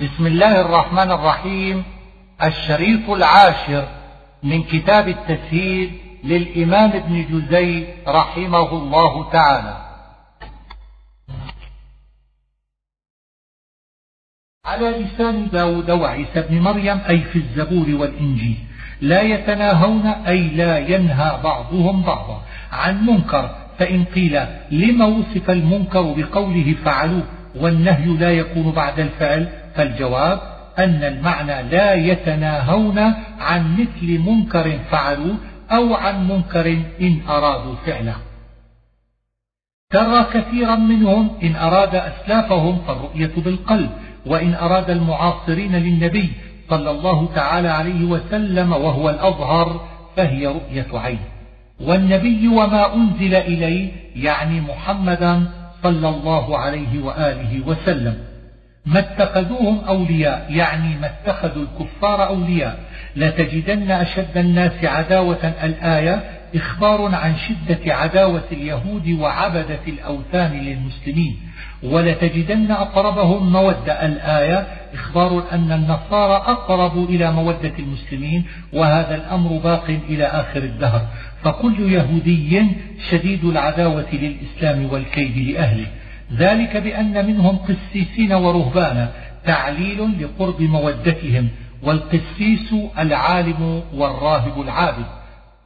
بسم 0.00 0.26
الله 0.26 0.60
الرحمن 0.60 1.10
الرحيم. 1.10 1.84
الشريط 2.44 3.10
العاشر 3.10 3.88
من 4.42 4.62
كتاب 4.62 5.08
التسهيل 5.08 6.00
للإمام 6.24 6.90
ابن 6.90 7.26
جزي 7.30 7.86
رحمه 8.08 8.72
الله 8.72 9.30
تعالى. 9.30 9.76
على 14.64 14.90
لسان 14.90 15.48
داود 15.48 15.90
وعيسى 15.90 16.40
بن 16.40 16.60
مريم 16.60 17.00
أي 17.08 17.20
في 17.20 17.38
الزبور 17.38 18.00
والإنجيل 18.00 18.56
لا 19.00 19.22
يتناهون 19.22 20.06
أي 20.06 20.48
لا 20.48 20.78
ينهى 20.78 21.40
بعضهم 21.44 22.02
بعضا. 22.02 22.42
عن 22.72 23.06
منكر 23.06 23.56
فإن 23.78 24.04
قيل 24.04 24.46
لما 24.70 25.06
وصف 25.06 25.50
المنكر 25.50 26.02
بقوله 26.02 26.74
فعلوه 26.84 27.22
والنهي 27.56 28.06
لا 28.06 28.32
يكون 28.32 28.72
بعد 28.72 29.00
الفعل 29.00 29.61
فالجواب 29.74 30.40
أن 30.78 31.04
المعنى 31.04 31.62
لا 31.62 31.94
يتناهون 31.94 32.98
عن 33.40 33.76
مثل 33.80 34.18
منكر 34.18 34.78
فعلوا 34.90 35.34
أو 35.70 35.94
عن 35.94 36.28
منكر 36.28 36.66
إن 37.00 37.20
أرادوا 37.28 37.74
فعله. 37.86 38.16
ترى 39.90 40.24
كثيرا 40.32 40.76
منهم 40.76 41.30
إن 41.42 41.56
أراد 41.56 41.94
أسلافهم 41.94 42.78
فالرؤية 42.86 43.32
بالقلب 43.36 43.90
وإن 44.26 44.54
أراد 44.54 44.90
المعاصرين 44.90 45.76
للنبي 45.76 46.32
صلى 46.70 46.90
الله 46.90 47.28
تعالى 47.34 47.68
عليه 47.68 48.04
وسلم 48.04 48.72
وهو 48.72 49.10
الأظهر 49.10 49.88
فهي 50.16 50.46
رؤية 50.46 50.86
عين. 50.94 51.18
والنبي 51.80 52.48
وما 52.48 52.94
أنزل 52.94 53.34
إليه 53.34 53.92
يعني 54.16 54.60
محمدا 54.60 55.42
صلى 55.82 56.08
الله 56.08 56.58
عليه 56.58 57.02
وآله 57.02 57.66
وسلم. 57.66 58.31
ما 58.86 58.98
اتخذوهم 58.98 59.84
أولياء 59.84 60.46
يعني 60.50 60.96
ما 60.98 61.06
اتخذوا 61.06 61.62
الكفار 61.62 62.26
أولياء. 62.26 62.78
لتجدن 63.16 63.90
أشد 63.90 64.36
الناس 64.36 64.84
عداوة 64.84 65.54
الآية 65.64 66.22
إخبار 66.54 67.14
عن 67.14 67.34
شدة 67.36 67.94
عداوة 67.94 68.42
اليهود 68.52 69.08
وعبدة 69.08 69.80
الأوثان 69.88 70.52
للمسلمين. 70.52 71.36
ولتجدن 71.82 72.70
أقربهم 72.70 73.52
مودة 73.52 74.06
الآية 74.06 74.66
إخبار 74.94 75.44
أن 75.52 75.72
النصارى 75.72 76.36
أقرب 76.36 77.10
إلى 77.10 77.32
مودة 77.32 77.72
المسلمين 77.78 78.44
وهذا 78.72 79.14
الأمر 79.14 79.50
باق 79.64 79.98
إلى 80.08 80.24
آخر 80.24 80.62
الدهر. 80.62 81.06
فكل 81.44 81.92
يهودي 81.92 82.66
شديد 83.10 83.44
العداوة 83.44 84.06
للإسلام 84.12 84.92
والكيد 84.92 85.38
لأهله. 85.38 85.86
ذلك 86.36 86.76
بأن 86.76 87.26
منهم 87.26 87.58
قسيسين 87.58 88.32
ورهبانا 88.32 89.12
تعليل 89.44 90.08
لقرب 90.20 90.62
مودتهم 90.62 91.48
والقسيس 91.82 92.74
العالم 92.98 93.82
والراهب 93.94 94.60
العابد. 94.60 95.06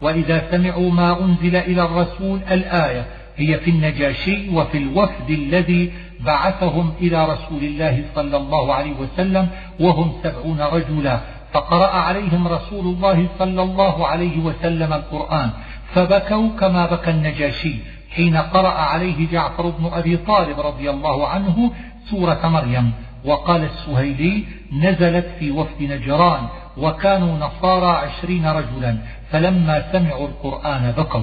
وإذا 0.01 0.51
سمعوا 0.51 0.91
ما 0.91 1.21
أنزل 1.21 1.57
إلى 1.57 1.83
الرسول 1.83 2.41
الآية 2.51 3.07
هي 3.37 3.59
في 3.59 3.71
النجاشي 3.71 4.49
وفي 4.49 4.79
الوفد 4.79 5.31
الذي 5.31 5.93
بعثهم 6.21 6.93
إلى 7.01 7.25
رسول 7.25 7.65
الله 7.65 8.05
صلى 8.15 8.37
الله 8.37 8.75
عليه 8.75 8.93
وسلم 8.93 9.49
وهم 9.81 10.13
سبعون 10.23 10.61
رجلا 10.61 11.21
فقرأ 11.53 11.87
عليهم 11.87 12.49
رسول 12.49 12.87
الله 12.87 13.29
صلى 13.39 13.63
الله 13.63 14.07
عليه 14.07 14.39
وسلم 14.39 14.93
القرآن 14.93 15.51
فبكوا 15.95 16.49
كما 16.61 16.87
بكى 16.87 17.11
النجاشي. 17.11 17.75
حين 18.17 18.37
قرأ 18.37 18.69
عليه 18.69 19.31
جعفر 19.33 19.71
بن 19.71 19.91
أبي 19.93 20.17
طالب 20.17 20.61
رضي 20.61 20.91
الله 20.91 21.29
عنه 21.29 21.73
سورة 22.11 22.41
مريم 22.49 22.93
وقال 23.25 23.65
السهيلي 23.65 24.45
نزلت 24.73 25.27
في 25.39 25.51
وفد 25.51 25.83
نجران 25.83 26.49
وكانوا 26.77 27.39
نصارى 27.39 27.87
عشرين 27.87 28.47
رجلا 28.47 28.99
فلما 29.31 29.93
سمعوا 29.93 30.29
القرآن 30.29 30.95
بقوا. 30.97 31.23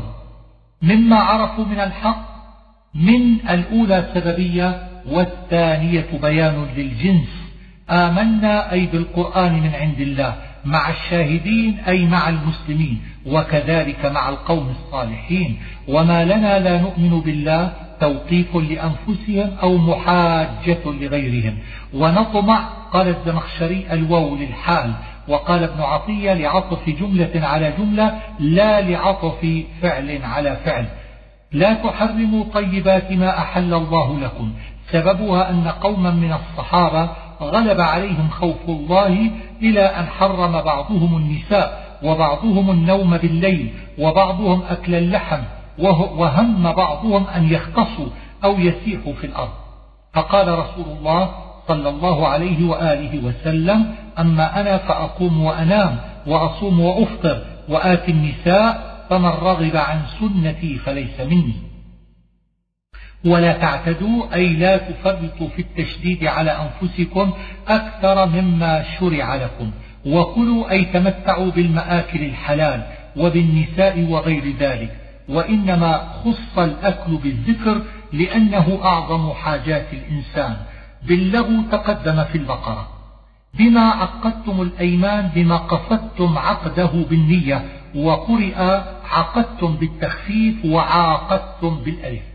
مما 0.81 1.19
عرفوا 1.19 1.65
من 1.65 1.79
الحق 1.79 2.33
من 2.95 3.49
الأولى 3.49 4.09
سببية 4.13 4.87
والثانية 5.11 6.07
بيان 6.21 6.67
للجنس 6.75 7.27
آمنا 7.89 8.71
أي 8.71 8.85
بالقرآن 8.85 9.53
من 9.53 9.75
عند 9.75 9.99
الله 9.99 10.35
مع 10.65 10.89
الشاهدين 10.89 11.79
أي 11.87 12.05
مع 12.05 12.29
المسلمين 12.29 13.01
وكذلك 13.25 14.05
مع 14.05 14.29
القوم 14.29 14.69
الصالحين. 14.69 15.57
وما 15.87 16.25
لنا 16.25 16.59
لا 16.59 16.81
نؤمن 16.81 17.19
بالله 17.19 17.73
توقيف 17.99 18.55
لأنفسهم 18.55 19.57
أو 19.63 19.77
محاجة 19.77 20.79
لغيرهم. 20.85 21.57
ونطمع 21.93 22.59
قال 22.93 23.07
الزمخشري 23.07 23.85
الواو 23.91 24.35
للحال. 24.35 24.93
وقال 25.27 25.63
ابن 25.63 25.81
عطية 25.81 26.33
لعطف 26.33 26.89
جملة 26.89 27.47
على 27.47 27.73
جملة 27.79 28.19
لا 28.39 28.81
لعطف 28.81 29.63
فعل 29.81 30.19
على 30.23 30.57
فعل. 30.65 30.85
لا 31.51 31.73
تحرموا 31.73 32.45
طيبات 32.53 33.11
ما 33.11 33.37
أحل 33.37 33.73
الله 33.73 34.19
لكم. 34.19 34.53
سببها 34.91 35.49
أن 35.49 35.67
قوما 35.67 36.11
من 36.11 36.33
الصحابة 36.33 37.09
غلب 37.41 37.81
عليهم 37.81 38.29
خوف 38.29 38.69
الله 38.69 39.31
إلى 39.61 39.81
أن 39.81 40.05
حرم 40.05 40.51
بعضهم 40.61 41.17
النساء 41.17 41.97
وبعضهم 42.03 42.71
النوم 42.71 43.17
بالليل 43.17 43.73
وبعضهم 43.99 44.61
أكل 44.69 44.95
اللحم 44.95 45.41
وهم 45.79 46.73
بعضهم 46.73 47.25
أن 47.35 47.53
يختصوا 47.53 48.07
أو 48.43 48.59
يسيحوا 48.59 49.13
في 49.13 49.27
الأرض. 49.27 49.53
فقال 50.13 50.47
رسول 50.59 50.85
الله 50.97 51.29
صلى 51.67 51.89
الله 51.89 52.27
عليه 52.27 52.69
وآله 52.69 53.25
وسلم 53.25 53.95
أما 54.19 54.61
أنا 54.61 54.77
فأقوم 54.77 55.43
وأنام 55.43 55.97
وأصوم 56.27 56.79
وأفطر 56.79 57.41
وآتي 57.69 58.11
النساء 58.11 58.93
فمن 59.09 59.29
رغب 59.29 59.75
عن 59.75 60.01
سنتي 60.19 60.75
فليس 60.75 61.19
مني. 61.19 61.72
ولا 63.25 63.53
تعتدوا 63.53 64.33
أي 64.33 64.47
لا 64.47 64.77
تفرطوا 64.77 65.47
في 65.55 65.61
التشديد 65.61 66.25
على 66.25 66.51
أنفسكم 66.51 67.33
أكثر 67.67 68.25
مما 68.25 68.83
شرع 68.99 69.35
لكم. 69.35 69.71
وكلوا 70.05 70.71
أي 70.71 70.85
تمتعوا 70.85 71.51
بالمآكل 71.51 72.25
الحلال 72.25 72.83
وبالنساء 73.17 73.99
وغير 74.09 74.53
ذلك. 74.59 74.97
وإنما 75.29 75.97
خص 76.25 76.59
الأكل 76.59 77.17
بالذكر 77.17 77.81
لأنه 78.13 78.79
أعظم 78.83 79.33
حاجات 79.33 79.87
الإنسان. 79.93 80.55
باللغو 81.07 81.61
تقدم 81.71 82.23
في 82.23 82.37
البقرة. 82.37 82.87
بما 83.53 83.89
عقدتم 83.89 84.61
الأيمان 84.61 85.29
بما 85.35 85.57
قصدتم 85.57 86.37
عقده 86.37 86.91
بالنية 87.09 87.65
وقرئ 87.95 88.81
عقدتم 89.11 89.75
بالتخفيف 89.75 90.65
وعاقدتم 90.65 91.75
بالألف. 91.85 92.32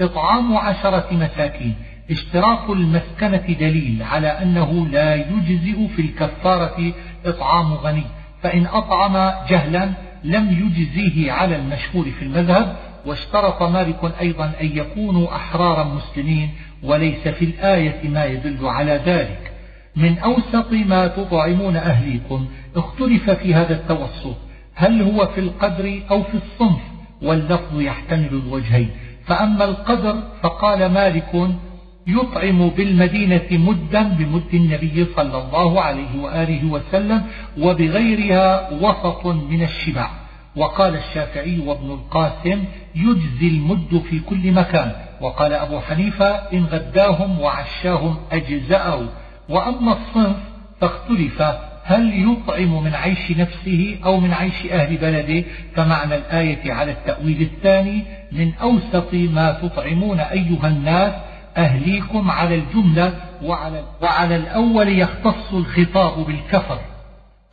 إطعام 0.00 0.56
عشرة 0.56 1.08
مساكين. 1.12 1.74
اشتراك 2.10 2.70
المسكنة 2.70 3.56
دليل 3.60 4.02
على 4.02 4.28
أنه 4.28 4.88
لا 4.88 5.14
يجزئ 5.14 5.88
في 5.96 6.02
الكفارة 6.02 6.92
إطعام 7.26 7.72
غني. 7.72 8.04
فإن 8.42 8.66
أطعم 8.66 9.32
جهلا 9.48 9.90
لم 10.24 10.50
يجزيه 10.50 11.32
على 11.32 11.56
المشهور 11.56 12.04
في 12.10 12.22
المذهب 12.22 12.76
واشترط 13.06 13.62
مالك 13.62 14.12
أيضا 14.20 14.52
أن 14.60 14.66
يكونوا 14.66 15.36
أحرارا 15.36 15.84
مسلمين 15.84 16.50
وليس 16.82 17.28
في 17.28 17.44
الآية 17.44 18.08
ما 18.08 18.24
يدل 18.24 18.66
على 18.66 19.00
ذلك. 19.06 19.52
من 19.96 20.18
أوسط 20.18 20.72
ما 20.72 21.06
تطعمون 21.06 21.76
أهليكم 21.76 22.48
اختلف 22.76 23.30
في 23.30 23.54
هذا 23.54 23.74
التوسط. 23.74 24.36
هل 24.74 25.02
هو 25.02 25.26
في 25.26 25.40
القدر 25.40 26.02
أو 26.10 26.22
في 26.22 26.34
الصنف؟ 26.34 26.80
واللفظ 27.22 27.80
يحتمل 27.80 28.28
الوجهين. 28.28 28.90
فأما 29.30 29.64
القدر 29.64 30.16
فقال 30.42 30.86
مالك 30.86 31.50
يطعم 32.06 32.68
بالمدينة 32.68 33.48
مدا 33.50 34.02
بمد 34.02 34.54
النبي 34.54 35.06
صلى 35.16 35.38
الله 35.38 35.80
عليه 35.80 36.22
وآله 36.22 36.64
وسلم 36.64 37.22
وبغيرها 37.58 38.70
وسط 38.72 39.26
من 39.26 39.62
الشبع. 39.62 40.10
وقال 40.56 40.96
الشافعي 40.96 41.58
وابن 41.66 41.90
القاسم 41.90 42.64
يجزي 42.94 43.48
المد 43.48 44.02
في 44.10 44.20
كل 44.20 44.52
مكان. 44.52 44.92
وقال 45.20 45.52
أبو 45.52 45.80
حنيفة 45.80 46.26
إن 46.26 46.64
غداهم 46.64 47.40
وعشاهم 47.40 48.16
أجزأه. 48.32 49.08
وأما 49.48 49.92
الصنف 49.92 50.36
فاختلف 50.80 51.42
هل 51.84 52.32
يطعم 52.32 52.84
من 52.84 52.94
عيش 52.94 53.30
نفسه 53.30 53.98
أو 54.04 54.20
من 54.20 54.32
عيش 54.32 54.66
أهل 54.66 54.96
بلده. 54.96 55.44
فمعنى 55.74 56.14
الآية 56.14 56.72
على 56.72 56.92
التأويل 56.92 57.42
الثاني 57.42 58.19
من 58.32 58.54
أوسط 58.54 59.14
ما 59.14 59.52
تطعمون 59.52 60.20
أيها 60.20 60.68
الناس 60.68 61.12
أهليكم 61.56 62.30
على 62.30 62.54
الجملة 62.54 63.14
وعلى, 63.42 63.82
وعلى 64.02 64.36
الأول 64.36 64.98
يختص 64.98 65.52
الخطاب 65.52 66.26
بالكفر. 66.26 66.78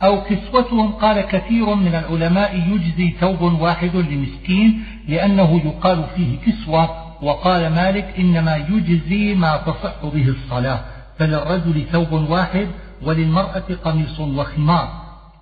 أو 0.02 0.20
كسوتهم 0.20 0.92
قال 0.92 1.20
كثير 1.20 1.74
من 1.74 1.94
العلماء 1.94 2.56
يجزي 2.56 3.14
ثوب 3.20 3.42
واحد 3.42 3.96
لمسكين 3.96 4.84
لأنه 5.08 5.60
يقال 5.64 6.04
فيه 6.16 6.38
كسوة 6.46 7.08
وقال 7.22 7.72
مالك 7.72 8.14
إنما 8.18 8.56
يجزي 8.56 9.34
ما 9.34 9.56
تصح 9.56 9.94
به 10.02 10.28
الصلاة 10.28 10.80
فللرجل 11.18 11.86
ثوب 11.92 12.12
واحد 12.12 12.68
وللمرأة 13.02 13.64
قميص 13.84 14.20
وخمار 14.20 14.88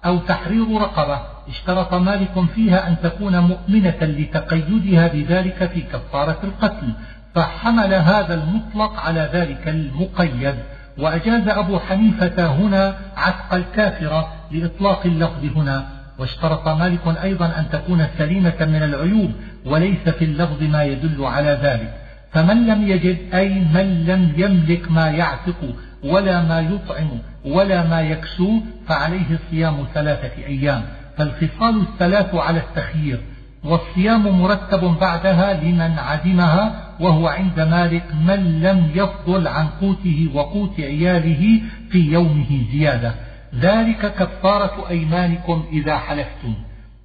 أو 0.05 0.19
تحرير 0.19 0.81
رقبة. 0.81 1.36
اشترط 1.49 1.95
مالك 1.95 2.45
فيها 2.55 2.89
أن 2.89 2.97
تكون 3.03 3.39
مؤمنة 3.39 3.97
لتقيدها 4.03 5.09
بذلك 5.09 5.71
في 5.75 5.81
كفارة 5.81 6.39
القتل 6.45 6.93
فحمل 7.35 7.95
هذا 7.95 8.35
المطلق 8.35 9.01
على 9.01 9.31
ذلك 9.33 9.69
المقيد. 9.69 10.55
وأجاز 10.99 11.49
أبو 11.49 11.79
حنيفة 11.79 12.47
هنا 12.47 12.97
عتق 13.17 13.55
الكافرة 13.55 14.29
لإطلاق 14.51 15.07
اللفظ 15.07 15.45
هنا. 15.57 15.87
واشترط 16.19 16.69
مالك 16.69 17.17
أيضا 17.23 17.47
أن 17.47 17.69
تكون 17.73 18.07
سليمة 18.19 18.57
من 18.61 18.83
العيوب 18.83 19.33
وليس 19.65 20.09
في 20.09 20.25
اللفظ 20.25 20.63
ما 20.63 20.85
يدل 20.85 21.25
على 21.25 21.59
ذلك. 21.63 21.93
فمن 22.33 22.67
لم 22.67 22.89
يجد 22.89 23.35
أي 23.35 23.49
من 23.49 24.05
لم 24.07 24.33
يملك 24.37 24.91
ما 24.91 25.11
يعتق 25.11 25.75
ولا 26.05 26.43
ما 26.43 26.61
يطعم 26.61 27.09
ولا 27.45 27.87
ما 27.87 28.01
يكسو 28.01 28.61
فعليه 28.89 29.39
صيام 29.51 29.87
ثلاثة 29.95 30.47
أيام. 30.47 30.83
فالخصال 31.17 31.81
الثلاث 31.81 32.35
على 32.35 32.59
التخيير 32.59 33.21
والصيام 33.65 34.41
مرتب 34.43 34.81
بعدها 35.01 35.65
لمن 35.65 35.99
عدمها 35.99 36.87
وهو 37.01 37.29
عند 37.29 37.61
مالك 37.61 38.05
من 38.27 38.61
لم 38.63 38.91
يفضل 38.95 39.49
عن 39.49 39.67
قوته 39.67 40.29
وقوت 40.35 40.81
عياله 40.81 41.61
في 41.91 41.99
يومه 41.99 42.65
زيادة. 42.73 43.15
ذلك 43.55 44.15
كفارة 44.15 44.89
أيمانكم 44.91 45.65
إذا 45.73 45.99
حلفتم. 45.99 46.55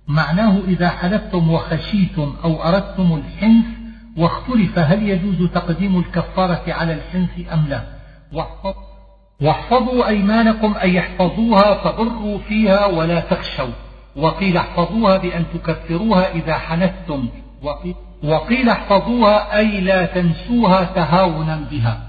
معناه 0.07 0.59
إذا 0.67 0.89
حلفتم 0.89 1.51
وخشيتم 1.51 2.35
أو 2.43 2.63
أردتم 2.63 3.13
الحنث 3.13 3.65
واختلف 4.17 4.79
هل 4.79 5.09
يجوز 5.09 5.49
تقديم 5.49 5.99
الكفارة 5.99 6.63
على 6.67 6.93
الحنث 6.93 7.53
أم 7.53 7.65
لا. 7.69 7.81
واحفظوا 9.41 10.07
أيمانكم 10.07 10.75
أي 10.81 10.99
احفظوها 10.99 11.83
فبروا 11.83 12.37
فيها 12.37 12.85
ولا 12.85 13.19
تخشوا. 13.19 13.90
وقيل 14.15 14.57
احفظوها 14.57 15.17
بأن 15.17 15.45
تكفروها 15.53 16.31
إذا 16.31 16.53
حنثتم. 16.53 17.27
وقيل 18.23 18.69
احفظوها 18.69 19.57
أي 19.57 19.81
لا 19.81 20.05
تنسوها 20.05 20.83
تهاونا 20.83 21.67
بها. 21.71 21.99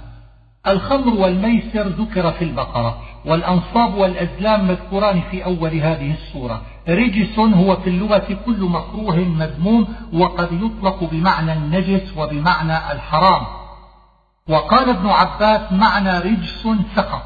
الخمر 0.66 1.14
والميسر 1.14 1.88
ذكر 1.88 2.32
في 2.32 2.44
البقرة 2.44 2.98
والأنصاب 3.24 3.94
والأزلام 3.94 4.68
مذكوران 4.68 5.20
في 5.30 5.44
أول 5.44 5.74
هذه 5.74 6.12
السورة. 6.12 6.62
رجس 6.88 7.38
هو 7.38 7.76
في 7.76 7.90
اللغة 7.90 8.38
كل 8.46 8.60
مكروه 8.60 9.16
مذموم 9.16 9.88
وقد 10.12 10.48
يطلق 10.52 11.04
بمعنى 11.04 11.52
النجس 11.52 12.16
وبمعنى 12.16 12.92
الحرام. 12.92 13.42
وقال 14.48 14.88
ابن 14.88 15.08
عباس 15.08 15.72
معنى 15.72 16.18
رجس 16.18 16.68
سقط. 16.96 17.22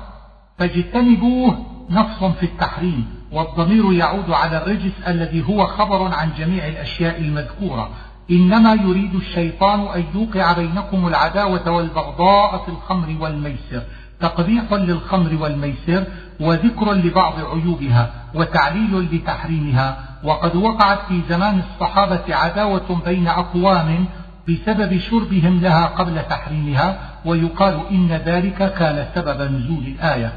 فاجتنبوه 0.59 1.59
نص 1.91 2.25
في 2.25 2.47
التحريم. 2.47 3.16
والضمير 3.33 3.93
يعود 3.93 4.31
على 4.31 4.57
الرجس 4.57 4.93
الذي 5.07 5.45
هو 5.49 5.67
خبر 5.67 6.15
عن 6.15 6.31
جميع 6.39 6.67
الأشياء 6.67 7.21
المذكورة. 7.21 7.91
إنما 8.31 8.75
يريد 8.75 9.15
الشيطان 9.15 9.81
أن 9.81 10.05
يوقع 10.15 10.53
بينكم 10.53 11.09
العداوة 11.09 11.71
والبغضاء 11.71 12.59
في 12.59 12.69
الخمر 12.69 13.17
والميسر 13.21 13.83
تقبيح 14.21 14.73
للخمر 14.73 15.43
والميسر 15.43 16.05
وذكر 16.41 16.93
لبعض 16.93 17.35
عيوبها 17.39 18.11
وتعليل 18.35 19.09
لتحريمها. 19.13 19.99
وقد 20.25 20.57
وقعت 20.57 20.99
في 21.09 21.21
زمان 21.29 21.59
الصحابة 21.59 22.35
عداوة 22.35 23.01
بين 23.05 23.29
أقوام 23.29 24.07
بسبب 24.49 24.99
شربهم 24.99 25.61
لها 25.61 25.87
قبل 25.87 26.23
تحريمها 26.23 26.99
ويقال 27.25 27.81
إن 27.91 28.09
ذلك 28.13 28.75
كان 28.75 29.07
سبب 29.15 29.53
نزول 29.53 29.85
الآية. 29.87 30.33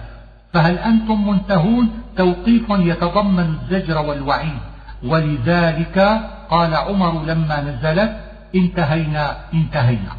فهل 0.54 0.78
أنتم 0.78 1.28
منتهون؟ 1.28 1.90
توقيف 2.18 2.70
يتضمن 2.70 3.40
الزجر 3.40 3.98
والوعيد. 3.98 4.60
ولذلك 5.04 6.00
قال 6.50 6.76
عمر 6.76 7.24
لما 7.24 7.62
نزلت 7.62 8.20
انتهينا 8.56 9.38
انتهينا. 9.54 10.12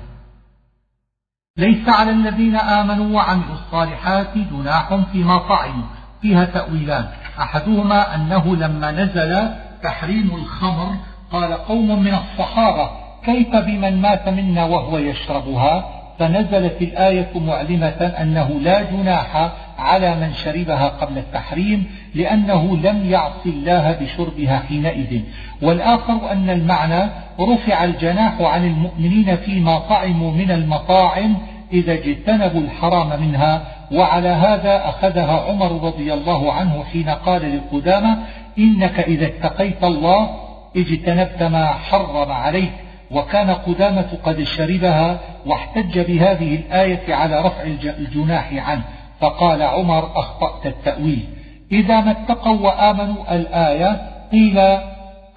ليس 1.57 1.89
على 1.89 2.11
الذين 2.11 2.57
آمنوا 2.57 3.17
وعملوا 3.17 3.55
الصالحات 3.55 4.39
جناح 4.39 4.95
فيما 5.13 5.39
طعموا 5.39 5.85
فيها 6.23 6.45
تأويلان. 6.45 7.09
أحدهما 7.41 8.15
أنه 8.15 8.57
لما 8.57 8.91
نزل 8.91 9.49
تحريم 9.83 10.35
الخمر 10.35 10.95
قال 11.33 11.53
قوم 11.53 12.03
من 12.03 12.15
الصحابة 12.15 12.91
كيف 13.25 13.57
بمن 13.57 14.01
مات 14.03 14.29
منا 14.29 14.65
وهو 14.65 14.99
يشربها؟ 14.99 16.00
فنزلت 16.21 16.83
الآية 16.83 17.31
معلمة 17.35 18.15
أنه 18.21 18.61
لا 18.61 18.83
جناح 18.83 19.51
على 19.79 20.15
من 20.15 20.33
شربها 20.35 20.89
قبل 20.89 21.19
التحريم 21.19 21.87
لأنه 22.15 22.77
لم 22.77 23.11
يعص 23.11 23.47
الله 23.47 23.99
بشربها 24.01 24.63
حينئذ. 24.69 25.21
والآخر 25.63 26.33
أن 26.33 26.51
المعنى 26.51 27.11
رفع 27.41 27.85
الجناح 27.85 28.41
عن 28.41 28.67
المؤمنين 28.67 29.37
فيما 29.37 29.79
طعموا 29.79 30.33
من 30.33 30.51
المطاعم 30.51 31.37
إذا 31.73 31.93
اجتنبوا 31.93 32.61
الحرام 32.61 33.23
منها 33.23 33.63
وعلى 33.93 34.29
هذا 34.29 34.89
أخذها 34.89 35.41
عمر 35.49 35.87
رضي 35.87 36.15
الله 36.15 36.53
عنه 36.53 36.85
حين 36.93 37.09
قال 37.09 37.57
لقدامة 37.57 38.19
إنك 38.59 39.01
إذا 39.01 39.27
اتقيت 39.27 39.85
الله 39.85 40.31
اجتنبت 40.77 41.43
ما 41.43 41.67
حرم 41.67 42.33
عليك. 42.33 42.73
وكان 43.11 43.51
قدامة 43.51 44.19
قد 44.25 44.43
شربها 44.43 45.19
واحتج 45.47 45.99
بهذه 45.99 46.55
الآية 46.55 47.15
على 47.15 47.41
رفع 47.41 47.63
الجناح 47.85 48.53
عنه 48.53 48.83
فقال 49.21 49.63
عمر 49.63 50.11
أخطأت 50.17 50.67
التأويل. 50.67 51.25
إذا 51.73 52.01
ما 52.01 52.11
اتقوا 52.11 52.59
وآمنوا 52.59 53.35
الآية 53.35 54.11
قيل 54.33 54.79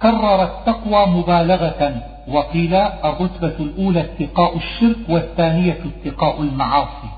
كرر 0.02 0.42
التقوى 0.42 1.06
مبالغة 1.06 2.02
وقيل 2.28 2.74
الرتبة 2.74 3.54
الأولى 3.60 4.00
اتقاء 4.00 4.56
الشرك 4.56 4.96
والثانية 5.08 5.78
اتقاء 6.04 6.42
المعاصي. 6.42 7.08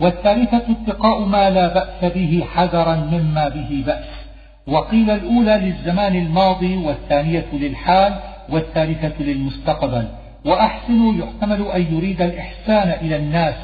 والثالثة 0.00 0.62
اتقاء 0.70 1.20
ما 1.20 1.50
لا 1.50 1.74
بأس 1.74 2.12
به 2.12 2.44
حذرا 2.54 2.96
مما 2.96 3.48
به 3.48 3.82
بأس. 3.86 4.22
وقيل 4.66 5.10
الأولى 5.10 5.56
للزمان 5.56 6.16
الماضي 6.16 6.76
والثانية 6.76 7.46
للحال 7.52 8.14
والثالثة 8.48 9.22
للمستقبل. 9.22 10.08
وأحسن 10.44 11.18
يحتمل 11.20 11.66
أن 11.66 11.94
يريد 11.94 12.22
الإحسان 12.22 12.88
إلى 12.88 13.16
الناس 13.16 13.54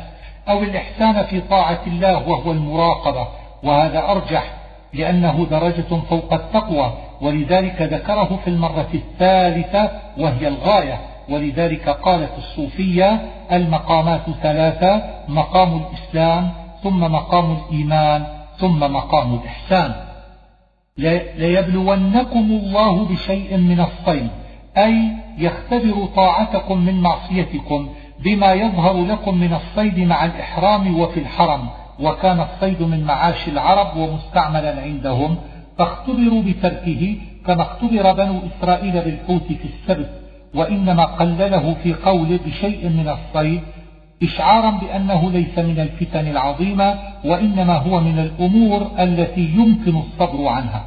أو 0.49 0.63
الإحسان 0.63 1.23
في 1.23 1.41
طاعة 1.41 1.81
الله 1.87 2.29
وهو 2.29 2.53
المراقبة. 2.53 3.29
وهذا 3.63 4.11
أرجح 4.11 4.53
لأنه 4.95 5.47
درجة 5.51 6.01
فوق 6.11 6.33
التقوى. 6.33 6.93
ولذلك 7.21 7.83
ذكره 7.83 8.39
في 8.45 8.51
المرة 8.51 8.89
الثالثة 8.95 9.91
وهي 10.19 10.49
الغاية. 10.49 11.01
ولذلك 11.29 11.89
قالت 11.89 12.39
الصوفية 12.39 13.21
المقامات 13.53 14.31
ثلاثة 14.43 15.03
مقام 15.29 15.81
الإسلام 15.83 16.51
ثم 16.83 17.01
مقام 17.01 17.57
الإيمان 17.57 18.27
ثم 18.59 18.79
مقام 18.93 19.35
الإحسان. 19.35 19.95
ليبلونكم 21.37 22.39
الله 22.39 23.05
بشيء 23.05 23.57
من 23.57 23.81
الصيد. 23.81 24.31
أي 24.85 25.09
يختبر 25.39 26.07
طاعتكم 26.17 26.79
من 26.79 27.01
معصيتكم 27.01 27.89
بما 28.25 28.53
يظهر 28.53 29.05
لكم 29.07 29.39
من 29.39 29.53
الصيد 29.55 29.99
مع 29.99 30.25
الإحرام 30.25 31.01
وفي 31.01 31.21
الحرم 31.21 31.69
وكان 32.01 32.41
الصيد 32.41 32.83
من 32.83 33.05
معاش 33.05 33.49
العرب 33.49 33.97
ومستعملا 33.97 34.81
عندهم 34.81 35.37
فاختبروا 35.79 36.43
بتركه 36.43 37.17
كما 37.47 37.63
اختبر 37.63 38.13
بنو 38.13 38.41
إسرائيل 38.49 38.93
بالحوت 38.93 39.47
في 39.47 39.69
السبت 39.75 40.11
وإنما 40.55 41.05
قلله 41.05 41.75
في 41.83 41.95
قوله 41.95 42.39
بشيء 42.47 42.89
من 42.89 43.09
الصيد 43.09 43.61
إشعارا 44.23 44.71
بأنه 44.71 45.31
ليس 45.31 45.59
من 45.59 45.81
الفتن 45.81 46.27
العظيمة 46.27 46.99
وإنما 47.25 47.77
هو 47.77 48.01
من 48.01 48.19
الأمور 48.19 48.91
التي 48.99 49.41
يمكن 49.41 49.97
الصبر 49.97 50.47
عنها. 50.47 50.85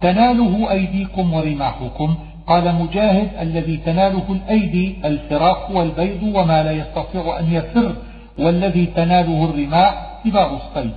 تناله 0.00 0.70
أيديكم 0.70 1.34
ورماحكم 1.34 2.14
قال 2.46 2.74
مجاهد 2.74 3.30
الذي 3.40 3.76
تناله 3.76 4.24
الأيدي 4.30 4.96
الفراق 5.04 5.70
والبيض 5.70 6.22
وما 6.22 6.62
لا 6.62 6.72
يستطيع 6.72 7.38
أن 7.38 7.52
يفر 7.52 7.94
والذي 8.38 8.86
تناله 8.86 9.44
الرماح 9.44 10.20
كبار 10.24 10.56
الصيد. 10.56 10.92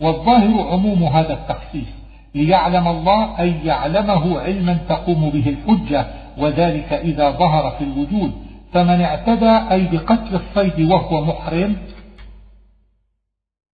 والظاهر 0.00 0.68
عموم 0.72 1.02
هذا 1.04 1.32
التخصيص 1.32 1.88
ليعلم 2.34 2.88
الله 2.88 3.40
أن 3.40 3.60
يعلمه 3.64 4.40
علما 4.40 4.78
تقوم 4.88 5.30
به 5.30 5.48
الحجة 5.48 6.06
وذلك 6.38 6.92
إذا 6.92 7.30
ظهر 7.30 7.70
في 7.70 7.84
الوجود. 7.84 8.32
فمن 8.72 9.00
اعتدى 9.00 9.60
أي 9.70 9.88
بقتل 9.92 10.34
الصيد 10.34 10.90
وهو 10.90 11.24
محرم 11.24 11.76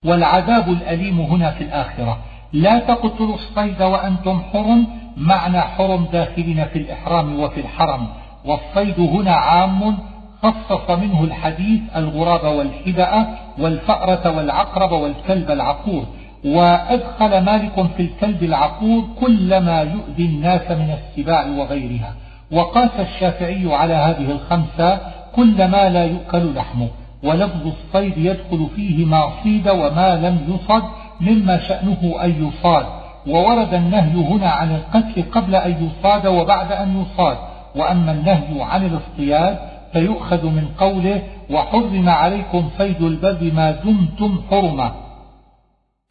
والعذاب 0.05 0.69
الأليم 0.69 1.21
هنا 1.21 1.50
في 1.50 1.64
الآخرة. 1.64 2.19
لا 2.52 2.79
تقتلوا 2.79 3.35
الصيد 3.35 3.83
وأنتم 3.83 4.43
حرم 4.52 5.01
معنى 5.16 5.61
حرم 5.61 6.07
داخلين 6.12 6.64
في 6.64 6.78
الإحرام 6.78 7.40
وفي 7.40 7.61
الحرم. 7.61 8.07
والصيد 8.45 9.00
هنا 9.00 9.33
عام 9.33 9.99
خصص 10.42 10.90
منه 10.90 11.25
الحديث 11.25 11.81
الغراب 11.97 12.57
والحدأة 12.57 13.26
والفأرة 13.59 14.37
والعقرب 14.37 14.92
والكلب 14.92 15.50
العقور. 15.50 16.04
وأدخل 16.45 17.45
مالك 17.45 17.87
في 17.97 18.02
الكلب 18.02 18.42
العقور 18.42 19.04
كل 19.21 19.59
ما 19.59 19.81
يؤذي 19.81 20.26
الناس 20.26 20.71
من 20.71 20.97
السباع 20.99 21.47
وغيرها. 21.47 22.14
وقاس 22.52 23.00
الشافعي 23.00 23.75
على 23.75 23.95
هذه 23.95 24.31
الخمسة 24.31 25.00
كل 25.37 25.69
ما 25.69 25.88
لا 25.88 26.04
يؤكل 26.04 26.54
لحمه 26.54 26.88
ولفظ 27.23 27.66
الصيد 27.66 28.19
يدخل 28.19 28.66
فيه 28.76 29.04
ما 29.04 29.31
صيد 29.42 29.69
وما 29.69 30.16
لم 30.16 30.54
يصد 30.54 30.83
مما 31.21 31.69
شأنه 31.69 32.14
أن 32.25 32.49
يصاد. 32.49 33.01
وورد 33.26 33.75
النهي 33.75 34.25
هنا 34.25 34.50
عن 34.50 34.75
القتل 34.75 35.23
قبل 35.33 35.55
أن 35.55 35.91
يصاد 35.91 36.26
وبعد 36.26 36.73
أن 36.73 37.02
يصاد. 37.02 37.37
وأما 37.76 38.12
النهي 38.12 38.62
عن 38.62 38.87
الاصطياد 38.87 39.59
فيؤخذ 39.93 40.47
من 40.47 40.69
قوله 40.79 41.23
وحرم 41.50 42.09
عليكم 42.09 42.71
صيد 42.79 43.02
البر 43.02 43.50
ما 43.55 43.71
دمتم 43.71 44.41
حرما. 44.50 44.93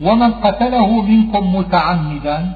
ومن 0.02 0.32
قتله 0.32 1.02
منكم 1.02 1.56
متعمدا. 1.56 2.52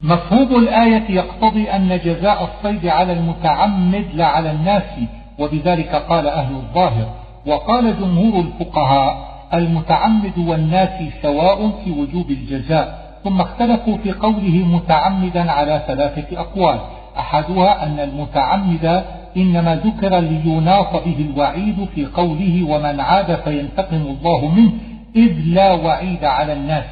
مفهوم 0.00 0.56
الآية 0.56 1.10
يقتضي 1.10 1.70
أن 1.70 1.98
جزاء 2.04 2.44
الصيد 2.44 2.86
على 2.86 3.12
المتعمد 3.12 4.06
لا 4.14 4.26
على 4.26 4.50
الناس 4.50 4.98
وبذلك 5.38 5.94
قال 5.94 6.26
أهل 6.26 6.54
الظاهر. 6.54 7.14
وقال 7.46 8.00
جمهور 8.00 8.40
الفقهاء 8.40 9.32
المتعمد 9.54 10.38
والناس 10.38 11.02
سواء 11.22 11.70
في 11.84 11.90
وجوب 11.90 12.30
الجزاء. 12.30 13.01
ثم 13.24 13.40
اختلفوا 13.40 13.96
في 13.96 14.12
قوله 14.12 14.66
متعمدا 14.76 15.52
على 15.52 15.82
ثلاثة 15.86 16.40
أقوال. 16.40 16.78
أحدها 17.18 17.86
أن 17.86 18.00
المتعمد 18.00 19.04
إنما 19.36 19.76
ذكر 19.76 20.18
ليناط 20.18 21.04
به 21.04 21.30
الوعيد 21.30 21.88
في 21.94 22.06
قوله 22.06 22.66
ومن 22.68 23.00
عاد 23.00 23.34
فينتقم 23.34 23.96
الله 23.96 24.46
منه 24.46 24.72
إذ 25.16 25.32
لا 25.46 25.72
وعيد 25.72 26.24
على 26.24 26.52
الناس. 26.52 26.90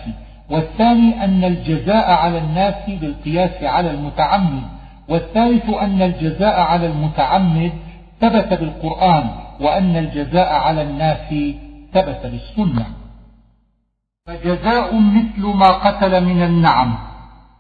والثاني 0.51 1.25
أن 1.25 1.45
الجزاء 1.45 2.11
على 2.11 2.39
الناس 2.39 2.91
بالقياس 3.01 3.63
على 3.63 3.91
المتعمد. 3.91 4.63
والثالث 5.09 5.71
أن 5.71 6.03
الجزاء 6.03 6.61
على 6.61 6.87
المتعمد 6.87 7.73
ثبت 8.21 8.55
بالقرآن 8.61 9.25
وأن 9.61 9.97
الجزاء 9.97 10.53
على 10.53 10.83
الناس 10.83 11.35
ثبت 11.93 12.21
بالسنة. 12.25 13.00
فجزاء 14.31 15.01
مثل 15.01 15.47
ما 15.47 15.67
قتل 15.67 16.25
من 16.25 16.43
النعم. 16.43 16.95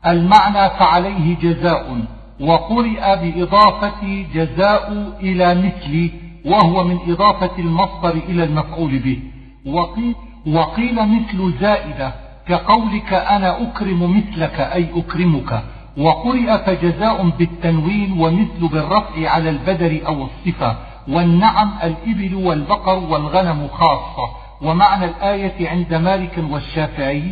المعنى 0.07 0.71
فعليه 0.71 1.37
جزاء 1.43 2.05
وقرئ 2.41 3.17
بإضافة 3.17 4.25
جزاء 4.35 5.13
إلى 5.21 5.55
مثل 5.55 6.11
وهو 6.45 6.85
من 6.85 6.99
إضافة 7.09 7.59
المصدر 7.59 8.11
إلى 8.29 8.45
المفعول 8.45 8.99
به. 8.99 9.19
وقيل, 9.67 10.15
وقيل 10.47 10.95
مثل 10.95 11.53
زائدة 11.61 12.13
كقولك 12.49 13.13
أنا 13.13 13.63
أكرم 13.63 14.17
مثلك 14.17 14.61
أي 14.61 14.89
أكرمك. 14.97 15.63
وقرئ 15.99 16.59
فجزاء 16.59 17.29
بالتنوين 17.29 18.21
ومثل 18.21 18.69
بالرفع 18.69 19.31
على 19.31 19.51
البدر 19.51 20.01
أو 20.07 20.25
الصفة 20.25 20.77
والنعم 21.09 21.71
الإبل 21.83 22.35
والبقر 22.35 22.99
والغنم 22.99 23.69
خاصة. 23.73 24.40
ومعنى 24.63 25.05
الآية 25.05 25.69
عند 25.69 25.95
مالك 25.95 26.45
والشافعي 26.51 27.23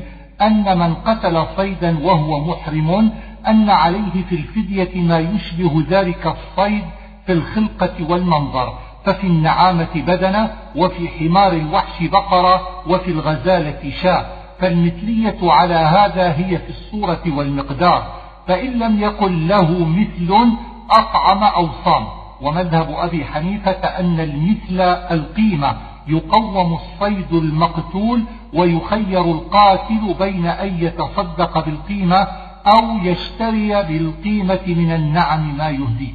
أن 0.41 0.79
من 0.79 0.95
قتل 0.95 1.47
صيدا 1.57 1.99
وهو 2.05 2.45
محرم 2.45 3.13
أن 3.49 3.71
عليه 3.71 4.25
في 4.29 4.35
الفدية 4.35 5.03
ما 5.03 5.19
يشبه 5.19 5.85
ذلك 5.91 6.27
الصيد 6.27 6.85
في 7.27 7.33
الخلقة 7.33 8.11
والمنظر 8.11 8.79
ففي 9.05 9.27
النعامة 9.27 9.89
بدنة 9.95 10.51
وفي 10.77 11.09
حمار 11.09 11.53
الوحش 11.53 12.03
بقرة 12.03 12.69
وفي 12.87 13.11
الغزالة 13.11 13.91
شاة 14.03 14.27
فالمثلية 14.61 15.39
على 15.43 15.75
هذا 15.75 16.33
هي 16.33 16.59
في 16.59 16.69
الصورة 16.69 17.23
والمقدار 17.27 18.07
فإن 18.47 18.71
لم 18.71 19.03
يكن 19.03 19.47
له 19.47 19.87
مثل 19.87 20.49
أطعم 20.91 21.43
أو 21.43 21.69
صام 21.85 22.07
ومذهب 22.41 22.95
أبي 22.99 23.25
حنيفة 23.25 23.71
أن 23.71 24.21
المثل 24.21 24.81
القيمة 25.11 25.77
يقوم 26.09 26.73
الصيد 26.75 27.33
المقتول 27.33 28.25
ويخير 28.55 29.25
القاتل 29.25 30.15
بين 30.19 30.47
أن 30.47 30.85
يتصدق 30.85 31.65
بالقيمة 31.65 32.27
أو 32.67 32.99
يشتري 33.03 33.83
بالقيمة 33.83 34.61
من 34.67 34.95
النعم 34.95 35.57
ما 35.57 35.69
يهديه. 35.71 36.15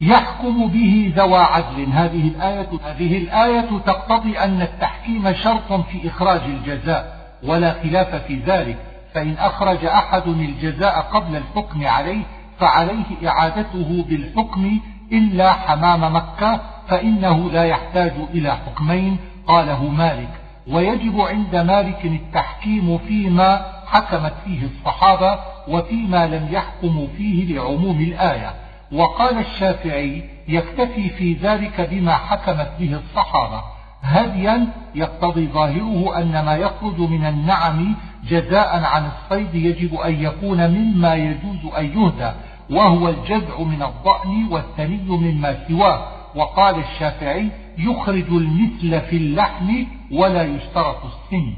يحكم 0.00 0.66
به 0.66 1.12
ذوى 1.16 1.38
عدل. 1.38 1.86
هذه 1.92 2.28
الآية 2.28 2.68
هذه 2.84 3.18
الآية 3.18 3.78
تقتضي 3.86 4.38
أن 4.38 4.62
التحكيم 4.62 5.32
شرط 5.32 5.72
في 5.72 6.08
إخراج 6.08 6.40
الجزاء 6.40 7.16
ولا 7.44 7.72
خلاف 7.82 8.14
في 8.14 8.36
ذلك. 8.36 8.78
فإن 9.14 9.32
أخرج 9.38 9.84
أحد 9.84 10.28
الجزاء 10.28 11.00
قبل 11.00 11.36
الحكم 11.36 11.86
عليه 11.86 12.22
فعليه 12.58 13.28
إعادته 13.28 14.04
بالحكم 14.08 14.80
إلا 15.12 15.52
حمام 15.52 16.16
مكة 16.16 16.60
فإنه 16.88 17.50
لا 17.50 17.64
يحتاج 17.64 18.12
إلى 18.34 18.56
حكمين 18.56 19.16
قاله 19.46 19.88
مالك. 19.88 20.28
ويجب 20.68 21.20
عند 21.20 21.56
مالك 21.56 22.04
التحكيم 22.04 22.98
فيما 22.98 23.66
حكمت 23.86 24.34
فيه 24.44 24.66
الصحابة 24.66 25.38
وفيما 25.68 26.26
لم 26.26 26.48
يحكموا 26.50 27.06
فيه 27.16 27.54
لعموم 27.54 28.00
الآية. 28.00 28.54
وقال 28.92 29.38
الشافعي 29.38 30.24
يكتفي 30.48 31.08
في 31.08 31.32
ذلك 31.32 31.80
بما 31.80 32.14
حكمت 32.14 32.70
به 32.78 32.94
الصحابة. 32.94 33.62
هديا 34.02 34.66
يقتضي 34.94 35.46
ظاهره 35.46 36.18
أن 36.18 36.44
ما 36.44 36.56
يخرج 36.56 37.00
من 37.00 37.26
النعم 37.26 37.94
جزاء 38.28 38.84
عن 38.84 39.06
الصيد 39.06 39.54
يجب 39.54 39.94
أن 39.94 40.22
يكون 40.22 40.70
مما 40.70 41.14
يجوز 41.14 41.74
أن 41.78 41.84
يهدى 41.84 42.32
وهو 42.70 43.08
الجذع 43.08 43.60
من 43.60 43.82
الضأن 43.82 44.48
والثني 44.50 45.00
مما 45.08 45.56
سواه. 45.68 46.15
وقال 46.36 46.78
الشافعي 46.78 47.48
يخرج 47.78 48.28
المثل 48.28 49.00
في 49.00 49.16
اللحم 49.16 49.84
ولا 50.12 50.42
يشترط 50.42 50.96
السن. 51.04 51.54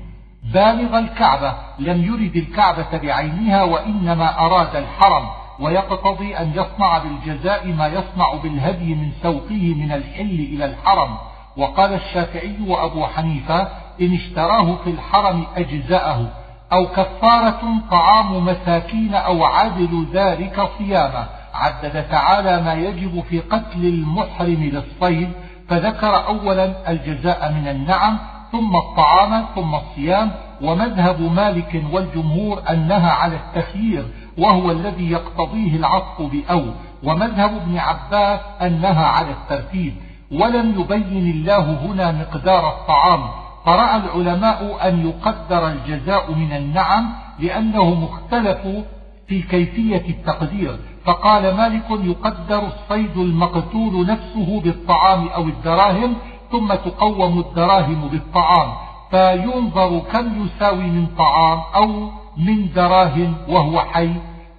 بالغ 0.55 0.99
الكعبة 0.99 1.55
لم 1.79 2.05
يرد 2.05 2.37
الكعبة 2.37 2.99
بعينها 2.99 3.63
وإنما 3.63 4.39
أراد 4.39 4.77
الحرم 4.77 5.27
ويقتضي 5.61 6.37
أن 6.37 6.53
يصنع 6.55 6.99
بالجزاء 6.99 7.67
ما 7.67 7.87
يصنع 7.87 8.35
بالهدي 8.43 8.95
من 8.95 9.13
سوقه 9.23 9.75
من 9.75 9.93
الحل 9.93 10.49
إلى 10.53 10.65
الحرم. 10.65 11.17
وقال 11.57 11.95
الشافعي 11.95 12.55
وأبو 12.67 13.07
حنيفة 13.07 13.69
إن 14.01 14.15
اشتراه 14.15 14.77
في 14.85 14.91
الحرم 14.91 15.47
أجزاءه 15.57 16.31
أو 16.73 16.87
كفارة 16.87 17.61
طعام 17.91 18.45
مساكين 18.45 19.15
أو 19.15 19.45
عدل 19.45 20.07
ذلك 20.13 20.69
صيامه. 20.79 21.38
عدد 21.59 22.09
تعالى 22.09 22.63
ما 22.63 22.75
يجب 22.75 23.25
في 23.31 23.41
قتل 23.41 23.85
المحرم 23.85 24.71
للصيد 24.73 25.31
فذكر 25.69 26.27
أولا 26.27 26.91
الجزاء 26.91 27.53
من 27.53 27.69
النعم 27.69 28.19
ثم 28.53 28.77
الطعام 28.77 29.45
ثم 29.55 29.75
الصيام 29.75 30.31
ومذهب 30.63 31.21
مالك 31.21 31.85
والجمهور 31.93 32.63
أنها 32.71 33.11
على 33.11 33.37
التخيير 33.37 34.05
وهو 34.39 34.71
الذي 34.71 35.11
يقتضيه 35.11 35.77
العطف 35.77 36.23
بأو 36.23 36.65
ومذهب 37.05 37.57
ابن 37.57 37.79
عباس 37.79 38.41
أنها 38.63 39.07
على 39.07 39.31
الترتيب. 39.31 39.95
ولم 40.33 40.81
يبين 40.81 41.31
الله 41.31 41.87
هنا 41.87 42.13
مقدار 42.13 42.69
الطعام 42.69 43.21
فرأى 43.67 43.97
العلماء 43.97 44.89
أن 44.89 45.09
يقدر 45.09 45.69
الجزاء 45.69 46.33
من 46.33 46.53
النعم 46.53 47.09
لأنه 47.39 47.95
مختلف 47.95 48.59
في 49.29 49.43
كيفية 49.43 50.05
التقدير. 50.09 50.79
فقال 51.09 51.55
مالك 51.57 51.91
يقدر 51.91 52.67
الصيد 52.67 53.17
المقتول 53.17 54.07
نفسه 54.07 54.61
بالطعام 54.61 55.29
أو 55.29 55.43
الدراهم 55.43 56.17
ثم 56.53 56.75
تقوم 56.75 57.39
الدراهم 57.39 58.09
بالطعام 58.09 58.73
فينظر 59.11 59.99
كم 59.99 60.47
يساوي 60.47 60.85
من 60.85 61.07
طعام 61.19 61.61
أو 61.75 62.11
من 62.37 62.73
دراهم 62.73 63.35
وهو 63.49 63.81
حي. 63.81 64.13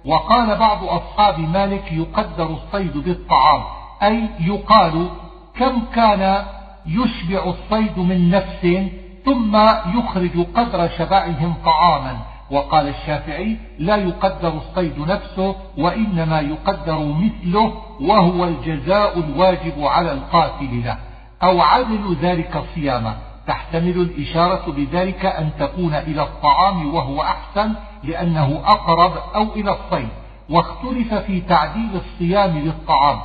وقال 0.04 0.56
بعض 0.56 0.84
أصحاب 0.84 1.38
مالك 1.38 1.92
يقدر 1.92 2.46
الصيد 2.46 2.96
بالطعام 2.98 3.62
أي 4.02 4.28
يقال 4.40 5.08
كم 5.54 5.82
كان 5.94 6.44
يشبع 6.86 7.44
الصيد 7.44 7.98
من 7.98 8.30
نفس 8.30 8.90
ثم 9.24 9.56
يخرج 9.98 10.46
قدر 10.54 10.88
شبعهم 10.98 11.54
طعاما. 11.64 12.16
وقال 12.50 12.88
الشافعي 12.88 13.56
لا 13.78 13.96
يقدر 13.96 14.52
الصيد 14.52 14.98
نفسه 14.98 15.56
وإنما 15.78 16.40
يقدر 16.40 16.98
مثله 16.98 17.72
وهو 18.00 18.44
الجزاء 18.44 19.18
الواجب 19.18 19.84
على 19.84 20.12
القاتل 20.12 20.82
له. 20.84 20.98
أو 21.42 21.60
عدل 21.60 22.16
ذلك 22.22 22.64
صياما. 22.74 23.16
تحتمل 23.46 23.96
الإشارة 24.00 24.72
بذلك 24.72 25.26
أن 25.26 25.50
تكون 25.58 25.94
إلى 25.94 26.22
الطعام 26.22 26.94
وهو 26.94 27.22
أحسن 27.22 27.72
لأنه 28.04 28.60
أقرب 28.64 29.12
أو 29.34 29.42
إلى 29.42 29.70
الصيد. 29.70 30.08
واختلف 30.50 31.14
في 31.14 31.40
تعديل 31.40 31.90
الصيام 31.94 32.58
للطعام. 32.58 33.18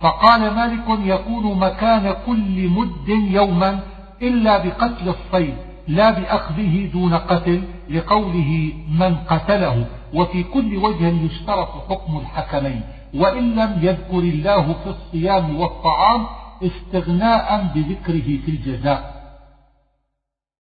فقال 0.00 0.54
مالك 0.54 0.84
يكون 1.04 1.58
مكان 1.58 2.14
كل 2.26 2.68
مد 2.68 3.08
يوما 3.08 3.80
إلا 4.22 4.58
بقتل 4.58 5.08
الصيد. 5.08 5.69
لا 5.90 6.10
بأخذه 6.10 6.90
دون 6.92 7.14
قتل 7.14 7.62
لقوله 7.90 8.72
من 9.00 9.16
قتله 9.16 9.86
وفي 10.14 10.42
كل 10.42 10.76
وجه 10.76 11.08
يشترط 11.08 11.68
حكم 11.88 12.18
الحكمين 12.18 12.82
وإن 13.14 13.54
لم 13.54 13.78
يذكر 13.82 14.18
الله 14.18 14.72
في 14.72 14.90
الصيام 14.90 15.60
والطعام 15.60 16.26
استغناء 16.62 17.66
بذكره 17.74 18.28
في 18.44 18.48
الجزاء. 18.48 19.20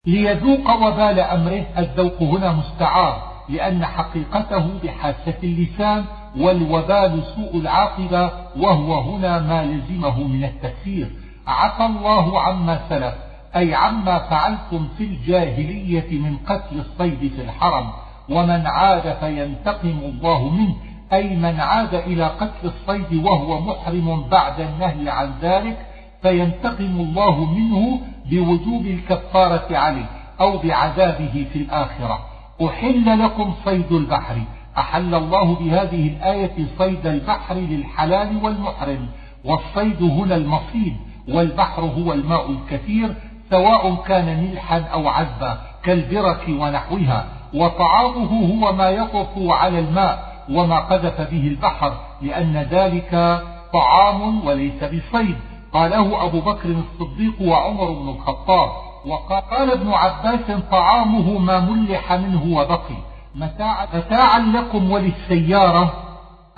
ليذوق 0.06 0.66
وبال 0.82 1.20
أمره 1.20 1.64
الذوق 1.78 2.22
هنا 2.22 2.52
مستعار 2.52 3.28
لأن 3.48 3.84
حقيقته 3.84 4.78
بحاسة 4.82 5.38
اللسان 5.42 6.04
والوبال 6.36 7.22
سوء 7.36 7.60
العاقبة 7.60 8.30
وهو 8.56 9.00
هنا 9.00 9.38
ما 9.38 9.64
لزمه 9.64 10.22
من 10.22 10.44
التفسير 10.44 11.10
عفى 11.46 11.86
الله 11.86 12.40
عما 12.40 12.80
سلف. 12.88 13.27
أي 13.56 13.74
عما 13.74 14.18
فعلتم 14.18 14.88
في 14.98 15.04
الجاهلية 15.04 16.20
من 16.20 16.36
قتل 16.46 16.80
الصيد 16.80 17.32
في 17.36 17.42
الحرم 17.42 17.90
ومن 18.28 18.66
عاد 18.66 19.16
فينتقم 19.20 19.98
الله 20.04 20.48
منه. 20.48 20.74
أي 21.12 21.36
من 21.36 21.60
عاد 21.60 21.94
إلى 21.94 22.24
قتل 22.24 22.64
الصيد 22.64 23.24
وهو 23.24 23.60
محرم 23.60 24.28
بعد 24.28 24.60
النهي 24.60 25.10
عن 25.10 25.32
ذلك 25.42 25.86
فينتقم 26.22 27.00
الله 27.00 27.44
منه 27.44 28.00
بوجوب 28.30 28.86
الكفارة 28.86 29.76
عليه 29.76 30.06
أو 30.40 30.58
بعذابه 30.58 31.46
في 31.52 31.58
الآخرة. 31.58 32.18
أحل 32.66 33.24
لكم 33.24 33.54
صيد 33.64 33.92
البحر. 33.92 34.36
أحل 34.78 35.14
الله 35.14 35.54
بهذه 35.54 36.08
الآية 36.08 36.66
صيد 36.78 37.06
البحر 37.06 37.54
للحلال 37.54 38.44
والمحرم. 38.44 39.08
والصيد 39.44 40.02
هنا 40.02 40.36
المصيد 40.36 40.96
والبحر 41.28 41.82
هو 41.82 42.12
الماء 42.12 42.50
الكثير 42.50 43.14
سواء 43.50 43.94
كان 43.94 44.44
ملحا 44.44 44.80
أو 44.92 45.08
عذبا 45.08 45.58
كالبرك 45.82 46.44
ونحوها 46.48 47.26
وطعامه 47.54 48.54
هو 48.54 48.72
ما 48.72 48.90
يطف 48.90 49.28
على 49.36 49.78
الماء 49.78 50.28
وما 50.50 50.78
قذف 50.78 51.20
به 51.20 51.48
البحر 51.48 51.92
لأن 52.22 52.56
ذلك 52.56 53.42
طعام 53.72 54.46
وليس 54.46 54.84
بصيد. 54.84 55.36
قاله 55.72 56.24
أبو 56.24 56.40
بكر 56.40 56.68
الصديق 56.68 57.42
وعمر 57.42 57.90
بن 57.92 58.08
الخطاب 58.08 58.70
وقال 59.06 59.70
ابن 59.70 59.92
عباس 59.92 60.60
طعامه 60.70 61.38
ما 61.38 61.60
ملح 61.60 62.12
منه 62.12 62.58
وبقي. 62.58 62.96
متاعا 63.34 64.38
لكم 64.38 64.90
وللسيارة 64.90 65.92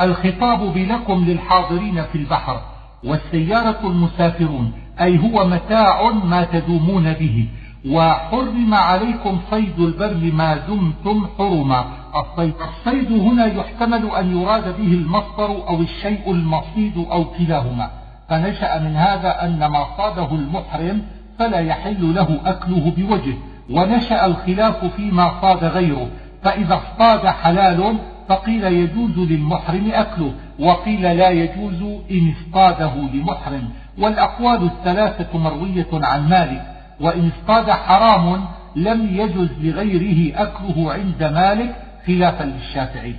الخطاب 0.01 0.59
بلكم 0.59 1.25
للحاضرين 1.25 2.03
في 2.03 2.19
البحر 2.19 2.61
والسيارة 3.05 3.79
المسافرون. 3.85 4.73
أي 5.01 5.19
هو 5.19 5.47
متاع 5.49 6.11
ما 6.11 6.45
تدومون 6.45 7.13
به. 7.13 7.49
وحرم 7.87 8.75
عليكم 8.75 9.39
صيد 9.51 9.79
البر 9.79 10.33
ما 10.33 10.57
دمتم 10.57 11.27
حرما. 11.39 11.85
الصيد, 12.17 12.55
الصيد 12.69 13.13
هنا 13.13 13.47
يحتمل 13.47 14.11
أن 14.19 14.41
يراد 14.41 14.65
به 14.65 14.93
المصدر 14.93 15.69
أو 15.69 15.81
الشيء 15.81 16.31
المصيد 16.31 17.07
أو 17.11 17.25
كلاهما. 17.25 17.91
فنشأ 18.29 18.79
من 18.79 18.97
هذا 18.97 19.45
أن 19.45 19.67
ما 19.67 19.87
صاده 19.99 20.35
المحرم 20.35 21.03
فلا 21.39 21.61
يحل 21.61 22.15
له 22.15 22.41
أكله 22.45 22.93
بوجه. 22.97 23.35
ونشأ 23.71 24.27
الخلاف 24.27 24.85
فيما 24.85 25.41
صاد 25.43 25.65
غيره. 25.65 26.09
فإذا 26.43 26.75
اصطاد 26.75 27.27
حلال 27.27 27.97
فقيل 28.29 28.65
يجوز 28.65 29.19
للمحرم 29.19 29.91
أكله. 29.93 30.33
وقيل 30.59 31.03
لا 31.03 31.31
يجوز 31.31 31.83
إن 32.11 32.35
اصطاده 32.37 32.93
لمحرم. 33.15 33.69
والأقوال 33.99 34.63
الثلاثة 34.65 35.39
مروية 35.39 35.89
عن 35.93 36.29
مالك 36.29 36.63
وإن 37.01 37.31
اصطاد 37.31 37.71
حرام 37.71 38.45
لم 38.77 39.17
يجز 39.17 39.49
لغيره 39.61 40.43
أكله 40.43 40.93
عند 40.93 41.23
مالك 41.23 41.77
خلافا 42.07 42.45
للشافعي. 42.45 43.17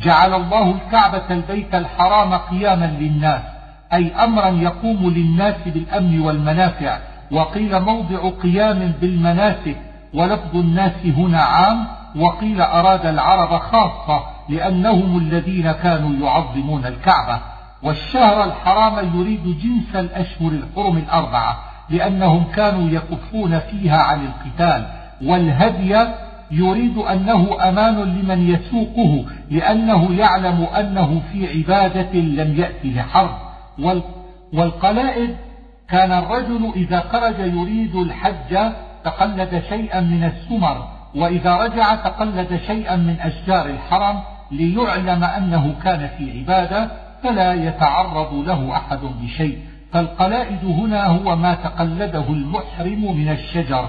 جعل 0.00 0.34
الله 0.34 0.70
الكعبة 0.70 1.30
البيت 1.30 1.74
الحرام 1.74 2.34
قياما 2.34 2.86
للناس 3.00 3.42
أي 3.92 4.14
أمرا 4.14 4.48
يقوم 4.48 5.10
للناس 5.10 5.54
بالأمن 5.66 6.20
والمنافع 6.20 6.98
وقيل 7.32 7.80
موضع 7.80 8.30
قيام 8.42 8.92
بالمناسك 9.00 9.76
ولفظ 10.14 10.56
الناس 10.56 10.92
هنا 11.04 11.40
عام 11.40 11.86
وقيل 12.16 12.60
أراد 12.60 13.06
العرب 13.06 13.58
خاصة 13.58 14.24
لأنهم 14.48 15.18
الذين 15.18 15.72
كانوا 15.72 16.26
يعظمون 16.26 16.86
الكعبة. 16.86 17.40
والشهر 17.82 18.44
الحرام 18.44 19.20
يريد 19.20 19.58
جنس 19.58 19.96
الأشهر 19.96 20.48
الحرم 20.48 20.96
الأربعة 20.96 21.56
لأنهم 21.90 22.44
كانوا 22.44 22.90
يكفون 22.90 23.58
فيها 23.58 23.96
عن 23.96 24.26
القتال 24.26 24.86
والهدي 25.22 26.06
يريد 26.50 26.98
أنه 26.98 27.68
أمان 27.68 27.94
لمن 27.94 28.48
يسوقه 28.48 29.24
لأنه 29.50 30.14
يعلم 30.14 30.66
أنه 30.78 31.22
في 31.32 31.58
عبادة 31.58 32.12
لم 32.12 32.56
يأتي 32.60 32.94
لحرب. 32.94 33.30
والقلائد 34.52 35.36
كان 35.88 36.12
الرجل 36.12 36.72
إذا 36.76 37.00
خرج 37.00 37.38
يريد 37.38 37.96
الحج 37.96 38.72
تقلد 39.04 39.62
شيئا 39.68 40.00
من 40.00 40.24
السمر 40.24 40.88
وإذا 41.14 41.56
رجع 41.56 41.94
تقلد 41.94 42.60
شيئا 42.66 42.96
من 42.96 43.16
أشجار 43.20 43.66
الحرم 43.66 44.20
ليعلم 44.50 45.24
أنه 45.24 45.74
كان 45.84 46.10
في 46.18 46.38
عبادة 46.38 46.90
فلا 47.26 47.52
يتعرض 47.54 48.34
له 48.34 48.76
أحد 48.76 48.98
بشيء 49.22 49.58
فالقلائد 49.92 50.64
هنا 50.64 51.06
هو 51.06 51.36
ما 51.36 51.54
تقلده 51.54 52.24
المحرم 52.28 53.16
من 53.16 53.28
الشجر 53.28 53.88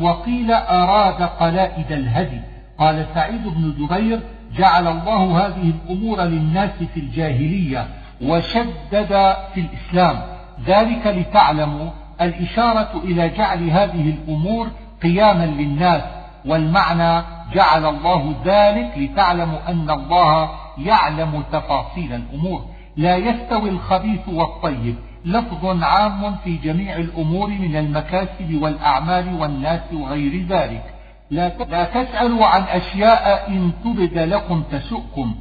وقيل 0.00 0.52
أراد 0.52 1.22
قلائد 1.22 1.92
الهدي. 1.92 2.40
قال 2.78 3.06
سعيد 3.14 3.42
بن 3.48 3.74
جبير 3.78 4.20
جعل 4.58 4.86
الله 4.86 5.46
هذه 5.46 5.72
الأمور 5.74 6.22
للناس 6.22 6.70
في 6.94 7.00
الجاهلية 7.00 7.86
وشدد 8.22 9.34
في 9.54 9.60
الإسلام. 9.60 10.22
ذلك 10.66 11.06
لتعلموا 11.06 11.90
الإشارة 12.20 13.02
إلى 13.04 13.28
جعل 13.28 13.70
هذه 13.70 14.14
الأمور 14.14 14.68
قياما 15.02 15.46
للناس. 15.46 16.02
والمعنى 16.46 17.24
جعل 17.52 17.86
الله 17.86 18.34
ذلك 18.44 18.98
لتعلموا 18.98 19.58
أن 19.68 19.90
الله 19.90 20.50
يعلم 20.78 21.42
تفاصيل 21.52 22.12
الأمور. 22.12 22.64
لا 22.96 23.16
يستوي 23.16 23.68
الخبيث 23.70 24.28
والطيب. 24.28 24.96
لفظ 25.24 25.82
عام 25.82 26.36
في 26.44 26.56
جميع 26.56 26.96
الأمور 26.96 27.48
من 27.48 27.76
المكاسب 27.76 28.62
والأعمال 28.62 29.40
والناس 29.40 29.80
وغير 29.92 30.46
ذلك. 30.48 30.84
لا 31.30 31.84
تسألوا 31.84 32.46
عن 32.46 32.62
أشياء 32.62 33.48
إن 33.48 33.72
تبد 33.84 34.18
لكم 34.18 34.62
تسؤكم. 34.62 35.34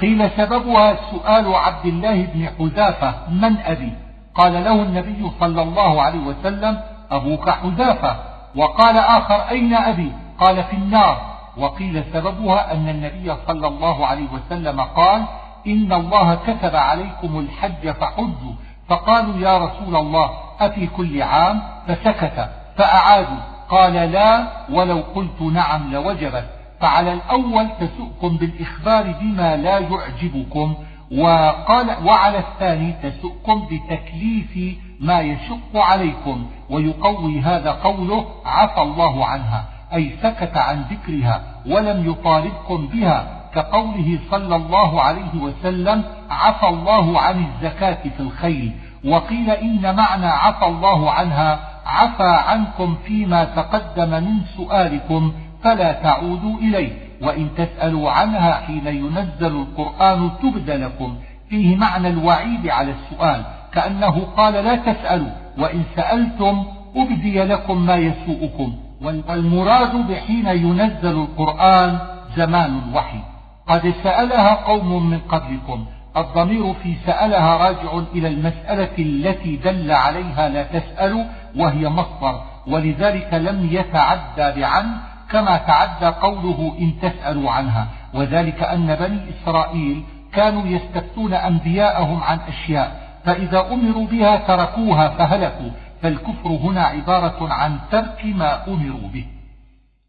قيل 0.00 0.30
سببها 0.30 0.96
سؤال 1.10 1.54
عبد 1.54 1.86
الله 1.86 2.22
بن 2.22 2.48
حذافة. 2.58 3.14
من 3.30 3.56
أبي؟ 3.56 3.92
قال 4.34 4.52
له 4.52 4.82
النبي 4.82 5.30
صلى 5.40 5.62
الله 5.62 6.02
عليه 6.02 6.20
وسلم 6.20 6.80
أبوك 7.10 7.50
حذافة. 7.50 8.16
وقال 8.56 8.96
آخر 8.96 9.50
أين 9.50 9.74
أبي؟ 9.74 10.12
قال 10.42 10.64
في 10.64 10.76
النار. 10.76 11.32
وقيل 11.56 12.04
سببها 12.12 12.72
أن 12.72 12.88
النبي 12.88 13.34
صلى 13.46 13.66
الله 13.66 14.06
عليه 14.06 14.26
وسلم 14.32 14.80
قال 14.80 15.24
إن 15.66 15.92
الله 15.92 16.34
كتب 16.34 16.76
عليكم 16.76 17.38
الحج 17.38 17.90
فحجوا. 17.90 18.54
فقالوا 18.88 19.38
يا 19.38 19.58
رسول 19.58 19.96
الله 19.96 20.30
أفي 20.60 20.86
كل 20.86 21.22
عام؟ 21.22 21.62
فسكت 21.88 22.48
فأعادوا. 22.76 23.42
قال 23.68 23.92
لا 23.92 24.46
ولو 24.70 25.02
قلت 25.14 25.42
نعم 25.42 25.92
لوجبت. 25.92 26.44
فعلى 26.80 27.12
الأول 27.12 27.68
تسؤكم 27.80 28.36
بالإخبار 28.36 29.14
بما 29.20 29.56
لا 29.56 29.78
يعجبكم 29.78 30.74
وقال 31.18 32.06
وعلى 32.06 32.38
الثاني 32.38 32.94
تسؤكم 33.02 33.66
بتكليف 33.70 34.78
ما 35.00 35.20
يشق 35.20 35.76
عليكم 35.76 36.46
ويقوي 36.70 37.40
هذا 37.40 37.70
قوله 37.70 38.26
عفى 38.46 38.82
الله 38.82 39.26
عنها. 39.26 39.71
أي 39.94 40.12
سكت 40.22 40.56
عن 40.56 40.84
ذكرها 40.90 41.42
ولم 41.66 42.10
يطالبكم 42.10 42.86
بها 42.86 43.42
كقوله 43.54 44.18
صلى 44.30 44.56
الله 44.56 45.02
عليه 45.02 45.34
وسلم 45.40 46.04
عفى 46.30 46.68
الله 46.68 47.20
عن 47.20 47.44
الزكاة 47.44 48.02
في 48.16 48.20
الخيل 48.20 48.72
وقيل 49.04 49.50
إن 49.50 49.96
معنى 49.96 50.26
عفى 50.26 50.66
الله 50.66 51.10
عنها 51.10 51.60
عفى 51.86 52.36
عنكم 52.48 52.96
فيما 53.04 53.44
تقدم 53.44 54.10
من 54.10 54.40
سؤالكم 54.56 55.32
فلا 55.64 55.92
تعودوا 55.92 56.58
إليه 56.58 56.92
وإن 57.22 57.48
تسألوا 57.56 58.10
عنها 58.10 58.52
حين 58.52 58.86
ينزل 58.86 59.56
القرآن 59.56 60.30
تبد 60.42 60.70
لكم. 60.70 61.16
فيه 61.48 61.76
معنى 61.76 62.08
الوعيد 62.08 62.68
على 62.68 62.92
السؤال 62.92 63.42
كأنه 63.72 64.26
قال 64.36 64.54
لا 64.54 64.76
تسألوا 64.76 65.30
وإن 65.58 65.82
سألتم 65.96 66.64
أبدي 66.96 67.42
لكم 67.42 67.86
ما 67.86 67.96
يسوءكم. 67.96 68.76
والمراد 69.04 69.96
بحين 69.96 70.46
ينزل 70.46 71.18
القرآن 71.22 71.98
زمان 72.36 72.80
الوحي. 72.88 73.20
قد 73.68 73.94
سألها 74.04 74.54
قوم 74.54 75.10
من 75.10 75.18
قبلكم. 75.18 75.84
الضمير 76.16 76.74
في 76.74 76.94
سألها 77.06 77.56
راجع 77.56 77.98
إلى 78.14 78.28
المسألة 78.28 78.98
التي 78.98 79.56
دل 79.56 79.92
عليها 79.92 80.48
لا 80.48 80.62
تسأل 80.62 81.26
وهي 81.56 81.88
مصدر. 81.88 82.40
ولذلك 82.66 83.34
لم 83.34 83.68
يتعدى 83.72 84.60
بعن 84.60 84.86
كما 85.30 85.56
تعدى 85.56 86.06
قوله 86.06 86.72
إن 86.78 86.92
تسألوا 87.02 87.50
عنها. 87.50 87.86
وذلك 88.14 88.62
أن 88.62 88.94
بني 88.94 89.20
إسرائيل 89.30 90.04
كانوا 90.32 90.66
يستفتون 90.66 91.34
أنبياءهم 91.34 92.22
عن 92.22 92.38
أشياء 92.48 93.02
فإذا 93.24 93.72
أمروا 93.72 94.06
بها 94.06 94.36
تركوها 94.36 95.08
فهلكوا. 95.08 95.70
فالكفر 96.02 96.48
هنا 96.48 96.82
عبارة 96.82 97.52
عن 97.52 97.78
ترك 97.90 98.24
ما 98.24 98.68
أمروا 98.68 99.08
به. 99.12 99.26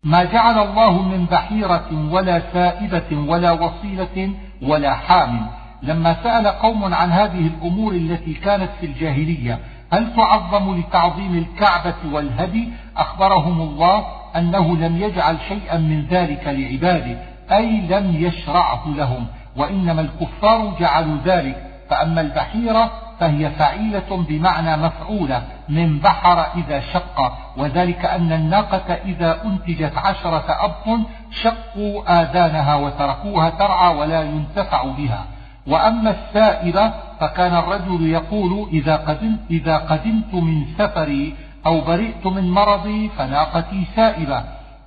ما 0.04 0.24
جعل 0.24 0.60
الله 0.60 1.02
من 1.02 1.26
بحيرة 1.26 2.10
ولا 2.12 2.42
سائبة 2.54 3.18
ولا 3.28 3.52
وصيلة 3.52 4.34
ولا 4.62 4.94
حام. 4.96 5.48
لما 5.84 6.24
سأل 6.24 6.48
قوم 6.48 6.94
عن 6.94 7.12
هذه 7.12 7.48
الأمور 7.48 7.94
التي 7.94 8.34
كانت 8.34 8.70
في 8.80 8.86
الجاهلية 8.86 9.60
هل 9.92 10.16
تعظم 10.16 10.80
لتعظيم 10.80 11.38
الكعبة 11.38 11.96
والهدي؟ 12.12 12.70
أخبرهم 12.98 13.62
الله 13.62 14.06
أنه 14.36 14.78
لم 14.78 14.98
يجعل 14.98 15.38
شيئا 15.48 15.78
من 15.78 16.06
ذلك 16.06 16.48
لعباده 16.48 17.18
أي 17.52 17.82
لم 17.82 18.16
يشرعه 18.16 18.84
لهم 18.88 19.28
وإنما 19.56 20.02
الكفار 20.02 20.76
جعلوا 20.80 21.18
ذلك. 21.26 21.70
فأما 21.90 22.22
البحيرة 22.22 22.92
فهي 23.20 23.50
فعيلة 23.50 24.26
بمعنى 24.30 24.78
مفعولة 24.78 25.44
من 25.70 26.00
بحر 26.00 26.46
إذا 26.58 26.80
شق 26.80 27.34
وذلك 27.58 28.06
أن 28.06 28.32
الناقة 28.32 28.94
إذا 29.06 29.42
أنتجت 29.46 29.98
عشرة 29.98 30.46
أبط 30.48 31.00
شقوا 31.42 32.22
آذانها 32.22 32.76
وتركوها 32.76 33.50
ترعى 33.50 33.96
ولا 33.96 34.24
ينتفع 34.24 34.84
بها. 34.84 35.26
وأما 35.68 36.10
السائبة 36.10 36.94
فكان 37.20 37.56
الرجل 37.56 38.08
يقول 38.08 38.70
إذا 38.74 38.96
قدمت, 38.96 39.40
إذا 39.52 39.78
قدمت 39.78 40.34
من 40.34 40.66
سفري 40.78 41.36
أو 41.66 41.82
برئت 41.82 42.26
من 42.26 42.52
مرضي 42.52 43.10
فناقتي 43.18 43.86
سائبة 43.96 44.44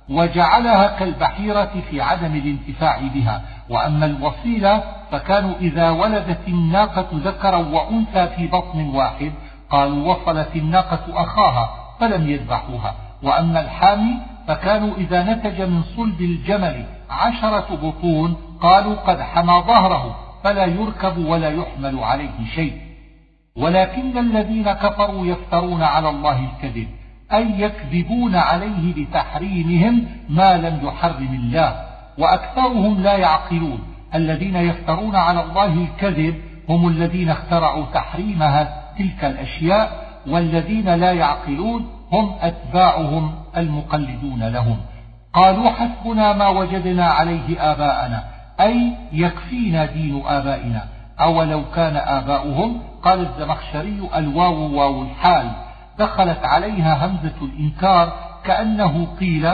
وجعلها 0.09 0.99
كالبحيرة 0.99 1.71
في 1.89 2.01
عدم 2.01 2.35
الانتفاع 2.35 2.99
بها. 3.13 3.41
وأما 3.69 4.05
الوصيلة 4.05 4.83
فكانوا 5.11 5.53
إذا 5.61 5.89
ولدت 5.89 6.47
الناقة 6.47 7.07
ذكرا 7.13 7.57
وأنثى 7.57 8.27
في 8.27 8.47
بطن 8.47 8.81
واحد 8.81 9.31
قالوا 9.69 10.13
وصلت 10.13 10.55
الناقة 10.55 11.23
أخاها 11.23 11.69
فلم 11.99 12.29
يذبحوها 12.29 12.95
وأما 13.23 13.61
الحامي 13.61 14.17
فكانوا 14.47 14.95
إذا 14.97 15.23
نتج 15.23 15.61
من 15.61 15.83
صلب 15.83 16.21
الجمل 16.21 16.85
عشرة 17.09 17.75
بطون 17.75 18.37
قالوا 18.61 18.95
قد 18.95 19.21
حمى 19.21 19.63
ظهره 19.67 20.15
فلا 20.43 20.65
يركب 20.65 21.17
ولا 21.17 21.49
يحمل 21.49 21.99
عليه 21.99 22.45
شيء. 22.55 22.81
ولكن 23.55 24.17
الذين 24.17 24.71
كفروا 24.71 25.25
يفترون 25.25 25.83
على 25.83 26.09
الله 26.09 26.49
الكذب 26.49 26.87
أي 27.33 27.61
يكذبون 27.61 28.35
عليه 28.35 28.93
بتحريمهم 29.05 30.05
ما 30.29 30.57
لم 30.57 30.87
يحرم 30.87 31.39
الله. 31.43 31.87
وأكثرهم 32.17 33.01
لا 33.01 33.17
يعقلون 33.17 33.79
الذين 34.15 34.55
يفترون 34.55 35.15
على 35.15 35.43
الله 35.43 35.73
الكذب 35.73 36.41
هم 36.69 36.87
الذين 36.87 37.29
اخترعوا 37.29 37.85
تحريمها 37.93 38.86
تلك 38.97 39.25
الأشياء 39.25 40.07
والذين 40.27 40.89
لا 40.95 41.11
يعقلون 41.11 41.87
هم 42.11 42.35
أتباعهم 42.41 43.35
المقلدون 43.57 44.43
لهم. 44.43 44.77
قالوا 45.33 45.69
حسبنا 45.69 46.33
ما 46.33 46.47
وجدنا 46.49 47.05
عليه 47.05 47.71
آباءنا 47.71 48.23
أي 48.59 48.91
يكفينا 49.11 49.85
دين 49.85 50.23
آبائنا. 50.25 50.83
أولو 51.19 51.63
كان 51.75 51.95
آباؤهم؟ 51.95 52.81
قال 53.03 53.19
الزمخشري 53.19 54.09
الواو 54.15 54.77
واو 54.77 55.01
الحال. 55.01 55.51
دخلت 55.99 56.45
عليها 56.45 57.05
همزة 57.05 57.35
الإنكار 57.41 58.13
كأنه 58.43 59.07
قيل 59.19 59.45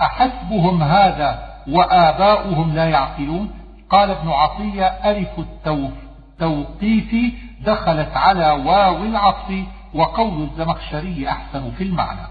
أحسبهم 0.00 0.82
هذا 0.82 1.38
وآباؤهم 1.68 2.74
لا 2.74 2.88
يعقلون؟ 2.88 3.50
قال 3.90 4.10
ابن 4.10 4.28
عطية 4.28 4.84
ألف 4.86 5.28
التوقيف 5.38 7.34
دخلت 7.66 8.16
على 8.16 8.50
واو 8.50 9.04
العطف 9.04 9.64
وقول 9.94 10.42
الزمخشري 10.42 11.28
أحسن 11.28 11.70
في 11.70 11.84
المعنى. 11.84 12.28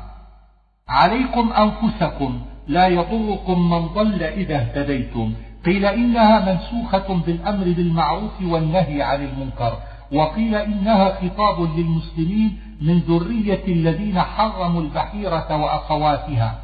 عليكم 0.90 1.54
أنفسكم 1.54 2.42
لا 2.68 2.88
يضركم 2.88 3.70
من 3.70 3.88
ضل 3.88 4.24
إذا 4.24 4.56
اهتديتم. 4.56 5.34
قيل 5.66 5.86
إنها 5.86 6.54
منسوخة 6.54 7.14
بالأمر 7.26 7.64
بالمعروف 7.64 8.42
والنهي 8.42 9.02
عن 9.02 9.24
المنكر. 9.24 9.78
وقيل 10.12 10.56
إنها 10.56 11.10
خطاب 11.10 11.78
للمسلمين 11.78 12.60
من 12.82 13.00
ذرية 13.00 13.68
الذين 13.68 14.22
حرموا 14.22 14.82
البحيرة 14.82 15.56
وأخواتها. 15.56 16.60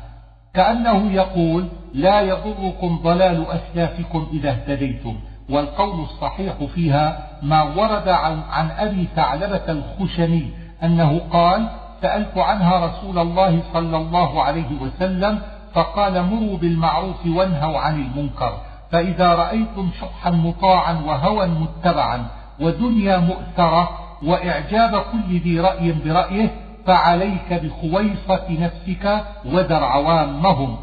كأنه 0.54 1.12
يقول 1.12 1.68
لا 1.94 2.22
يضركم 2.22 3.00
ضلال 3.04 3.46
أسلافكم 3.48 4.28
إذا 4.34 4.50
اهتديتم. 4.50 5.16
والقول 5.50 6.04
الصحيح 6.04 6.54
فيها 6.76 7.28
ما 7.42 7.64
ورد 7.64 8.10
عن, 8.10 8.42
عن 8.52 8.72
أبي 8.72 9.08
ثعلبة 9.16 9.64
الخشني 9.70 10.50
أنه 10.84 11.22
قال 11.32 11.70
سألت 12.02 12.38
عنها 12.38 12.86
رسول 12.86 13.20
الله 13.20 13.62
صلى 13.74 13.98
الله 13.98 14.44
عليه 14.44 14.82
وسلم 14.82 15.40
فقال 15.74 16.24
مروا 16.24 16.58
بالمعروف 16.58 17.26
وانهوا 17.26 17.80
عن 17.80 18.02
المنكر 18.02 18.54
فإذا 18.92 19.36
رأيتم 19.36 19.90
شحا 20.02 20.32
مطاعا 20.32 20.94
وهوى 21.06 21.48
متبعا 21.48 22.26
ودنيا 22.60 23.18
مؤثرة 23.18 23.90
وإعجاب 24.24 25.02
كل 25.12 25.40
ذي 25.40 25.60
رأي 25.60 25.92
برأيه 25.92 26.50
فعليك 26.86 27.54
بخويصة 27.54 28.46
نفسك 28.50 29.24
ودر 29.46 29.84
عوامهم 29.84 30.78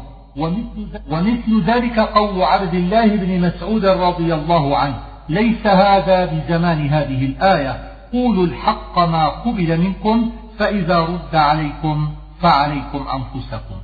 ومثل 1.11 1.63
ذلك 1.65 1.99
قول 1.99 2.43
عبد 2.43 2.73
الله 2.73 3.07
بن 3.07 3.39
مسعود 3.41 3.85
رضي 3.85 4.33
الله 4.33 4.77
عنه 4.77 4.95
ليس 5.29 5.67
هذا 5.67 6.25
بزمان 6.25 6.89
هذه 6.89 7.25
الآية. 7.25 7.91
قولوا 8.13 8.45
الحق 8.45 8.99
ما 8.99 9.27
قبل 9.27 9.77
منكم 9.77 10.31
فإذا 10.59 10.99
رد 10.99 11.35
عليكم 11.35 12.09
فعليكم 12.41 13.05
أنفسكم. 13.13 13.75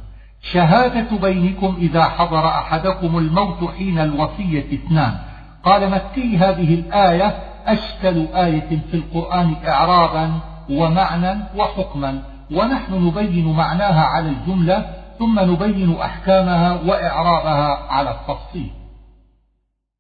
شهادة 0.42 1.18
بينكم 1.18 1.76
إذا 1.80 2.04
حضر 2.04 2.48
أحدكم 2.48 3.18
الموت 3.18 3.70
حين 3.78 4.00
الوصية 4.00 4.66
اثنان. 4.74 5.14
قال 5.64 5.90
مكي 5.90 6.38
هذه 6.38 6.74
الآية 6.74 7.38
أشكل 7.68 8.26
آية 8.36 8.80
في 8.92 8.94
القرآن 8.94 9.56
إعرابا 9.68 10.32
ومعنى 10.70 11.40
وحكما. 11.58 12.22
ونحن 12.52 12.94
نبين 12.94 13.54
معناها 13.54 14.04
على 14.04 14.30
الجملة 14.30 14.86
ثم 15.20 15.40
نبين 15.40 15.98
أحكامها 16.02 16.80
وإعرابها 16.86 17.80
على 17.90 18.12
التفصيل. 18.12 18.72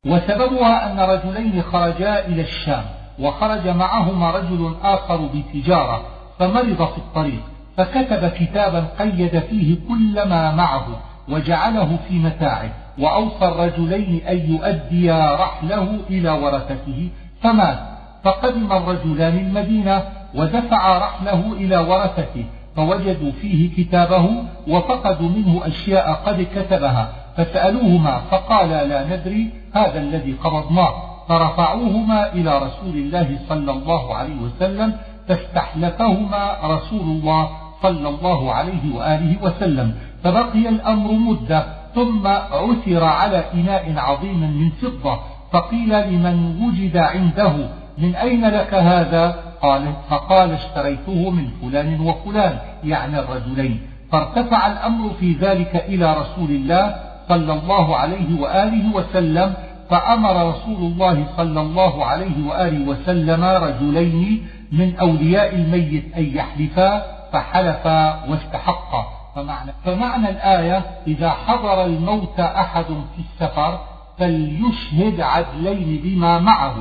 وسببها 0.06 0.91
أن 0.91 0.99
رجلين 0.99 1.62
خرجا 1.62 2.25
إلى 2.25 2.41
الشام 2.41 2.84
وخرج 3.19 3.67
معهما 3.67 4.32
رجل 4.32 4.75
آخر 4.84 5.30
بتجارة 5.34 6.01
فمرض 6.39 6.86
في 6.91 6.97
الطريق 6.97 7.41
فكتب 7.77 8.27
كتابا 8.27 8.88
قيد 8.99 9.39
فيه 9.39 9.77
كل 9.88 10.30
ما 10.30 10.51
معه 10.51 10.88
وجعله 11.30 11.97
في 12.08 12.13
متاعه 12.19 12.69
وأوصى 12.99 13.45
الرجلين 13.45 14.27
أن 14.27 14.51
يؤديا 14.51 15.36
رحله 15.36 15.99
إلى 16.10 16.30
ورثته 16.30 17.10
فمات 17.41 17.80
فقدم 18.23 18.71
الرجلان 18.71 19.38
المدينة 19.38 20.03
ودفع 20.36 20.97
رحله 20.97 21.53
إلى 21.53 21.77
ورثته 21.77 22.45
فوجدوا 22.78 23.32
فيه 23.42 23.76
كتابه 23.78 24.30
وفقدوا 24.68 25.30
منه 25.30 25.62
أشياء 25.66 26.13
قد 26.26 26.48
كتبها 26.56 27.10
فسألوهما 27.38 28.22
فقالا 28.32 28.86
لا 28.86 29.18
ندري 29.18 29.50
هذا 29.74 30.00
الذي 30.00 30.34
قبضناه. 30.34 30.94
فرفعوهما 31.30 32.34
إلى 32.34 32.58
رسول 32.58 32.96
الله 32.96 33.40
صلى 33.50 33.72
الله 33.72 34.16
عليه 34.16 34.36
وسلم 34.36 34.94
فاستحلفهما 35.28 36.58
رسول 36.63 37.02
الله 37.02 37.50
صلى 37.82 38.10
الله 38.10 38.54
عليه 38.54 38.96
وآله 38.96 39.36
وسلم. 39.44 39.94
فبقي 40.24 40.70
الأمر 40.70 41.12
مدة 41.12 41.66
ثم 41.96 42.28
عثر 42.28 43.04
على 43.04 43.44
إناء 43.54 43.94
عظيم 43.98 44.40
من 44.40 44.70
فضة 44.70 45.20
فقيل 45.52 46.10
لمن 46.10 46.68
وجد 46.68 46.98
عنده 46.98 47.54
من 47.98 48.16
أين 48.16 48.50
لك 48.50 48.74
هذا؟ 48.74 49.46
قال 49.62 49.93
فقال 50.10 50.52
اشتريته 50.52 51.30
من 51.30 51.50
فلان 51.62 52.00
وفلان 52.02 52.58
يعني 52.84 53.20
الرجلين. 53.20 53.82
فارتفع 54.12 54.67
الأمر 54.67 55.10
في 55.20 55.34
ذلك 55.34 55.76
إلى 55.76 56.13
رسول 56.13 56.50
الله 56.50 56.96
صلى 57.30 57.54
الله 57.54 57.96
عليه 57.96 58.41
وآله 58.41 58.96
وسلم 58.96 59.54
فأمر 59.89 60.50
رسول 60.50 60.78
الله 60.78 61.26
صلى 61.38 61.62
الله 61.62 62.06
عليه 62.06 62.48
وآله 62.48 62.89
وسلم 62.89 63.43
رجلين 63.43 64.48
من 64.72 64.96
أولياء 64.96 65.56
الميت 65.56 66.17
أن 66.17 66.24
يحلفا 66.24 67.17
فحلفا 67.34 68.24
واستحقا 68.30 69.06
فمعنى, 69.36 69.72
فمعنى 69.86 70.30
الآية 70.30 70.84
إذا 71.08 71.30
حضر 71.30 71.86
الموت 71.86 72.39
أحد 72.39 72.86
في 72.86 73.22
السفر 73.22 73.80
فليشهد 74.17 75.22
عدلين 75.22 76.02
بما 76.04 76.39
معه. 76.39 76.76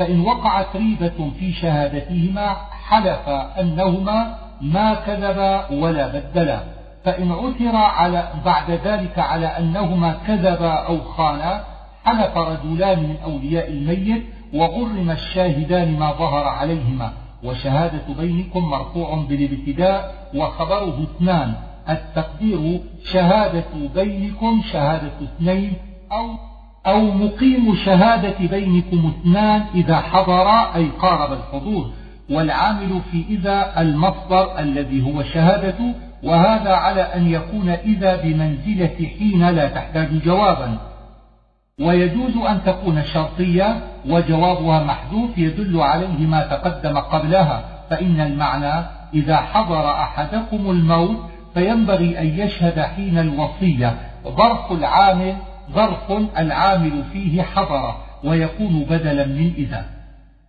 فإن 0.00 0.20
وقعت 0.20 0.76
ريبة 0.76 1.30
في 1.38 1.52
شهادتهما 1.52 2.56
حلف 2.88 3.28
أنهما 3.60 4.38
ما 4.60 4.94
كذبا 4.94 5.70
ولا 5.70 6.08
بدلا. 6.08 6.60
فإن 7.04 7.32
عثر 7.32 7.76
على 7.76 8.28
بعد 8.44 8.70
ذلك 8.70 9.18
على 9.18 9.46
أنهما 9.46 10.18
كذبا 10.26 10.72
أو 10.72 11.00
خانا 11.00 11.64
حلف 12.04 12.36
رجلان 12.36 12.98
من 12.98 13.16
أولياء 13.24 13.68
الميت 13.68 14.22
وغرم 14.54 15.10
الشاهدان 15.10 15.98
ما 15.98 16.12
ظهر 16.12 16.44
عليهما. 16.44 17.12
وشهادة 17.44 18.14
بينكم 18.18 18.64
مرفوع 18.64 19.24
بالابتداء 19.28 20.14
وخبره 20.34 21.02
اثنان. 21.02 21.54
التقدير 21.88 22.80
شهادة 23.04 23.64
بينكم 23.94 24.62
شهادة 24.72 25.12
اثنين 25.22 25.72
أو 26.12 26.49
أو 26.86 27.10
مقيم 27.10 27.76
شهادة 27.84 28.48
بينكم 28.50 29.12
اثنان 29.16 29.62
إذا 29.74 29.96
حضر 29.96 30.48
أي 30.50 30.88
قارب 30.88 31.32
الحضور 31.32 31.90
والعامل 32.30 33.00
في 33.12 33.24
إذا 33.30 33.80
المصدر 33.80 34.58
الذي 34.58 35.02
هو 35.02 35.22
شهادة 35.22 35.94
وهذا 36.22 36.70
على 36.72 37.00
أن 37.00 37.30
يكون 37.30 37.68
إذا 37.68 38.22
بمنزلة 38.22 39.08
حين 39.18 39.48
لا 39.48 39.68
تحتاج 39.68 40.08
جوابا. 40.24 40.78
ويجوز 41.80 42.36
أن 42.36 42.60
تكون 42.66 43.02
شرطية 43.02 43.80
وجوابها 44.08 44.84
محذوف 44.84 45.38
يدل 45.38 45.80
عليه 45.80 46.26
ما 46.26 46.46
تقدم 46.46 46.98
قبلها 46.98 47.64
فإن 47.90 48.20
المعنى 48.20 48.86
إذا 49.14 49.36
حضر 49.36 49.90
أحدكم 49.90 50.70
الموت 50.70 51.16
فينبغي 51.54 52.18
أن 52.18 52.26
يشهد 52.26 52.80
حين 52.80 53.18
الوصية 53.18 53.96
ظرف 54.28 54.72
العامل 54.72 55.36
ظرف 55.74 56.12
العامل 56.38 57.04
فيه 57.12 57.42
حضر 57.42 57.94
ويكون 58.24 58.86
بدلا 58.90 59.26
من 59.26 59.52
إذا. 59.58 59.86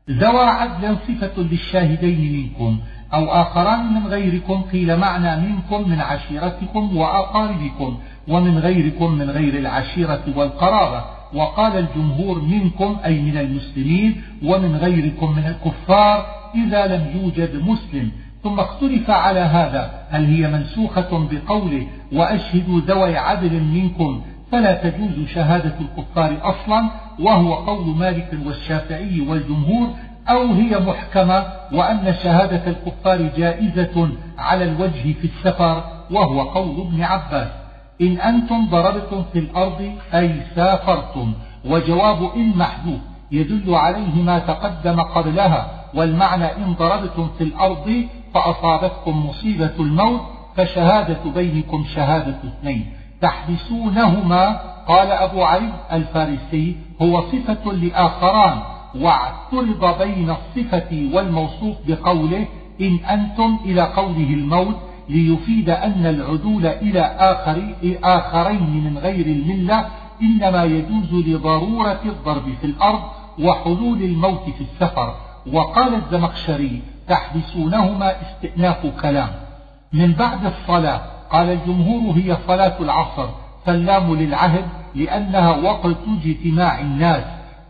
ذوى 0.09 0.45
عدل 0.45 0.97
صفة 1.07 1.41
للشاهدين 1.41 2.33
منكم 2.33 2.79
أو 3.13 3.25
آخران 3.25 3.93
من 3.93 4.07
غيركم 4.07 4.61
قيل 4.61 4.97
معنى 4.97 5.47
منكم 5.47 5.89
من 5.89 6.01
عشيرتكم 6.01 6.97
وأقاربكم 6.97 7.97
ومن 8.27 8.57
غيركم 8.57 9.11
من 9.11 9.29
غير 9.29 9.57
العشيرة 9.59 10.23
والقرابة. 10.35 11.05
وقال 11.33 11.77
الجمهور 11.77 12.41
منكم 12.41 12.97
أي 13.05 13.21
من 13.21 13.37
المسلمين 13.37 14.21
ومن 14.43 14.75
غيركم 14.75 15.31
من 15.31 15.45
الكفار 15.45 16.25
إذا 16.55 16.87
لم 16.87 17.21
يوجد 17.21 17.55
مسلم. 17.55 18.11
ثم 18.43 18.59
اختلف 18.59 19.09
على 19.09 19.39
هذا 19.39 19.91
هل 20.09 20.25
هي 20.25 20.47
منسوخة 20.47 21.27
بقوله 21.31 21.87
وأشهدوا 22.11 22.81
ذوي 22.81 23.17
عدل 23.17 23.63
منكم 23.63 24.21
فلا 24.51 24.73
تجوز 24.73 25.27
شهادة 25.27 25.73
الكفار 25.81 26.37
أصلا 26.41 26.89
وهو 27.19 27.53
قول 27.53 27.87
مالك 27.87 28.37
والشافعي 28.45 29.21
والجمهور 29.21 29.89
أو 30.29 30.53
هي 30.53 30.79
محكمة 30.79 31.45
وأن 31.73 32.13
شهادة 32.23 32.67
الكفار 32.67 33.21
جائزة 33.37 34.09
على 34.37 34.63
الوجه 34.63 35.13
في 35.13 35.23
السفر 35.25 35.83
وهو 36.11 36.41
قول 36.41 36.87
ابن 36.87 37.03
عباس. 37.03 37.47
إن 38.01 38.17
أنتم 38.17 38.67
ضربتم 38.69 39.23
في 39.33 39.39
الأرض 39.39 39.91
أي 40.13 40.41
سافرتم. 40.55 41.33
وجواب 41.65 42.35
إن 42.35 42.57
محذوف. 42.57 42.99
يدل 43.31 43.75
عليه 43.75 44.23
ما 44.23 44.39
تقدم 44.39 45.01
قبلها. 45.01 45.67
والمعنى 45.93 46.45
إن 46.45 46.73
ضربتم 46.73 47.29
في 47.37 47.43
الأرض 47.43 48.05
فأصابتكم 48.33 49.25
مصيبة 49.25 49.73
الموت 49.79 50.21
فشهادة 50.55 51.31
بينكم 51.35 51.85
شهادة 51.95 52.35
اثنين. 52.47 53.00
تحبسونهما؟ 53.21 54.59
قال 54.87 55.11
أبو 55.11 55.43
علي 55.43 55.73
الفارسي 55.91 56.75
هو 57.01 57.21
صفة 57.21 57.71
لآخران 57.71 58.59
واعترض 58.95 59.97
بين 60.01 60.29
الصفة 60.29 61.09
والموصوف 61.13 61.75
بقوله 61.87 62.45
إن 62.81 62.95
أنتم 62.95 63.59
إلى 63.65 63.81
قوله 63.81 64.33
الموت 64.33 64.75
ليفيد 65.09 65.69
أن 65.69 66.05
العدول 66.05 66.65
إلى 66.65 67.01
آخر 67.19 67.73
آخرين 68.03 68.83
من 68.83 68.97
غير 68.97 69.25
الملة 69.25 69.85
إنما 70.21 70.63
يجوز 70.63 71.13
لضرورة 71.13 71.99
الضرب 72.05 72.53
في 72.61 72.67
الأرض 72.67 73.01
وحلول 73.39 74.01
الموت 74.03 74.43
في 74.57 74.61
السفر. 74.61 75.15
وقال 75.53 75.95
الزمخشري 75.95 76.81
تحبسونهما 77.07 78.13
استئناف 78.21 79.01
كلام. 79.01 79.29
من 79.93 80.11
بعد 80.11 80.45
الصلاة 80.45 81.01
قال 81.31 81.49
الجمهور 81.49 82.17
هي 82.17 82.37
صلاة 82.47 82.73
العصر 82.79 83.27
فاللام 83.65 84.15
للعهد 84.15 84.65
لأنها 84.95 85.55
وقت 85.55 85.97
اجتماع 86.25 86.79
الناس. 86.79 87.23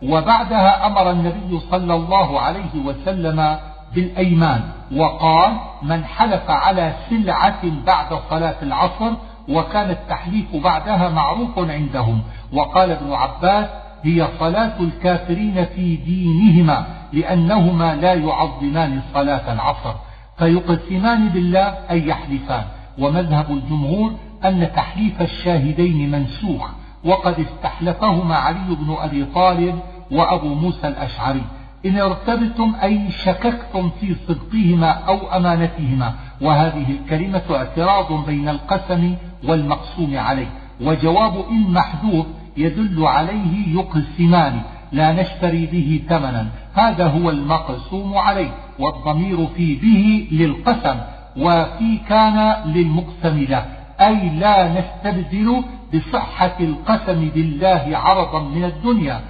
وبعدها 0.03 0.87
أمر 0.87 1.11
النبي 1.11 1.59
صلى 1.71 1.93
الله 1.95 2.39
عليه 2.39 2.75
وسلم 2.85 3.57
بالأيمان 3.95 4.61
وقال 4.95 5.51
من 5.81 6.05
حلف 6.05 6.49
على 6.49 6.93
سلعة 7.09 7.61
بعد 7.85 8.19
صلاة 8.29 8.55
العصر 8.61 9.11
وكان 9.49 9.89
التحليف 9.89 10.55
بعدها 10.55 11.09
معروف 11.09 11.59
عندهم. 11.59 12.21
وقال 12.53 12.91
ابن 12.91 13.13
عباس 13.13 13.65
هي 14.03 14.27
صلاة 14.39 14.79
الكافرين 14.79 15.65
في 15.65 15.95
دينهما 15.95 16.85
لأنهما 17.13 17.95
لا 17.95 18.13
يعظمان 18.13 19.01
صلاة 19.13 19.53
العصر. 19.53 19.93
فيقسمان 20.37 21.29
بالله 21.29 21.73
أي 21.91 22.07
يحلفان. 22.07 22.63
ومذهب 22.99 23.51
الجمهور 23.51 24.13
أن 24.45 24.71
تحليف 24.75 25.21
الشاهدين 25.21 26.11
منسوخ 26.11 26.69
وقد 27.05 27.39
استحلفهما 27.39 28.35
علي 28.35 28.75
بن 28.75 28.95
أبي 28.99 29.25
طالب 29.25 29.79
وأبو 30.11 30.47
موسى 30.47 30.87
الأشعري. 30.87 31.43
إن 31.85 31.99
ارتبتم 31.99 32.75
أي 32.83 33.11
شككتم 33.11 33.89
في 33.89 34.15
صدقهما 34.27 34.89
أو 34.91 35.37
أمانتهما 35.37 36.13
وهذه 36.41 36.85
الكلمة 36.91 37.41
اعتراض 37.51 38.25
بين 38.25 38.49
القسم 38.49 39.15
والمقسوم 39.43 40.17
عليه. 40.17 40.47
وجواب 40.81 41.45
إن 41.49 41.73
محذوف 41.73 42.25
يدل 42.57 43.05
عليه 43.05 43.75
يقسمان 43.79 44.61
لا 44.91 45.11
نشتري 45.11 45.65
به 45.65 46.01
ثمنا. 46.09 46.47
هذا 46.73 47.07
هو 47.07 47.29
المقسوم 47.29 48.17
عليه 48.17 48.51
والضمير 48.79 49.47
في 49.47 49.75
به 49.75 50.27
للقسم. 50.31 50.99
وفي 51.37 51.97
كان 52.09 52.55
للمقسم 52.65 53.45
له 53.49 53.65
أي 54.01 54.29
لا 54.29 54.73
نستبدل 54.79 55.63
بصحة 55.93 56.57
القسم 56.59 57.29
بالله 57.29 57.97
عرضا 57.97 58.39
من 58.39 58.63
الدنيا. 58.63 59.21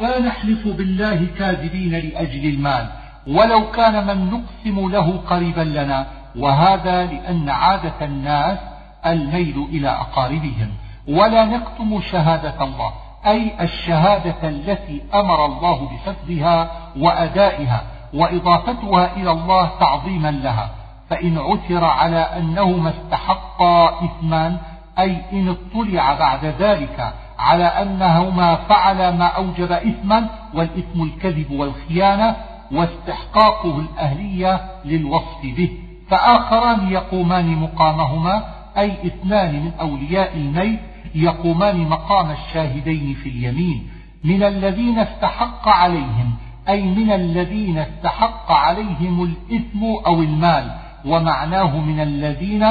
لا 0.00 0.20
نحلف 0.20 0.68
بالله 0.68 1.26
كاذبين 1.38 1.90
لأجل 1.90 2.48
المال؟ 2.48 2.86
ولو 3.26 3.70
كان 3.70 4.06
من 4.06 4.30
نقسم 4.30 4.90
له 4.90 5.20
قريبا 5.26 5.60
لنا. 5.60 6.06
وهذا 6.38 7.06
لأن 7.06 7.48
عادة 7.48 7.98
الناس 8.02 8.58
الميل 9.06 9.66
إلى 9.72 9.88
أقاربهم. 9.88 10.68
ولا 11.08 11.44
نكتم 11.44 12.00
شهادة 12.00 12.64
الله. 12.64 12.92
أي 13.26 13.52
الشهادة 13.60 14.48
التي 14.48 15.02
أمر 15.14 15.46
الله 15.46 15.88
بحفظها 15.88 16.70
وأدائها 16.98 17.82
وإضافتها 18.14 19.16
إلى 19.16 19.30
الله 19.30 19.70
تعظيما 19.80 20.30
لها. 20.30 20.70
فإن 21.10 21.38
عثر 21.38 21.84
على 21.84 22.16
أنهما 22.16 22.90
استحقا 22.90 24.04
إثما 24.04 24.58
أي 24.98 25.16
إن 25.32 25.48
اطلع 25.48 26.14
بعد 26.14 26.44
ذلك 26.44 27.14
على 27.38 27.64
أنهما 27.64 28.54
فعلا 28.54 29.10
ما 29.10 29.26
أوجب 29.26 29.72
إثما 29.72 30.28
والإثم 30.54 31.02
الكذب 31.02 31.50
والخيانة 31.50 32.36
واستحقاقه 32.72 33.80
الأهلية 33.80 34.60
للوصف 34.84 35.42
به. 35.42 35.70
فآخران 36.10 36.92
يقومان 36.92 37.56
مقامهما 37.56 38.44
أي 38.78 39.06
اثنان 39.06 39.52
من 39.64 39.72
أولياء 39.80 40.36
الميت 40.36 40.80
يقومان 41.14 41.80
مقام 41.88 42.30
الشاهدين 42.30 43.14
في 43.14 43.28
اليمين. 43.28 43.90
من 44.24 44.42
الذين 44.42 44.98
استحق 44.98 45.68
عليهم 45.68 46.34
أي 46.68 46.82
من 46.82 47.12
الذين 47.12 47.78
استحق 47.78 48.52
عليهم 48.52 49.22
الإثم 49.22 49.84
أو 50.06 50.22
المال. 50.22 50.83
ومعناه 51.06 51.78
من 51.78 52.00
الذين 52.00 52.66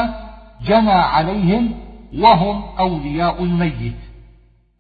جنى 0.66 0.92
عليهم 0.92 1.72
وهم 2.20 2.64
أولياء 2.80 3.44
الميت. 3.44 3.96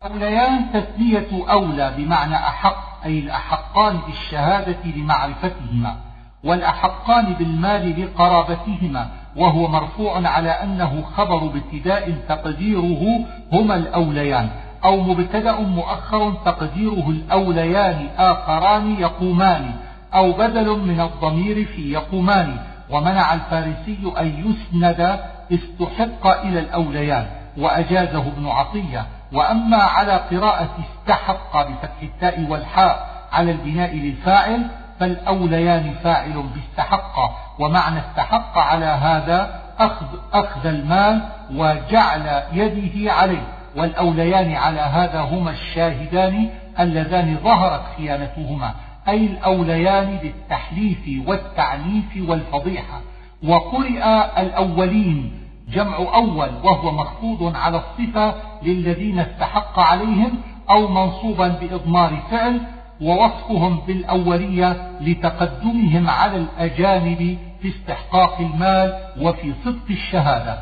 أوليان 0.06 0.66
تثنية 0.74 1.52
أولى 1.52 1.94
بمعنى 1.98 2.36
أحق 2.36 3.06
أي 3.06 3.20
الأحقان 3.20 3.98
بالشهادة 4.08 4.86
لمعرفتهما 4.96 5.96
والأحقان 6.44 7.34
بالمال 7.34 8.04
لقرابتهما 8.04 9.10
وهو 9.36 9.68
مرفوع 9.68 10.28
على 10.28 10.50
أنه 10.50 11.02
خبر 11.02 11.44
ابتداء 11.44 12.12
تقديره 12.30 13.26
هما 13.52 13.76
الأوليان 13.76 14.50
أو 14.86 15.02
مبتدأ 15.02 15.60
مؤخر 15.60 16.34
تقديره 16.46 17.10
الأوليان 17.10 18.08
آخران 18.18 18.96
يقومان 19.00 19.72
أو 20.14 20.32
بدل 20.32 20.80
من 20.80 21.00
الضمير 21.00 21.66
في 21.66 21.92
يقومان. 21.92 22.58
ومنع 22.94 23.34
الفارسي 23.34 24.14
أن 24.20 24.28
يسند 24.28 25.20
استحق 25.52 26.28
إلى 26.28 26.60
الأوليان 26.60 27.26
وأجازه 27.58 28.20
ابن 28.20 28.48
عطية. 28.48 29.06
وأما 29.34 29.78
على 29.78 30.12
قراءة 30.12 30.70
استحق 30.80 31.68
بفتح 31.68 32.02
التاء 32.02 32.46
والحاء 32.50 33.08
على 33.32 33.52
البناء 33.52 33.96
للفاعل 33.96 34.68
فالأوليان 35.00 35.94
فاعل 36.04 36.44
باستحق. 36.56 37.16
ومعنى 37.60 38.00
استحق 38.00 38.58
على 38.58 38.86
هذا 38.86 39.62
أخذ, 39.80 40.06
أخذ 40.34 40.68
المال 40.68 41.22
وجعل 41.54 42.44
يده 42.54 43.14
عليه. 43.14 43.44
والأوليان 43.76 44.56
على 44.56 44.80
هذا 44.80 45.22
هما 45.22 45.52
الشاهدان 45.52 46.50
اللذان 46.80 47.38
ظهرت 47.44 47.82
خيانتهما. 47.98 48.74
أي 49.08 49.26
الأوليان 49.26 50.18
بالتحليف 50.22 51.28
والتعنيف 51.28 52.30
والفضيحة. 52.30 53.02
وقرئ 53.44 54.04
الأولين 54.42 55.32
جمع 55.70 55.98
أول 55.98 56.50
وهو 56.64 56.92
مخفوض 56.92 57.56
على 57.56 57.78
الصفة 57.78 58.36
للذين 58.64 59.20
استحق 59.20 59.80
عليهم 59.80 60.32
أو 60.70 60.88
منصوبا 60.88 61.48
بإضمار 61.48 62.18
فعل 62.32 62.62
ووصفهم 63.02 63.80
بالأولية 63.88 64.92
لتقدمهم 65.02 66.10
على 66.10 66.38
الأجانب 66.38 67.38
في 67.62 67.68
استحقاق 67.68 68.40
المال 68.40 68.94
وفي 69.22 69.54
صدق 69.66 69.90
الشهادة. 69.90 70.60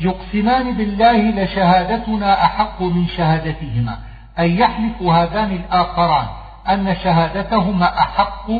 فيقسمان 0.00 0.76
بالله 0.76 1.30
لشهادتنا 1.30 2.44
أحق 2.44 2.82
من 2.82 3.06
شهادتهما 3.06 3.98
أي 4.38 4.58
يحلف 4.58 5.02
هذان 5.02 5.52
الآخران. 5.52 6.26
أن 6.70 6.96
شهادتهما 7.04 7.98
أحق 7.98 8.50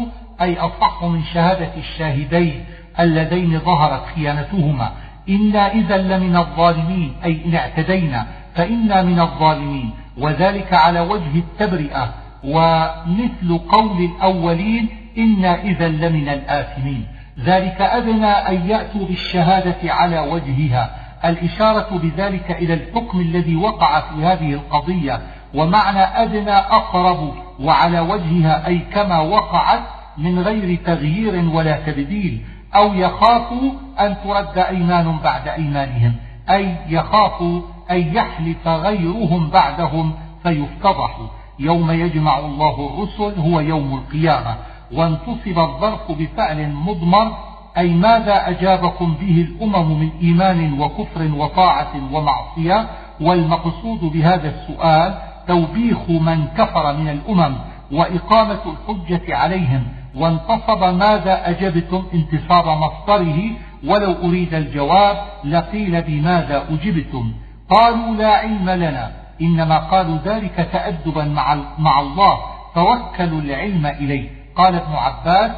أي 0.42 0.58
أصح 0.58 1.04
من 1.04 1.22
شهادة 1.34 1.70
الشاهدين 1.76 2.64
اللذين 3.00 3.58
ظهرت 3.58 4.02
خيانتهما. 4.14 4.92
إنا 5.28 5.72
إذا 5.72 5.96
لمن 5.96 6.36
الظالمين 6.36 7.16
أي 7.24 7.40
إن 7.46 7.54
اعتدينا 7.54 8.26
فإنا 8.54 9.02
من 9.02 9.20
الظالمين. 9.20 9.90
وذلك 10.18 10.72
على 10.72 11.00
وجه 11.00 11.38
التبرئة. 11.38 12.14
ومثل 12.44 13.58
قول 13.68 14.04
الأولين 14.04 14.88
إنا 15.18 15.62
إذا 15.62 15.88
لمن 15.88 16.28
الآثمين. 16.28 17.06
ذلك 17.40 17.80
أدنى 17.80 18.26
أن 18.26 18.70
يأتوا 18.70 19.06
بالشهادة 19.06 19.92
على 19.92 20.18
وجهها. 20.18 20.90
الإشارة 21.24 21.98
بذلك 22.02 22.50
إلى 22.50 22.74
الحكم 22.74 23.20
الذي 23.20 23.56
وقع 23.56 24.00
في 24.00 24.24
هذه 24.24 24.52
القضية. 24.52 25.20
ومعنى 25.54 26.00
أدنى 26.00 26.56
أقرب 26.56 27.34
وعلى 27.60 28.00
وجهها 28.00 28.66
أي 28.66 28.78
كما 28.78 29.18
وقعت 29.18 29.82
من 30.18 30.38
غير 30.38 30.78
تغيير 30.86 31.48
ولا 31.54 31.80
تبديل 31.86 32.42
أو 32.76 32.94
يخافوا 32.94 33.72
أن 34.00 34.16
ترد 34.24 34.58
أيمان 34.58 35.18
بعد 35.24 35.48
أيمانهم 35.48 36.12
أي 36.50 36.76
يخافوا 36.88 37.60
أن 37.90 38.14
يحلف 38.14 38.68
غيرهم 38.68 39.50
بعدهم 39.50 40.12
فيفتضحوا 40.42 41.26
يوم 41.58 41.90
يجمع 41.90 42.38
الله 42.38 42.90
الرسل 42.90 43.40
هو 43.40 43.60
يوم 43.60 43.94
القيامة. 43.94 44.56
وانتصب 44.92 45.58
الظرف 45.58 46.12
بفعل 46.12 46.72
مضمر 46.72 47.36
أي 47.78 47.90
ماذا 47.90 48.48
أجابكم 48.48 49.14
به 49.20 49.48
الأمم 49.48 50.00
من 50.00 50.10
إيمان 50.22 50.80
وكفر 50.80 51.30
وطاعة 51.36 51.92
ومعصية؟ 52.12 52.86
والمقصود 53.20 54.00
بهذا 54.00 54.48
السؤال 54.48 55.14
توبيخ 55.48 56.10
من 56.10 56.46
كفر 56.46 56.96
من 56.96 57.08
الأمم 57.08 57.54
وإقامة 57.92 58.60
الحجة 58.66 59.36
عليهم 59.36 59.84
وانتصب 60.16 60.84
ماذا 60.84 61.50
أجبتم 61.50 62.04
انتصاب 62.14 62.68
مصدره 62.68 63.50
ولو 63.86 64.12
أريد 64.28 64.54
الجواب 64.54 65.16
لقيل 65.44 66.02
بماذا 66.02 66.64
أجبتم. 66.70 67.32
قالوا 67.70 68.16
لا 68.16 68.28
علم 68.28 68.70
لنا 68.70 69.10
إنما 69.40 69.78
قالوا 69.78 70.18
ذلك 70.24 70.68
تأدبا 70.72 71.24
مع, 71.24 71.56
مع 71.78 72.00
الله 72.00 72.38
فوكلوا 72.74 73.40
العلم 73.40 73.86
إليه. 73.86 74.30
قال 74.56 74.74
ابن 74.74 74.92
عباس 74.92 75.50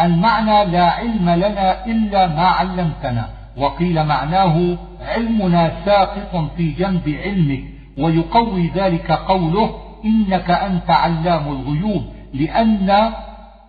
المعنى 0.00 0.64
لا 0.64 0.90
علم 0.90 1.30
لنا 1.30 1.86
إلا 1.86 2.26
ما 2.26 2.46
علمتنا 2.46 3.28
وقيل 3.56 4.04
معناه 4.04 4.76
علمنا 5.00 5.72
ساقط 5.84 6.50
في 6.56 6.70
جنب 6.70 7.18
علمك. 7.24 7.79
ويقوي 7.98 8.70
ذلك 8.74 9.12
قوله 9.12 9.74
إنك 10.04 10.50
أنت 10.50 10.90
علام 10.90 11.48
الغيوب 11.48 12.02
لأن 12.34 13.12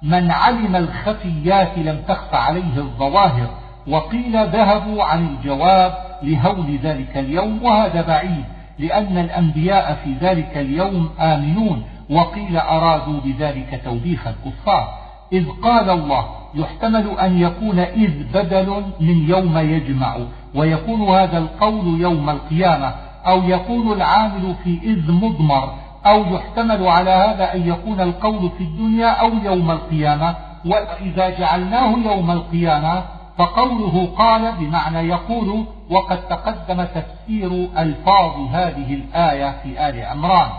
من 0.04 0.32
علم 0.32 0.76
الخفيات 0.76 1.78
لم 1.78 2.02
تخف 2.08 2.34
عليه 2.34 2.78
الظواهر 2.78 3.50
وقيل 3.88 4.48
ذهبوا 4.48 5.04
عن 5.04 5.28
الجواب 5.28 5.94
لهول 6.24 6.78
ذلك 6.84 7.18
اليوم 7.18 7.64
وهذا 7.64 8.02
بعيد 8.02 8.44
لأن 8.80 9.18
الأنبياء 9.18 10.00
في 10.04 10.14
ذلك 10.14 10.58
اليوم 10.58 11.10
آمنون 11.20 11.84
وقيل 12.10 12.58
أرادوا 12.58 13.20
بذلك 13.26 13.82
توبيخ 13.86 14.28
الكفار. 14.28 14.88
إذ 15.34 15.50
قال 15.64 15.90
الله 15.90 16.26
يحتمل 16.56 17.20
أن 17.20 17.42
يكون 17.42 17.80
إذ 17.80 18.24
بدل 18.34 18.84
من 19.00 19.30
يوم 19.30 19.58
يجمع 19.58 20.18
ويكون 20.56 21.02
هذا 21.02 21.38
القول 21.38 22.02
يوم 22.02 22.30
القيامة. 22.30 22.94
أو 23.28 23.44
يكون 23.44 23.92
العامل 23.92 24.56
في 24.64 24.80
إذ 24.84 25.12
مضمر 25.12 25.74
أو 26.06 26.36
يحتمل 26.36 26.88
على 26.88 27.10
هذا 27.10 27.54
أن 27.54 27.68
يكون 27.68 28.02
القول 28.02 28.50
في 28.58 28.64
الدنيا 28.64 29.10
أو 29.10 29.30
يوم 29.44 29.72
القيامة 29.72 30.36
وإذا 30.66 31.30
جعلناه 31.30 31.96
يوم 32.06 32.32
القيامة 32.32 33.04
فقوله 33.38 34.10
قال 34.18 34.52
بمعنى 34.60 35.00
يقول 35.00 35.66
وقد 35.90 36.28
تقدم 36.28 36.84
تفسير 36.84 37.70
ألفاظ 37.78 38.32
هذه 38.52 38.94
الآية 38.94 39.56
في 39.64 39.90
آل 39.90 40.06
عمران. 40.06 40.50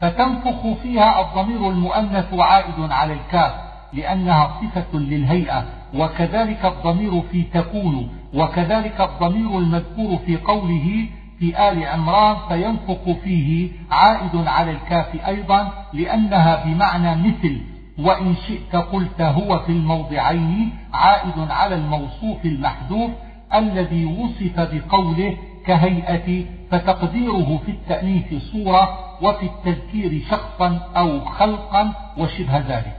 فتنفخ 0.00 0.66
فيها 0.82 1.20
الضمير 1.20 1.70
المؤنث 1.70 2.34
عائد 2.34 2.92
على 2.92 3.12
الكاف 3.12 3.52
لأنها 3.92 4.50
صفة 4.60 4.98
للهيئة 4.98 5.64
وكذلك 5.94 6.64
الضمير 6.64 7.22
في 7.32 7.42
تكون 7.42 8.08
وكذلك 8.34 9.00
الضمير 9.00 9.58
المذكور 9.58 10.18
في 10.26 10.36
قوله 10.36 11.08
في 11.38 11.68
آل 11.68 11.86
عمران 11.86 12.36
فينفق 12.48 13.16
فيه 13.24 13.70
عائد 13.90 14.46
على 14.46 14.70
الكاف 14.70 15.26
أيضا 15.26 15.72
لأنها 15.92 16.64
بمعنى 16.64 17.28
مثل 17.28 17.60
وإن 17.98 18.34
شئت 18.46 18.76
قلت 18.76 19.20
هو 19.20 19.58
في 19.58 19.72
الموضعين 19.72 20.70
عائد 20.94 21.50
على 21.50 21.74
الموصوف 21.74 22.44
المحذوف 22.44 23.10
الذي 23.54 24.04
وصف 24.04 24.60
بقوله 24.60 25.36
كهيئة 25.66 26.44
فتقديره 26.70 27.60
في 27.66 27.70
التأنيث 27.70 28.34
صورة 28.52 28.98
وفي 29.22 29.46
التذكير 29.46 30.22
شخصا 30.30 30.80
أو 30.96 31.20
خلقا 31.20 31.92
وشبه 32.18 32.58
ذلك. 32.58 32.96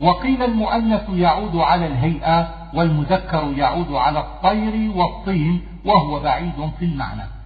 وقيل 0.00 0.42
المؤنث 0.42 1.08
يعود 1.12 1.56
على 1.56 1.86
الهيئة 1.86 2.48
والمذكر 2.74 3.52
يعود 3.56 3.92
على 3.92 4.18
الطير 4.18 4.90
والطين 4.96 5.60
وهو 5.84 6.20
بعيد 6.20 6.70
في 6.78 6.84
المعنى. 6.84 7.39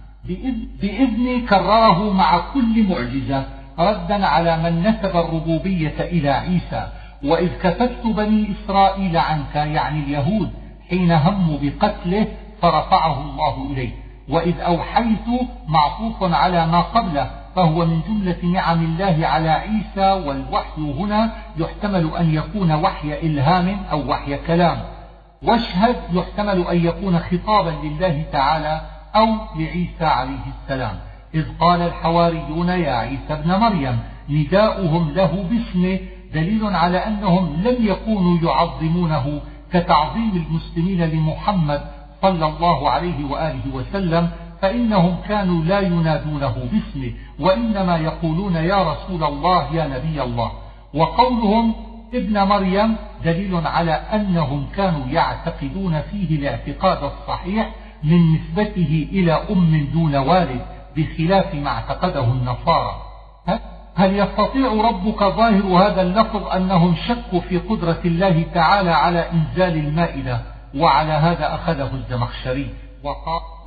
بإذن 0.81 1.45
كرره 1.49 2.13
مع 2.13 2.37
كل 2.53 2.83
معجزة 2.89 3.45
ردا 3.79 4.25
على 4.25 4.57
من 4.57 4.83
نسب 4.87 5.17
الربوبية 5.17 5.95
إلى 5.99 6.29
عيسى. 6.29 6.87
وإذ 7.23 7.49
كففت 7.61 8.07
بني 8.07 8.51
إسرائيل 8.51 9.17
عنك 9.17 9.55
يعني 9.55 9.99
اليهود 9.99 10.51
حين 10.89 11.11
هموا 11.11 11.57
بقتله 11.61 12.27
فرفعه 12.61 13.21
الله 13.21 13.71
إليه 13.71 13.89
وإذ 14.29 14.59
أوحيت 14.59 15.27
معطوف 15.67 16.33
على 16.33 16.67
ما 16.67 16.81
قبله 16.81 17.31
فهو 17.55 17.85
من 17.85 18.01
جملة 18.07 18.45
نعم 18.45 18.83
الله 18.85 19.27
على 19.27 19.49
عيسى 19.49 20.27
والوحي 20.27 20.81
هنا 20.81 21.31
يحتمل 21.57 22.11
أن 22.17 22.35
يكون 22.35 22.71
وحي 22.71 23.13
إلهام 23.13 23.77
أو 23.91 24.11
وحي 24.11 24.37
كلام. 24.37 24.77
واشهد 25.43 25.95
يحتمل 26.13 26.67
أن 26.67 26.85
يكون 26.85 27.19
خطابا 27.19 27.73
لله 27.83 28.23
تعالى 28.31 28.81
أو 29.15 29.27
لعيسى 29.55 30.05
عليه 30.05 30.45
السلام. 30.61 30.99
إذ 31.35 31.45
قال 31.59 31.81
الحواريون 31.81 32.69
يا 32.69 32.91
عيسى 32.91 33.33
ابن 33.33 33.51
مريم 33.59 33.99
نداؤهم 34.29 35.11
له 35.11 35.45
باسمه 35.49 35.99
دليل 36.33 36.75
على 36.75 36.97
أنهم 36.97 37.61
لم 37.63 37.85
يكونوا 37.85 38.37
يعظمونه 38.43 39.41
كتعظيم 39.73 40.45
المسلمين 40.47 41.05
لمحمد 41.05 41.81
صلى 42.21 42.45
الله 42.45 42.89
عليه 42.89 43.25
وآله 43.25 43.61
وسلم 43.73 44.29
فإنهم 44.61 45.15
كانوا 45.27 45.63
لا 45.63 45.79
ينادونه 45.79 46.55
باسمه 46.71 47.11
وإنما 47.39 47.97
يقولون 47.97 48.55
يا 48.55 48.91
رسول 48.91 49.23
الله 49.23 49.75
يا 49.75 49.87
نبي 49.87 50.23
الله. 50.23 50.51
وقولهم 50.93 51.73
ابن 52.13 52.43
مريم 52.43 52.95
دليل 53.25 53.67
على 53.67 53.91
أنهم 53.91 54.67
كانوا 54.75 55.07
يعتقدون 55.07 56.01
فيه 56.01 56.39
الاعتقاد 56.39 57.03
الصحيح 57.03 57.69
من 58.05 58.33
نسبته 58.33 59.07
إلى 59.11 59.33
أم 59.33 59.87
دون 59.93 60.15
والد 60.15 60.61
بخلاف 60.97 61.55
ما 61.55 61.69
اعتقده 61.69 62.23
النصارى. 62.23 63.01
هل 63.95 64.19
يستطيع 64.19 64.71
ربك 64.73 65.23
ظاهر 65.23 65.63
هذا 65.63 66.01
اللفظ 66.01 66.47
أنهم 66.47 66.95
شكوا 66.95 67.39
في 67.39 67.57
قدرة 67.57 67.99
الله 68.05 68.45
تعالى 68.53 68.91
على 68.91 69.25
إنزال 69.31 69.77
المائدة 69.77 70.41
وعلى 70.75 71.13
هذا 71.13 71.55
أخذه 71.55 71.89
الزمخشري؟ 71.93 72.69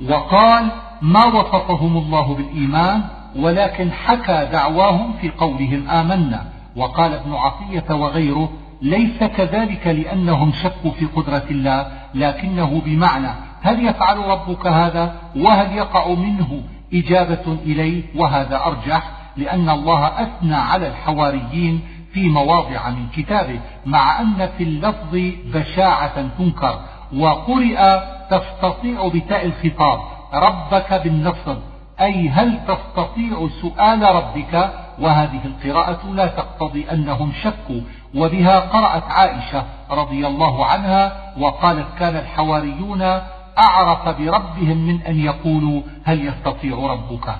وقال 0.09 0.65
ما 1.01 1.25
وصفهم 1.25 1.97
الله 1.97 2.35
بالإيمان 2.35 3.01
ولكن 3.35 3.91
حكى 3.91 4.47
دعواهم 4.51 5.13
في 5.21 5.29
قولهم 5.29 5.89
آمنا 5.89 6.45
وقال 6.75 7.13
ابن 7.13 7.33
عطية 7.33 7.95
وغيره 7.95 8.49
ليس 8.81 9.23
كذلك 9.23 9.87
لأنهم 9.87 10.51
شكوا 10.51 10.91
في 10.91 11.05
قدرة 11.05 11.43
الله 11.51 11.91
لكنه 12.15 12.81
بمعنى 12.85 13.48
هل 13.61 13.85
يفعل 13.85 14.17
ربك 14.17 14.67
هذا 14.67 15.13
وهل 15.35 15.77
يقع 15.77 16.07
منه 16.07 16.61
إجابة 16.93 17.57
إليه؟ 17.65 18.03
وهذا 18.15 18.65
أرجح 18.65 19.11
لأن 19.37 19.69
الله 19.69 20.07
أثنى 20.07 20.55
على 20.55 20.87
الحواريين 20.87 21.81
في 22.13 22.29
مواضع 22.29 22.89
من 22.89 23.07
كتابه 23.15 23.59
مع 23.85 24.21
أن 24.21 24.49
في 24.57 24.63
اللفظ 24.63 25.17
بشاعة 25.53 26.27
تنكر 26.37 26.79
وقرئ 27.17 27.99
تستطيع 28.29 29.07
بتاء 29.07 29.45
الخطاب 29.45 29.99
ربك 30.33 30.93
بالنصر. 30.93 31.55
أي 32.01 32.29
هل 32.29 32.59
تستطيع 32.67 33.49
سؤال 33.61 34.01
ربك؟ 34.01 34.71
وهذه 34.99 35.39
القراءة 35.45 35.99
لا 36.13 36.27
تقتضي 36.27 36.91
أنهم 36.91 37.31
شكوا 37.43 37.81
وبها 38.15 38.59
قرأت 38.59 39.03
عائشة 39.03 39.65
رضي 39.91 40.27
الله 40.27 40.65
عنها 40.65 41.33
وقالت 41.39 41.87
كان 41.99 42.15
الحواريون 42.15 43.21
أعرف 43.59 44.07
بربهم 44.19 44.77
من 44.77 45.01
أن 45.01 45.19
يقولوا 45.19 45.81
هل 46.05 46.27
يستطيع 46.27 46.77
ربك. 46.77 47.35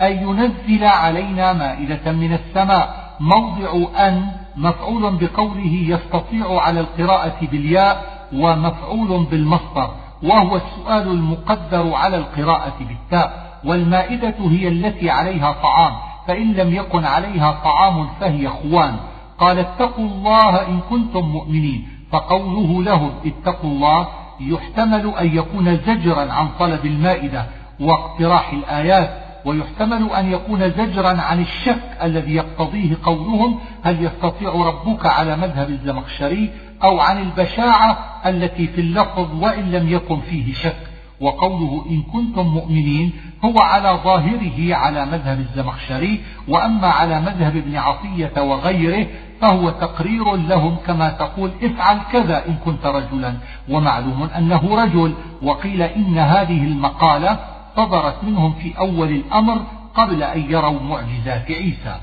أن 0.00 0.12
ينزل 0.12 0.84
علينا 0.84 1.52
مائدة 1.52 2.12
من 2.12 2.32
السماء. 2.32 3.16
موضع 3.20 3.88
أن 4.08 4.26
مفعول 4.56 5.16
بقوله 5.16 5.74
يستطيع 5.86 6.60
على 6.60 6.80
القراءة 6.80 7.38
بالياء 7.42 8.04
ومفعول 8.32 9.26
بالمصدر 9.30 9.90
وهو 10.22 10.56
السؤال 10.56 11.08
المقدر 11.08 11.94
على 11.94 12.16
القراءة 12.16 12.76
بالتاء. 12.80 13.50
والمائدة 13.64 14.34
هي 14.38 14.68
التي 14.68 15.10
عليها 15.10 15.52
طعام 15.52 15.92
فإن 16.26 16.52
لم 16.52 16.74
يكن 16.74 17.04
عليها 17.04 17.60
طعام 17.64 18.08
فهي 18.20 18.48
خوان. 18.48 18.96
قال 19.38 19.58
اتقوا 19.58 20.04
الله 20.04 20.68
إن 20.68 20.80
كنتم 20.90 21.20
مؤمنين. 21.20 21.88
فقوله 22.12 22.82
لهم 22.82 23.10
اتقوا 23.26 23.70
الله 23.70 24.08
يحتمل 24.40 25.14
أن 25.20 25.36
يكون 25.36 25.76
زجرا 25.76 26.32
عن 26.32 26.48
طلب 26.58 26.86
المائدة 26.86 27.46
واقتراح 27.80 28.52
الآيات 28.52 29.10
ويحتمل 29.44 30.10
أن 30.10 30.32
يكون 30.32 30.70
زجرا 30.70 31.20
عن 31.20 31.40
الشك 31.40 31.82
الذي 32.02 32.34
يقتضيه 32.34 32.96
قولهم 33.02 33.58
هل 33.82 34.04
يستطيع 34.04 34.50
ربك 34.50 35.06
على 35.06 35.36
مذهب 35.36 35.70
الزمخشري 35.70 36.50
أو 36.82 37.00
عن 37.00 37.18
البشاعة 37.22 37.98
التي 38.26 38.66
في 38.66 38.80
اللفظ 38.80 39.42
وإن 39.42 39.72
لم 39.72 39.88
يكن 39.88 40.20
فيه 40.20 40.54
شك. 40.54 40.90
وقوله 41.20 41.84
إن 41.90 42.02
كنتم 42.02 42.46
مؤمنين 42.46 43.12
هو 43.44 43.54
على 43.60 44.00
ظاهره 44.04 44.74
على 44.74 45.06
مذهب 45.06 45.40
الزمخشري 45.40 46.20
وأما 46.48 46.86
على 46.86 47.20
مذهب 47.20 47.56
ابن 47.56 47.76
عطية 47.76 48.42
وغيره 48.42 49.06
فهو 49.40 49.70
تقرير 49.70 50.36
لهم 50.36 50.76
كما 50.86 51.08
تقول 51.08 51.50
افعل 51.62 51.98
كذا 52.12 52.46
إن 52.48 52.56
كنت 52.64 52.86
رجلا. 52.86 53.34
ومعلوم 53.68 54.28
أنه 54.36 54.82
رجل. 54.82 55.14
وقيل 55.42 55.82
إن 55.82 56.18
هذه 56.18 56.64
المقالة 56.64 57.38
صدرت 57.76 58.24
منهم 58.24 58.52
في 58.52 58.78
أول 58.78 59.10
الأمر 59.10 59.62
قبل 59.94 60.22
أن 60.22 60.50
يروا 60.50 60.80
معجزات 60.82 61.50
عيسى. 61.50 61.96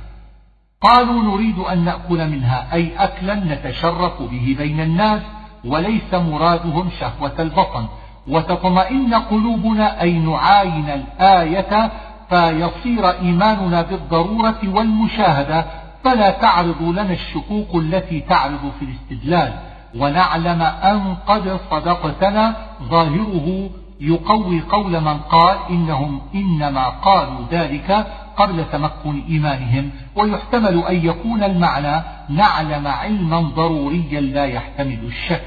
قالوا 0.82 1.24
نريد 1.24 1.60
أن 1.60 1.86
نأكل 1.86 2.30
منها 2.30 2.74
أي 2.74 2.92
أكلا 2.98 3.36
نتشرف 3.36 4.22
به 4.22 4.56
بين 4.58 4.80
الناس 4.80 5.22
وليس 5.66 6.14
مرادهم 6.14 6.90
شهوة 7.00 7.34
البطن. 7.40 7.86
وتطمئن 8.28 9.14
قلوبنا 9.14 10.02
أي 10.02 10.14
نعاين 10.20 10.90
الآية 10.90 11.92
فيصير 12.30 13.10
إيماننا 13.10 13.82
بالضرورة 13.82 14.60
والمشاهدة 14.68 15.66
فلا 16.08 16.32
تعرض 16.32 16.82
لنا 16.82 17.14
الشكوك 17.14 17.76
التي 17.76 18.20
تعرض 18.20 18.72
في 18.80 18.86
الاستدلال. 18.86 19.54
ونعلم 19.96 20.62
أن 20.62 21.16
قد 21.28 21.60
صدقتنا 21.72 22.56
ظاهره 22.84 23.70
يقوي 24.02 24.62
قول 24.62 25.02
من 25.02 25.18
قال 25.18 25.58
إنهم 25.70 26.22
إنما 26.36 26.90
قالوا 26.90 27.40
ذلك 27.52 28.08
قبل 28.38 28.66
تمكن 28.72 29.24
إيمانهم. 29.30 29.92
ويحتمل 30.16 30.84
أن 30.90 31.06
يكون 31.06 31.44
المعنى 31.44 32.04
نعلم 32.30 32.88
علما 32.88 33.42
ضروريا 33.42 34.22
لا 34.22 34.46
يحتمل 34.46 35.00
الشك. 35.04 35.44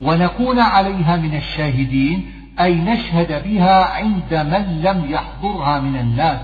ونكون 0.00 0.58
عليها 0.60 1.16
من 1.16 1.34
الشاهدين 1.34 2.32
أي 2.60 2.74
نشهد 2.74 3.44
بها 3.44 3.84
عند 3.84 4.34
من 4.34 4.82
لم 4.82 5.10
يحضرها 5.10 5.80
من 5.80 5.96
الناس. 5.96 6.40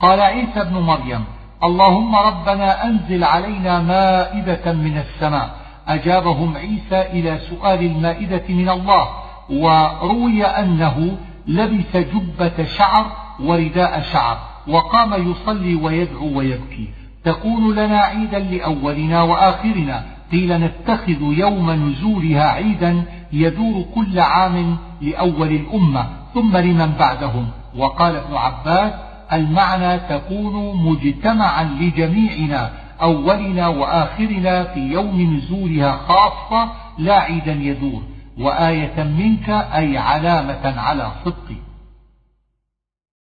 قال 0.00 0.20
عيسى 0.20 0.60
ابن 0.60 0.78
مريم 0.78 1.24
اللهم 1.66 2.16
ربنا 2.16 2.84
أنزل 2.84 3.24
علينا 3.24 3.82
مائدة 3.82 4.72
من 4.72 4.98
السماء. 4.98 5.50
أجابهم 5.88 6.56
عيسى 6.56 7.00
إلى 7.00 7.38
سؤال 7.38 7.80
المائدة 7.80 8.42
من 8.48 8.68
الله 8.68 9.08
وروي 9.50 10.44
أنه 10.44 11.16
لبس 11.46 11.96
جبة 11.96 12.64
شعر 12.64 13.06
ورداء 13.40 14.00
شعر 14.12 14.38
وقام 14.68 15.30
يصلي 15.30 15.74
ويدعو 15.74 16.38
ويبكي. 16.38 16.88
تكون 17.24 17.74
لنا 17.74 17.98
عيدا 17.98 18.38
لأولنا 18.38 19.22
وآخرنا 19.22 20.04
قيل 20.32 20.60
نتخذ 20.60 21.20
يوم 21.20 21.70
نزولها 21.70 22.50
عيدا 22.50 23.02
يدور 23.32 23.84
كل 23.94 24.20
عام 24.20 24.76
لأول 25.00 25.48
الأمة 25.48 26.06
ثم 26.34 26.56
لمن 26.56 26.92
بعدهم. 26.98 27.46
وقال 27.76 28.16
ابن 28.16 28.36
عباس 28.36 28.92
المعنى 29.32 29.98
تكون 29.98 30.76
مجتمعا 30.76 31.64
لجميعنا 31.64 32.72
أولنا 33.02 33.68
وآخرنا 33.68 34.64
في 34.64 34.80
يوم 34.80 35.36
نزولها 35.36 35.96
خاصة 35.96 36.72
لا 36.98 37.18
عيدا 37.18 37.52
يدور 37.52 38.02
وآية 38.38 39.02
منك 39.02 39.48
أي 39.50 39.98
علامة 39.98 40.80
على 40.80 41.12
صدقي 41.24 41.56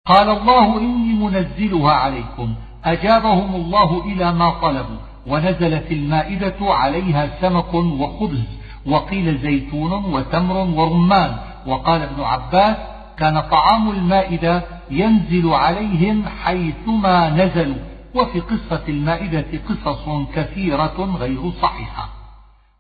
قال 0.08 0.30
الله 0.30 0.80
إني 0.80 1.14
منزلها 1.14 1.92
عليكم 1.92 2.56
أجابهم 2.86 3.56
الله 3.56 4.06
إلى 4.06 4.34
ما 4.34 4.50
طلبوا 4.50 4.98
ونزلت 5.28 5.92
المائدة 5.92 6.56
عليها 6.62 7.30
سمك 7.42 7.74
وخبز 7.74 8.44
وقيل 8.88 9.38
زيتون 9.38 9.92
وتمر 9.92 10.58
ورمان. 10.58 11.38
وقال 11.68 12.02
ابن 12.02 12.24
عباس 12.24 12.76
كان 13.18 13.40
طعام 13.40 13.90
المائدة 13.90 14.64
ينزل 14.92 15.54
عليهم 15.54 16.26
حيثما 16.44 17.30
نزلوا. 17.30 17.96
وفي 18.16 18.40
قصة 18.40 18.84
المائدة 18.90 19.46
قصص 19.70 20.06
كثيرة 20.36 21.16
غير 21.20 21.52
صحيحة. 21.62 22.10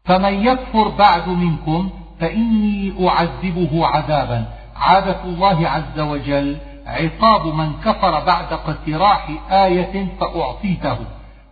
فمن 0.05 0.33
يكفر 0.45 0.87
بعد 0.87 1.29
منكم 1.29 1.89
فإني 2.19 3.07
أعذبه 3.07 3.87
عذابا. 3.87 4.45
عادة 4.75 5.23
الله 5.23 5.69
عز 5.69 5.99
وجل 5.99 6.57
عقاب 6.85 7.47
من 7.47 7.73
كفر 7.85 8.25
بعد 8.25 8.53
اقتراح 8.53 9.29
آية 9.51 10.07
فأعطيته. 10.19 10.97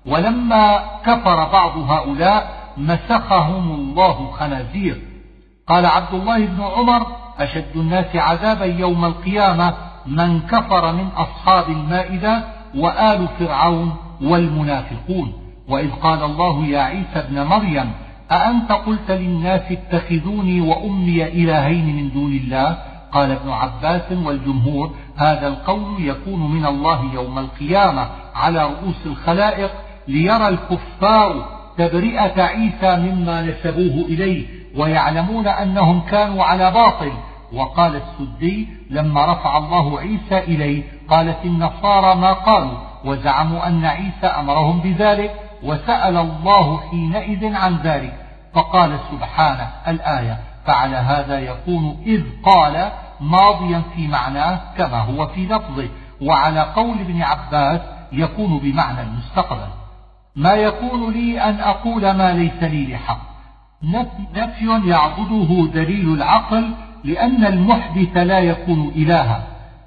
ولما 0.06 0.84
كفر 1.06 1.52
بعض 1.52 1.78
هؤلاء 1.78 2.64
مسخهم 2.78 3.72
الله 3.72 4.32
خنازير. 4.32 5.02
قال 5.68 5.86
عبد 5.86 6.14
الله 6.14 6.46
بن 6.46 6.62
عمر 6.62 7.08
أشد 7.40 7.76
الناس 7.76 8.16
عذابا 8.16 8.66
يوم 8.66 9.06
القيامة 9.06 9.74
من 10.08 10.42
كفر 10.42 10.92
من 10.92 11.08
أصحاب 11.18 11.70
المائدة 11.70 12.44
وآل 12.76 13.28
فرعون 13.40 13.96
والمنافقون. 14.22 15.34
وإذ 15.70 15.92
قال 15.92 16.24
الله 16.24 16.66
يا 16.66 16.80
عيسى 16.80 17.20
ابن 17.20 17.44
مريم 17.44 17.92
أأنت 18.32 18.72
قلت 18.72 19.12
للناس 19.12 19.62
اتخذوني 19.72 20.62
وأمي 20.62 21.24
إلهين 21.24 21.96
من 21.96 22.10
دون 22.10 22.32
الله؟ 22.32 22.78
قال 23.14 23.32
ابن 23.32 23.50
عباس 23.50 24.12
والجمهور 24.12 24.92
هذا 25.16 25.48
القول 25.48 26.06
يكون 26.06 26.52
من 26.52 26.66
الله 26.66 27.14
يوم 27.14 27.40
القيامة 27.40 28.08
على 28.36 28.64
رؤوس 28.64 29.06
الخلائق 29.06 29.72
ليرى 30.08 30.48
الكفار 30.48 31.46
تبرئة 31.78 32.42
عيسى 32.44 32.96
مما 32.96 33.42
نسبوه 33.42 34.06
إليه 34.06 34.46
ويعلمون 34.78 35.48
أنهم 35.48 36.02
كانوا 36.02 36.44
على 36.44 36.72
باطل. 36.72 37.12
وقال 37.54 37.96
السدي 37.96 38.68
لما 38.90 39.26
رفع 39.34 39.58
الله 39.58 40.00
عيسى 40.00 40.38
إليه 40.38 40.84
قالت 41.10 41.46
النصارى 41.46 42.16
ما 42.16 42.34
قالوا 42.34 42.78
وزعموا 43.06 43.68
أن 43.68 43.86
عيسى 43.86 44.28
أمرهم 44.28 44.80
بذلك 44.80 45.36
وسأل 45.64 46.18
الله 46.18 46.80
حينئذ 46.90 47.56
عن 47.56 47.78
ذلك 47.84 48.14
فقال 48.54 49.00
سبحانه 49.12 49.68
الآية 49.88 50.40
فعلى 50.66 50.96
هذا 50.96 51.40
يكون 51.40 51.98
إذ 52.06 52.24
قال 52.46 52.92
ماضيا 53.22 53.82
في 53.96 54.08
معناه 54.08 54.60
كما 54.78 55.00
هو 55.00 55.28
في 55.28 55.46
لفظه 55.46 55.90
وعلى 56.22 56.62
قول 56.62 57.00
ابن 57.00 57.22
عباس 57.22 57.82
يكون 58.12 58.60
بمعنى 58.60 59.02
المستقبل 59.02 59.68
ما 60.36 60.54
يكون 60.54 61.14
لي 61.14 61.42
أن 61.42 61.60
أقول 61.60 62.12
ما 62.12 62.32
ليس 62.32 62.64
لي 62.64 62.94
لحق. 62.94 63.34
نفي 63.84 64.90
يعضده 64.90 65.72
دليل 65.74 66.14
العقل 66.14 66.74
لأن 67.04 67.46
المحدث 67.46 68.18
لا 68.18 68.40
يكون 68.40 68.92
إلها. 68.96 69.44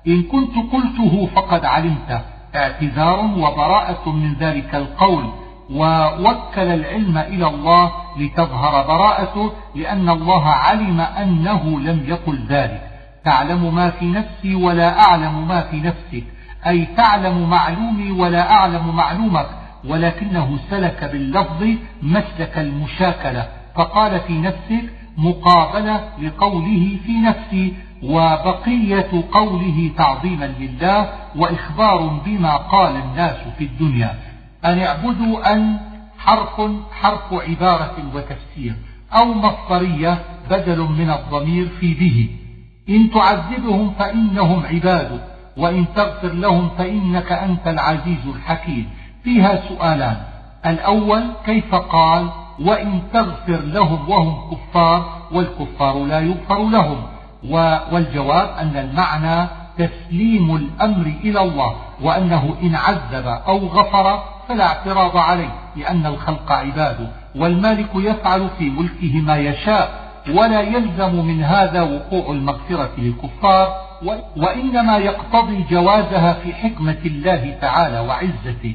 إن 0.07 0.23
كنت 0.23 0.55
قلته 0.73 1.29
فقد 1.35 1.65
علمته 1.65 2.21
اعتذار 2.55 3.21
وبراءة 3.21 4.11
من 4.11 4.35
ذلك 4.35 4.75
القول. 4.75 5.25
ووكل 5.71 6.63
العلم 6.63 7.19
إلى 7.19 7.47
الله 7.47 7.93
لتظهر 8.19 8.87
براءته 8.87 9.53
لأن 9.75 10.09
الله 10.09 10.47
علم 10.47 11.01
أنه 11.01 11.81
لم 11.81 12.05
يقل 12.09 12.39
ذلك. 12.49 12.83
تعلم 13.25 13.75
ما 13.75 13.91
في 13.91 14.05
نفسي 14.05 14.55
ولا 14.55 15.01
أعلم 15.01 15.49
ما 15.49 15.61
في 15.61 15.77
نفسك. 15.77 16.25
أي 16.67 16.87
تعلم 16.97 17.51
معلومي 17.51 18.11
ولا 18.11 18.53
أعلم 18.53 18.97
معلومك. 18.97 19.49
ولكنه 19.89 20.59
سلك 20.71 21.05
باللفظ 21.05 21.67
مسلك 22.03 22.59
المشاكلة. 22.59 23.49
فقال 23.75 24.21
في 24.21 24.33
نفسك 24.33 24.85
مقابلة 25.19 26.09
لقوله 26.23 26.99
في 27.07 27.13
نفسي 27.13 27.75
وبقية 28.03 29.25
قوله 29.33 29.91
تعظيما 29.97 30.55
لله 30.61 31.11
وإخبار 31.37 32.21
بما 32.27 32.57
قال 32.57 32.97
الناس 32.97 33.37
في 33.59 33.65
الدنيا. 33.65 34.15
أن 34.65 34.79
اعبدوا 34.79 35.53
أن 35.53 35.77
حرف 36.19 36.71
حرف 36.93 37.33
عبارة 37.33 37.97
وتفسير 38.15 38.75
أو 39.13 39.35
مصدرية 39.35 40.19
بدل 40.51 40.79
من 40.79 41.11
الضمير 41.11 41.69
في 41.81 41.95
به. 41.95 42.29
إن 42.89 43.11
تعذبهم 43.11 43.91
فإنهم 43.99 44.67
عبادك 44.67 45.21
وإن 45.57 45.85
تغفر 45.97 46.33
لهم 46.33 46.69
فإنك 46.79 47.33
أنت 47.33 47.67
العزيز 47.67 48.27
الحكيم. 48.35 48.91
فيها 49.25 49.69
سؤالان. 49.69 50.17
الأول 50.67 51.23
كيف 51.47 51.75
قال 51.75 52.29
وإن 52.61 53.03
تغفر 53.13 53.61
لهم 53.61 54.11
وهم 54.11 54.51
كفار 54.51 55.09
والكفار 55.33 56.05
لا 56.05 56.21
يغفر 56.21 56.69
لهم. 56.69 57.03
والجواب 57.93 58.49
أن 58.59 58.77
المعنى 58.77 59.49
تسليم 59.79 60.57
الأمر 60.57 61.13
إلى 61.25 61.41
الله 61.41 61.77
وأنه 62.03 62.55
إن 62.63 62.75
عذب 62.75 63.27
أو 63.27 63.59
غفر 63.59 64.23
فلا 64.49 64.67
اعتراض 64.67 65.17
عليه 65.17 65.49
لأن 65.77 66.07
الخلق 66.07 66.53
عباده 66.53 67.09
والمالك 67.37 67.89
يفعل 67.95 68.49
في 68.59 68.71
ملكه 68.71 69.21
ما 69.21 69.37
يشاء 69.37 70.07
ولا 70.35 70.61
يلزم 70.61 71.25
من 71.27 71.43
هذا 71.45 71.83
وقوع 71.83 72.31
المغفرة 72.31 72.91
للكفار 72.99 73.87
وإنما 74.37 74.97
يقتضي 74.99 75.65
جوازها 75.71 76.33
في 76.33 76.55
حكمة 76.55 76.99
الله 77.05 77.59
تعالى 77.61 78.01
وعزته. 78.01 78.75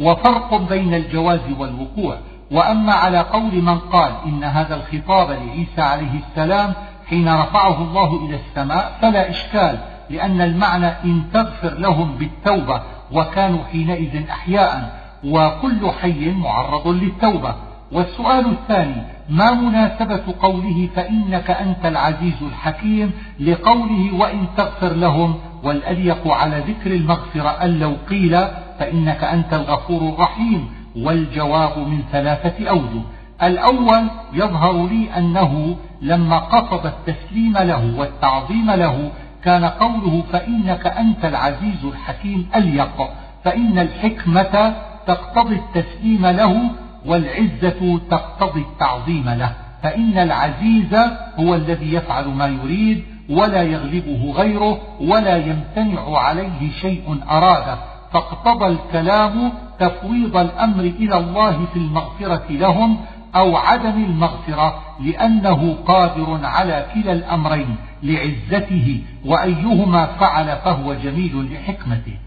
وفرق 0.00 0.54
بين 0.68 0.94
الجواز 0.94 1.40
والوقوع. 1.58 2.18
وأما 2.52 2.92
على 2.92 3.18
قول 3.18 3.62
من 3.62 3.78
قال 3.78 4.12
إن 4.26 4.44
هذا 4.44 4.74
الخطاب 4.74 5.30
لعيسى 5.30 5.82
عليه 5.82 6.20
السلام 6.28 6.72
حين 7.06 7.28
رفعه 7.28 7.82
الله 7.82 8.26
إلى 8.26 8.36
السماء 8.36 8.98
فلا 9.02 9.30
إشكال 9.30 9.78
لأن 10.10 10.40
المعنى 10.40 10.86
إن 10.86 11.22
تغفر 11.32 11.74
لهم 11.78 12.14
بالتوبة 12.14 12.82
وكانوا 13.12 13.64
حينئذ 13.72 14.28
أحياء 14.30 15.00
وكل 15.24 15.90
حي 16.02 16.30
معرض 16.30 16.88
للتوبة. 16.88 17.54
والسؤال 17.92 18.46
الثاني 18.46 19.02
ما 19.28 19.50
مناسبة 19.50 20.22
قوله 20.40 20.88
فإنك 20.96 21.50
أنت 21.50 21.86
العزيز 21.86 22.42
الحكيم 22.42 23.12
لقوله 23.40 24.14
وإن 24.14 24.46
تغفر 24.56 24.92
لهم؟ 24.92 25.34
والأليق 25.62 26.28
على 26.28 26.58
ذكر 26.58 26.90
المغفرة 26.90 27.48
أن 27.48 27.78
لو 27.78 27.96
قيل 28.10 28.38
فإنك 28.78 29.24
أنت 29.24 29.54
الغفور 29.54 30.14
الرحيم. 30.14 30.81
والجواب 30.96 31.78
من 31.78 32.02
ثلاثة 32.12 32.68
أوجه. 32.70 33.02
الأول 33.42 34.10
يظهر 34.32 34.86
لي 34.86 35.16
أنه 35.16 35.76
لما 36.02 36.38
قصد 36.38 36.86
التسليم 36.86 37.58
له 37.58 37.98
والتعظيم 37.98 38.70
له 38.70 39.10
كان 39.44 39.64
قوله 39.64 40.22
فإنك 40.32 40.86
أنت 40.86 41.24
العزيز 41.24 41.84
الحكيم 41.84 42.48
أليق 42.56 43.08
فإن 43.44 43.78
الحكمة 43.78 44.74
تقتضي 45.06 45.54
التسليم 45.54 46.26
له 46.26 46.70
والعزة 47.06 48.00
تقتضي 48.10 48.60
التعظيم 48.60 49.28
له. 49.28 49.52
فإن 49.82 50.18
العزيز 50.18 50.94
هو 51.40 51.54
الذي 51.54 51.94
يفعل 51.94 52.28
ما 52.28 52.46
يريد 52.46 53.04
ولا 53.30 53.62
يغلبه 53.62 54.32
غيره 54.36 54.78
ولا 55.00 55.36
يمتنع 55.36 56.18
عليه 56.18 56.70
شيء 56.80 57.20
أراده. 57.30 57.91
فاقتضى 58.12 58.66
الكلام 58.66 59.52
تفويض 59.78 60.36
الأمر 60.36 60.80
إلى 60.80 61.18
الله 61.18 61.66
في 61.72 61.78
المغفرة 61.78 62.44
لهم 62.50 62.96
أو 63.34 63.56
عدم 63.56 64.04
المغفرة 64.04 64.82
لأنه 65.00 65.76
قادر 65.86 66.40
على 66.42 66.86
كلا 66.94 67.12
الأمرين 67.12 67.76
لعزته 68.02 69.02
وأيهما 69.24 70.06
فعل 70.06 70.56
فهو 70.64 70.94
جميل 70.94 71.52
لحكمته. 71.52 72.18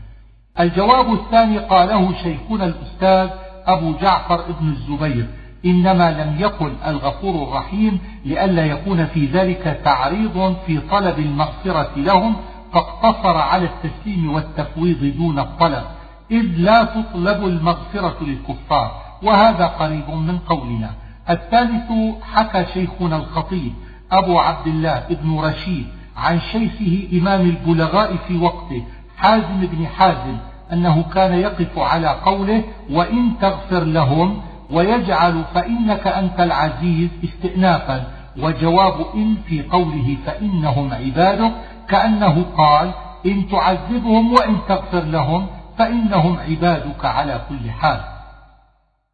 الجواب 0.60 1.14
الثاني 1.14 1.58
قاله 1.58 2.14
شيخنا 2.24 2.66
الأستاذ 2.66 3.30
أبو 3.66 3.94
جعفر 4.02 4.40
ابن 4.50 4.70
الزبير 4.70 5.28
إنما 5.66 6.12
لم 6.12 6.36
يقل 6.40 6.74
الغفور 6.88 7.48
الرحيم 7.48 8.00
لئلا 8.26 8.66
يكون 8.66 9.06
في 9.06 9.26
ذلك 9.26 9.82
تعريض 9.84 10.56
في 10.68 10.80
طلب 10.80 11.20
المغفرة 11.20 11.92
لهم 11.98 12.36
فاقتصر 12.76 13.38
على 13.38 13.66
التسليم 13.66 14.34
والتفويض 14.34 15.18
دون 15.18 15.40
الطلب 15.40 15.84
إذ 16.32 16.46
لا 16.58 16.84
تطلب 16.84 17.46
المغفرة 17.46 18.16
للكفار 18.22 18.92
وهذا 19.24 19.66
قريب 19.66 20.10
من 20.10 20.38
قولنا. 20.38 20.92
الثالث 21.30 21.92
حكى 22.34 22.66
شيخنا 22.74 23.16
الخطيب 23.16 23.74
أبو 24.12 24.40
عبد 24.40 24.68
الله 24.68 24.98
ابن 24.98 25.40
رشيد 25.40 25.88
عن 26.18 26.40
شيخه 26.52 27.20
إمام 27.20 27.42
البلغاء 27.42 28.16
في 28.28 28.38
وقته 28.38 28.84
حازم 29.18 29.60
بن 29.60 29.88
حازم 29.88 30.38
أنه 30.74 31.04
كان 31.14 31.34
يقف 31.34 31.80
على 31.80 32.08
قوله 32.08 32.64
وإن 32.92 33.32
تغفر 33.42 33.84
لهم 33.84 34.42
ويجعل 34.72 35.44
فإنك 35.54 36.08
أنت 36.08 36.40
العزيز 36.40 37.10
استئنافا 37.24 38.08
وجواب 38.42 39.06
إن 39.16 39.36
في 39.48 39.64
قوله 39.64 40.18
فإنهم 40.26 40.94
عبادك 40.94 41.52
كأنه 41.90 42.46
قال 42.58 42.92
إن 43.26 43.50
تعذبهم 43.50 44.34
وإن 44.34 44.58
تغفر 44.68 45.04
لهم 45.04 45.48
فإنهم 45.78 46.38
عبادك 46.50 47.06
على 47.06 47.42
كل 47.50 47.72
حال. 47.72 48.00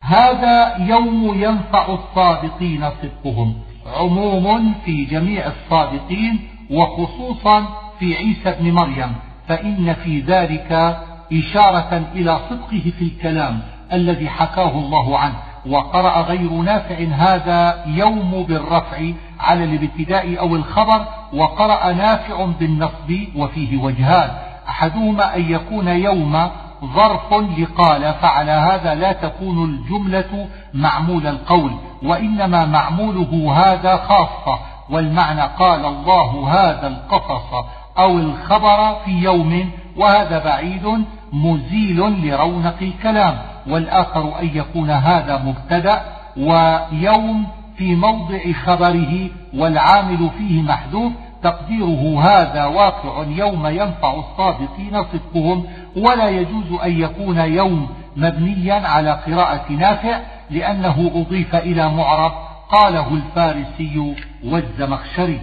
هذا 0.04 0.78
يوم 0.78 1.34
ينفع 1.36 1.86
الصادقين 1.94 2.90
صدقهم 3.02 3.56
عموم 3.98 4.74
في 4.86 5.06
جميع 5.06 5.48
الصادقين 5.48 6.40
وخصوصا 6.72 7.66
في 8.00 8.16
عيسى 8.18 8.56
بن 8.60 8.72
مريم. 8.72 9.16
فإن 9.48 9.94
في 9.94 10.20
ذلك 10.22 10.98
إشارة 11.34 12.12
إلى 12.16 12.40
صدقه 12.50 12.92
في 13.00 13.02
الكلام 13.02 13.62
الذي 13.94 14.30
حكاه 14.30 14.72
الله 14.72 15.18
عنه. 15.18 15.51
وقرأ 15.70 16.22
غير 16.22 16.52
نافع 16.52 16.98
هذا 17.16 17.84
يوم 17.86 18.46
بالرفع 18.48 18.98
على 19.40 19.64
الابتداء 19.64 20.40
أو 20.40 20.56
الخبر 20.56 21.06
وقرأ 21.34 21.92
نافع 21.92 22.46
بالنصب 22.46 23.18
وفيه 23.36 23.78
وجهان. 23.78 24.30
أحدهما 24.70 25.36
أن 25.36 25.52
يكون 25.52 25.88
يوم 25.88 26.50
ظرف 26.86 27.34
لقال 27.34 28.14
فعلى 28.14 28.52
هذا 28.52 28.96
لا 28.96 29.12
تكون 29.12 29.64
الجملة 29.64 30.48
معمول 30.74 31.28
القول 31.28 31.72
وإنما 32.04 32.66
معموله 32.66 33.54
هذا 33.56 33.98
خاصة 33.98 34.60
والمعنى 34.90 35.42
قال 35.42 35.86
الله 35.86 36.50
هذا 36.50 36.88
القصص 36.88 37.66
أو 37.98 38.18
الخبر 38.18 38.96
في 39.06 39.12
يوم 39.12 39.72
وهذا 39.98 40.44
بعيد 40.44 41.06
مزيل 41.34 42.00
لرونق 42.00 42.78
الكلام 42.82 43.38
والآخر 43.68 44.40
أن 44.40 44.50
يكون 44.54 44.90
هذا 44.90 45.38
مبتدأ 45.38 46.02
ويوم 46.38 47.48
في 47.78 47.96
موضع 47.96 48.52
خبره 48.66 49.30
والعامل 49.54 50.30
فيه 50.38 50.62
محذوف 50.62 51.14
تقديره 51.44 52.22
هذا 52.24 52.66
واقع 52.66 53.26
يوم 53.28 53.68
ينفع 53.68 54.14
الصادقين 54.14 55.04
صدقهم 55.04 55.66
ولا 55.98 56.30
يجوز 56.30 56.82
أن 56.84 57.02
يكون 57.02 57.38
يوم 57.38 57.90
مبنيا 58.16 58.88
على 58.88 59.12
قراءة 59.12 59.72
نافع 59.72 60.20
لأنه 60.50 61.12
أضيف 61.16 61.56
إلى 61.56 61.90
معرب 61.90 62.32
قاله 62.70 63.14
الفارسي 63.14 64.16
والزمخشري. 64.44 65.42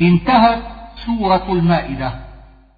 انتهت 0.00 0.62
سورة 1.06 1.52
المائدة. 1.52 2.23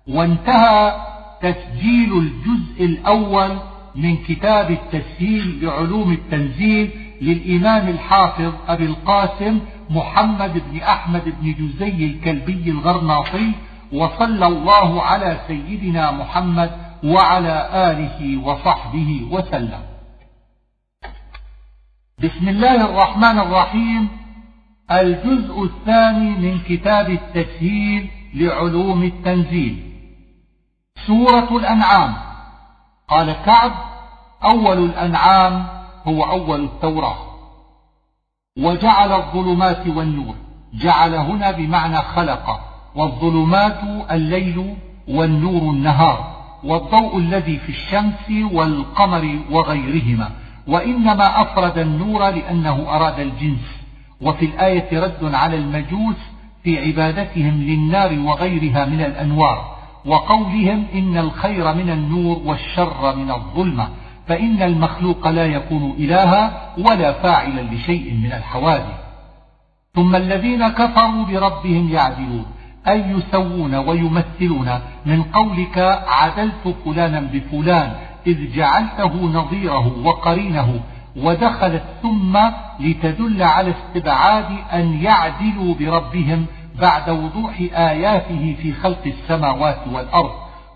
وانتهى 0.09 1.07
تسجيل 1.43 2.19
الجزء 2.19 2.85
الأول 2.85 3.59
من 3.95 4.17
كتاب 4.17 4.71
التسهيل 4.71 5.65
لعلوم 5.65 6.13
التنزيل 6.13 6.91
للإمام 7.21 7.89
الحافظ 7.89 8.53
أبي 8.69 8.85
القاسم 8.85 9.61
محمد 9.91 10.63
بن 10.71 10.81
أحمد 10.81 11.23
بن 11.41 11.53
جزي 11.53 12.05
الكلبي 12.05 12.71
الغرناطي 12.71 13.53
وصلى 13.93 14.47
الله 14.47 15.03
على 15.03 15.41
سيدنا 15.49 16.11
محمد 16.11 16.71
وعلى 17.05 17.69
آله 17.73 18.47
وصحبه 18.47 19.29
وسلم. 19.31 19.81
بسم 22.19 22.49
الله 22.49 22.85
الرحمن 22.85 23.39
الرحيم. 23.39 24.09
الجزء 24.91 25.65
الثاني 25.65 26.31
من 26.31 26.59
كتاب 26.69 27.11
التسهيل 27.11 28.09
لعلوم 28.35 29.03
التنزيل. 29.03 29.86
سورة 31.07 31.57
الأنعام. 31.57 32.15
قال 33.09 33.33
كعب 33.33 33.73
أول 34.45 34.79
الأنعام 34.79 35.67
هو 36.09 36.25
أول 36.25 36.65
التوراة. 36.65 37.17
وجعل 38.59 39.13
الظلمات 39.13 39.87
والنور. 39.87 40.35
جعل 40.75 41.15
هنا 41.15 41.51
بمعنى 41.51 41.97
خلق. 41.97 42.61
والظلمات 42.95 43.81
الليل 44.11 44.77
والنور 45.09 45.73
النهار. 45.73 46.37
والضوء 46.65 47.19
الذي 47.19 47.59
في 47.59 47.69
الشمس 47.69 48.53
والقمر 48.53 49.39
وغيرهما. 49.51 50.31
وإنما 50.67 51.43
أفرد 51.43 51.79
النور 51.79 52.31
لأنه 52.31 52.87
أراد 52.89 53.21
الجنس. 53.21 53.77
وفي 54.21 54.45
الآية 54.45 55.01
رد 55.05 55.35
على 55.35 55.57
المجوس 55.57 56.17
في 56.63 56.79
عبادتهم 56.79 57.63
للنار 57.63 58.19
وغيرها 58.19 58.85
من 58.85 59.01
الأنوار. 59.01 59.76
وقولهم 60.07 60.87
إن 60.95 61.19
الخير 61.19 61.75
من 61.75 61.91
النور 61.91 62.43
والشر 62.45 63.17
من 63.17 63.31
الظلمة 63.31 63.89
فإن 64.27 64.63
المخلوق 64.63 65.29
لا 65.29 65.47
يكون 65.47 65.95
إلها 65.99 66.73
ولا 66.79 67.13
فاعلا 67.13 67.61
لشيء 67.61 68.15
من 68.15 68.33
الحوادث. 68.33 69.07
ثم 69.95 70.17
الذين 70.17 70.69
كفروا 70.69 71.25
بربهم 71.25 71.89
يعدلون 71.93 72.47
أي 72.89 73.11
يسوون 73.11 73.75
ويمثلون 73.75 74.69
من 75.07 75.23
قولك 75.23 75.79
عدلت 76.09 76.75
فلانا 76.85 77.21
بفلان 77.21 77.93
إذ 78.27 78.53
جعلته 78.57 79.15
نظيره 79.15 79.99
وقرينه 80.05 80.81
ودخلت 81.17 81.83
ثم 82.03 82.39
لتدل 82.81 83.43
على 83.43 83.71
استبعاد 83.71 84.47
أن 84.73 85.03
يعدلوا 85.03 85.75
بربهم 85.75 86.47
بعد 86.81 87.11
وضوح 87.11 87.61
آياته 87.75 88.57
في 88.63 88.73
خلق 88.73 89.03
السماوات 89.07 89.79
والأرض 89.93 90.31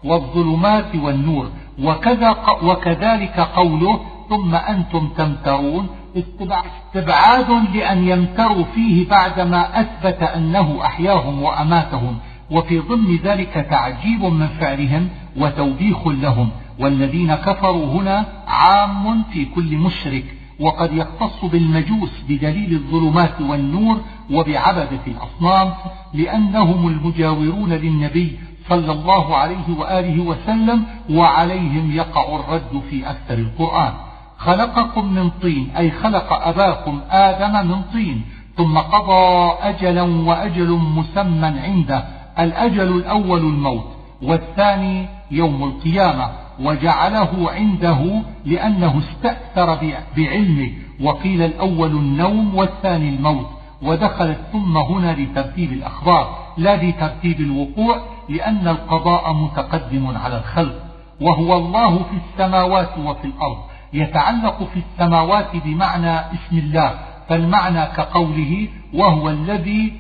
والظلمات 0.05 0.97
والنور 0.97 1.51
وكذا 1.83 2.37
وكذلك 2.63 3.41
قوله 3.41 4.01
ثم 4.29 4.55
أنتم 4.55 5.09
تمترون 5.17 5.89
استبعاد 6.17 7.51
لأن 7.75 8.09
يمتروا 8.09 8.65
فيه 8.75 9.09
بعدما 9.09 9.81
أثبت 9.81 10.23
أنه 10.23 10.79
أحياهم 10.85 11.43
وأماتهم 11.43 12.19
وفي 12.51 12.79
ضمن 12.79 13.17
ذلك 13.17 13.67
تعجيب 13.71 14.25
من 14.25 14.47
فعلهم 14.47 15.09
وتوبيخ 15.37 16.07
لهم 16.07 16.51
والذين 16.79 17.35
كفروا 17.35 17.87
هنا 17.87 18.27
عام 18.49 19.23
في 19.23 19.45
كل 19.45 19.77
مشرك. 19.77 20.25
وقد 20.61 20.93
يختص 20.93 21.45
بالمجوس 21.45 22.11
بدليل 22.29 22.73
الظلمات 22.73 23.41
والنور 23.41 24.01
وبعبدة 24.31 25.01
الأصنام 25.07 25.73
لأنهم 26.15 26.89
المجاورون 26.89 27.73
للنبي 27.73 28.39
صلى 28.69 28.93
الله 28.93 29.37
عليه 29.37 29.79
وآله 29.79 30.23
وسلم 30.23 30.85
وعليهم 31.11 31.91
يقع 31.93 32.37
الرد 32.37 32.83
في 32.91 33.11
أكثر 33.11 33.35
القرآن. 33.35 33.93
خلقكم 34.39 35.13
من 35.13 35.31
طين 35.31 35.71
أي 35.77 35.91
خلق 35.91 36.33
أباكم 36.33 37.01
آدم 37.11 37.69
من 37.69 37.83
طين 37.93 38.25
ثم 38.57 38.79
قضى 38.79 39.53
أجلا 39.63 40.03
وأجل 40.03 40.71
مسمى 40.71 41.47
عنده 41.47 42.05
الأجل 42.39 42.97
الأول 42.97 43.41
الموت 43.41 43.85
والثاني 44.23 45.07
يوم 45.31 45.65
القيامة. 45.65 46.31
وجعله 46.61 47.51
عنده 47.51 48.23
لأنه 48.45 48.99
استأثر 48.99 49.95
بعلمه. 50.17 50.71
وقيل 51.01 51.43
الأول 51.43 51.91
النوم 51.91 52.55
والثاني 52.55 53.09
الموت. 53.09 53.47
ودخلت 53.83 54.39
ثم 54.53 54.79
هنا 54.79 55.13
لترتيب 55.13 55.73
الأخبار. 55.73 56.39
لا 56.57 56.77
لترتيب 56.77 57.41
الوقوع 57.41 58.01
لأن 58.29 58.69
القضاء 58.69 59.33
متقدم 59.33 60.17
على 60.17 60.39
الخلق. 60.39 60.75
وهو 61.21 61.57
الله 61.57 61.97
في 61.97 62.17
السماوات 62.27 62.99
وفي 62.99 63.25
الأرض. 63.25 63.59
يتعلق 63.93 64.69
في 64.75 64.81
السماوات 64.91 65.57
بمعنى 65.65 66.19
اسم 66.19 66.59
الله. 66.59 66.95
فالمعنى 67.29 67.87
كقوله 67.87 68.69
وهو 68.95 69.29
الذي 69.29 69.93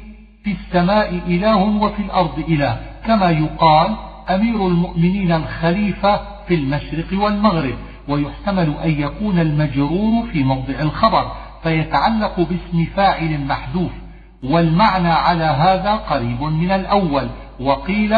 في 0.45 0.53
السماء 0.53 1.21
إله 1.27 1.57
وفي 1.57 2.03
الأرض 2.03 2.39
إله. 2.49 2.81
كما 3.07 3.31
يقال 3.31 3.97
أمير 4.29 4.67
المؤمنين 4.67 5.33
الخليفة 5.33 6.21
في 6.49 6.55
المشرق 6.55 7.07
والمغرب 7.13 7.75
ويحتمل 8.09 8.75
أن 8.85 8.91
يكون 8.91 9.39
المجرور 9.39 10.27
في 10.33 10.45
موضع 10.45 10.81
الخبر 10.81 11.33
فيتعلق 11.63 12.37
باسم 12.41 12.87
فاعل 12.97 13.41
محذوف 13.47 13.91
والمعنى 14.45 15.09
على 15.09 15.45
هذا 15.45 15.95
قريب 15.95 16.43
من 16.43 16.71
الأول 16.71 17.29
وقيل 17.61 18.15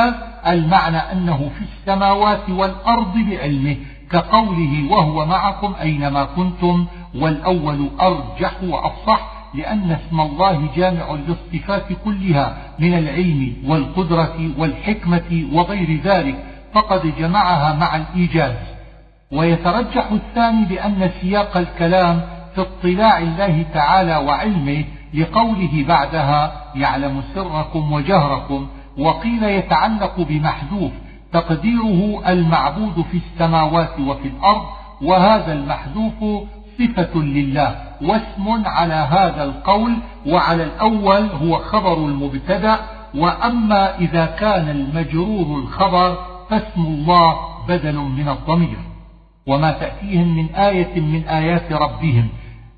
المعنى 0.46 0.96
أنه 0.96 1.50
في 1.59 1.64
السماوات 1.64 2.50
والأرض 2.50 3.18
بعلمه 3.18 3.76
كقوله 4.11 4.86
وهو 4.90 5.26
معكم 5.26 5.74
أينما 5.80 6.24
كنتم 6.24 6.86
والأول 7.14 7.88
أرجح 8.00 8.53
وأفصح 8.62 9.41
لأن 9.55 9.90
اسم 9.90 10.20
الله 10.20 10.68
جامع 10.76 11.16
للصفات 11.28 11.86
كلها 12.05 12.57
من 12.78 12.98
العلم 12.98 13.57
والقدرة 13.66 14.50
والحكمة 14.59 15.46
وغير 15.53 16.00
ذلك 16.05 16.44
فقد 16.74 17.12
جمعها 17.18 17.72
مع 17.74 17.96
الإيجاز. 17.96 18.57
ويترجح 19.32 20.11
الثاني 20.12 20.64
بأن 20.64 21.11
سياق 21.20 21.57
الكلام 21.57 22.20
في 22.55 22.61
اطلاع 22.61 23.18
الله 23.18 23.64
تعالى 23.74 24.16
وعلمه 24.16 24.84
لقوله 25.14 25.84
بعدها 25.88 26.53
يعلم 26.74 27.22
سركم 27.34 27.92
وجهركم 27.92 28.66
وقيل 28.98 29.44
يتعلق 29.44 30.20
بمحذوف 30.20 30.92
تقديره 31.32 32.22
المعبود 32.28 33.05
في 33.11 33.18
السماوات 33.26 34.00
وفي 34.00 34.28
الأرض 34.28 34.62
وهذا 35.03 35.53
المحذوف 35.53 36.44
صفة 36.78 37.20
لله 37.20 37.76
واسم 38.02 38.66
على 38.66 38.94
هذا 38.94 39.44
القول 39.44 39.92
وعلى 40.26 40.62
الأول 40.62 41.22
هو 41.42 41.58
خبر 41.58 41.96
المبتدأ 42.06 42.78
وأما 43.14 43.98
إذا 43.98 44.26
كان 44.26 44.68
المجرور 44.68 45.58
الخبر 45.58 46.18
فاسم 46.50 46.80
الله 46.82 47.36
بدل 47.68 47.96
من 47.96 48.28
الضمير. 48.28 48.78
وما 49.46 49.72
تأتيهم 49.72 50.36
من 50.36 50.54
آية 50.54 51.00
من 51.00 51.24
آيات 51.24 51.72
ربهم. 51.72 52.28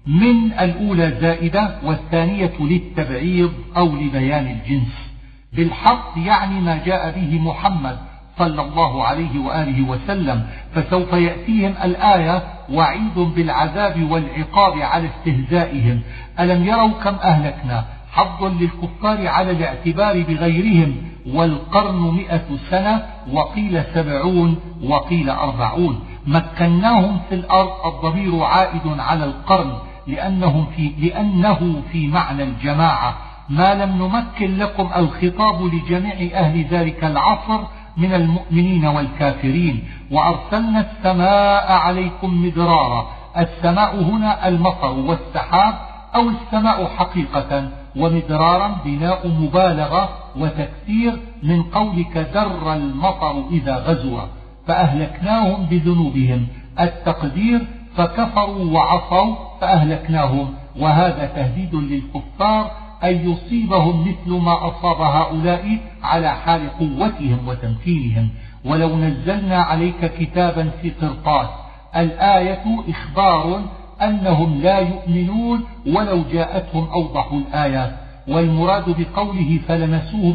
من 0.07 0.53
الأولى 0.53 1.11
زائدة 1.20 1.78
والثانية 1.84 2.53
للتبعيض 2.61 3.53
أو 3.76 3.86
لبيان 3.86 4.47
الجنس. 4.47 5.14
بالحق 5.53 6.12
يعني 6.16 6.61
ما 6.61 6.84
جاء 6.86 7.11
به 7.11 7.40
محمد 7.40 7.99
صلى 8.39 8.62
الله 8.62 9.05
عليه 9.05 9.39
وآله 9.39 9.89
وسلم 9.89 10.47
فسوف 10.74 11.12
يأتيهم 11.12 11.74
الآية 11.85 12.43
وعيد 12.72 13.18
بالعذاب 13.18 14.11
والعقاب 14.11 14.78
على 14.78 15.09
استهزائهم. 15.09 16.01
ألم 16.41 16.64
يروا 16.64 16.91
كم 17.05 17.14
أهلكنا؟ 17.14 17.85
حظا 18.12 18.49
للكفار 18.49 19.28
على 19.28 19.51
الاعتبار 19.51 20.22
بغيرهم 20.22 20.97
والقرن 21.26 22.14
مئة 22.14 22.45
سنة 22.70 23.07
وقيل 23.32 23.82
سبعون 23.95 24.57
وقيل 24.85 25.30
أربعون. 25.30 26.01
مكناهم 26.26 27.20
في 27.28 27.35
الأرض 27.35 27.70
الضمير 27.87 28.45
عائد 28.45 28.99
على 28.99 29.24
القرن 29.24 29.72
لأنهم 30.07 30.66
في 30.76 30.93
لأنه 30.99 31.82
في 31.93 32.09
معنى 32.09 32.43
الجماعة. 32.43 33.14
ما 33.49 33.74
لم 33.74 34.03
نمكن 34.03 34.57
لكم 34.57 34.91
الخطاب 34.97 35.62
لجميع 35.62 36.39
أهل 36.41 36.64
ذلك 36.64 37.05
العصر 37.05 37.61
من 37.97 38.14
المؤمنين 38.14 38.86
والكافرين 38.86 39.84
وأرسلنا 40.11 40.80
السماء 40.80 41.72
عليكم 41.72 42.45
مدرارا. 42.47 43.07
السماء 43.38 44.03
هنا 44.03 44.49
المطر 44.49 44.92
والسحاب 44.92 45.74
أو 46.14 46.28
السماء 46.28 46.86
حقيقة 46.86 47.68
ومدرارا 47.97 48.76
بناء 48.84 49.28
مبالغة 49.28 50.09
وتكثير 50.36 51.18
من 51.42 51.62
قولك 51.62 52.18
در 52.34 52.72
المطر 52.72 53.45
إذا 53.51 53.76
غزو. 53.76 54.18
فأهلكناهم 54.66 55.66
بذنوبهم. 55.66 56.47
التقدير 56.80 57.66
فكفروا 57.97 58.64
وعصوا 58.64 59.34
فأهلكناهم. 59.61 60.55
وهذا 60.80 61.26
تهديد 61.26 61.74
للكفار 61.74 62.84
أن 63.05 63.30
يصيبهم 63.30 64.01
مثل 64.01 64.30
ما 64.30 64.68
أصاب 64.68 65.01
هؤلاء 65.01 65.78
على 66.03 66.30
حال 66.30 66.70
قوتهم 66.78 67.49
وتمكينهم. 67.49 68.28
ولو 68.64 68.97
نزلنا 68.97 69.57
عليك 69.57 70.12
كتابا 70.18 70.70
في 70.82 70.90
قرطاس 70.90 71.49
الآية 71.97 72.64
إخبار 72.88 73.62
أنهم 74.03 74.61
لا 74.62 74.78
يؤمنون 74.78 75.64
ولو 75.86 76.22
جاءتهم 76.32 76.88
أوضح 76.88 77.32
الآيات. 77.32 77.92
والمراد 78.28 78.84
بقوله 79.01 79.61
فلمسوه 79.68 80.34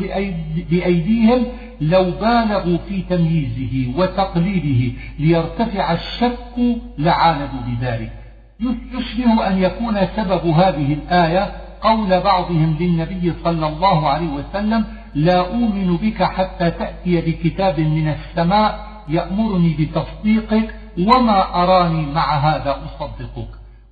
بأيديهم 0.70 1.46
لو 1.82 2.04
بالغوا 2.04 2.78
في 2.90 3.02
تمييزه 3.02 4.00
وتقليده 4.00 4.94
ليرتفع 5.20 5.94
الشك 5.94 6.56
لعاندوا 6.98 7.62
بذلك. 7.68 8.12
يشبه 8.60 9.48
أن 9.48 9.58
يكون 9.64 10.08
سبب 10.16 10.46
هذه 10.46 10.94
الآية 10.94 11.52
قول 11.82 12.20
بعضهم 12.22 12.76
للنبي 12.80 13.34
صلى 13.44 13.68
الله 13.68 14.10
عليه 14.10 14.30
وسلم 14.30 14.86
لا 15.16 15.40
أؤمن 15.40 15.98
بك 15.98 16.24
حتى 16.24 16.72
تأتي 16.72 17.22
بكتاب 17.22 17.80
من 17.80 18.08
السماء 18.08 18.88
يأمرني 19.10 19.74
بتصديقك 19.80 20.76
وما 21.00 21.64
أراني 21.64 22.06
مع 22.06 22.38
هذا 22.38 22.78
أصدقك. 22.86 23.50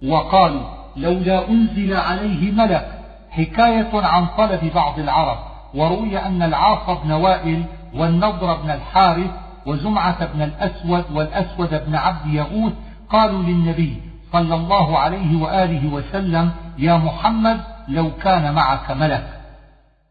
وقالوا 0.07 0.63
لولا 0.97 1.49
أنزل 1.49 1.93
عليه 1.95 2.51
ملك. 2.51 2.97
حكاية 3.29 3.89
عن 3.93 4.25
طلب 4.37 4.71
بعض 4.75 4.99
العرب 4.99 5.37
وروي 5.73 6.17
أن 6.17 6.43
العاص 6.43 6.97
بن 7.03 7.11
وائل 7.11 7.63
والنضر 7.93 8.55
بن 8.55 8.69
الحارث 8.69 9.31
وزمعة 9.65 10.25
بن 10.25 10.41
الأسود 10.41 11.05
والأسود 11.13 11.85
بن 11.87 11.95
عبد 11.95 12.33
يغوث 12.33 12.73
قالوا 13.09 13.43
للنبي 13.43 14.01
صلى 14.33 14.55
الله 14.55 14.99
عليه 14.99 15.41
وآله 15.41 15.93
وسلم 15.93 16.51
يا 16.77 16.97
محمد 16.97 17.59
لو 17.87 18.11
كان 18.23 18.53
معك 18.53 18.91
ملك 18.91 19.23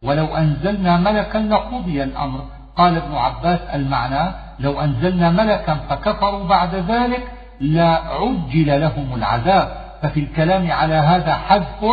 ولو 0.03 0.37
أنزلنا 0.37 0.97
ملكا 0.97 1.39
لقضي 1.39 2.03
الأمر. 2.03 2.41
قال 2.77 2.97
ابن 2.97 3.15
عباس 3.15 3.61
المعنى 3.61 4.35
لو 4.61 4.81
أنزلنا 4.81 5.31
ملكا 5.31 5.75
فكفروا 5.75 6.45
بعد 6.45 6.75
ذلك 6.75 7.23
لعجل 7.61 8.81
لهم 8.81 9.15
العذاب. 9.15 9.69
ففي 10.03 10.21
الكلام 10.21 10.73
على 10.73 10.95
هذا 10.95 11.35
حذف 11.35 11.85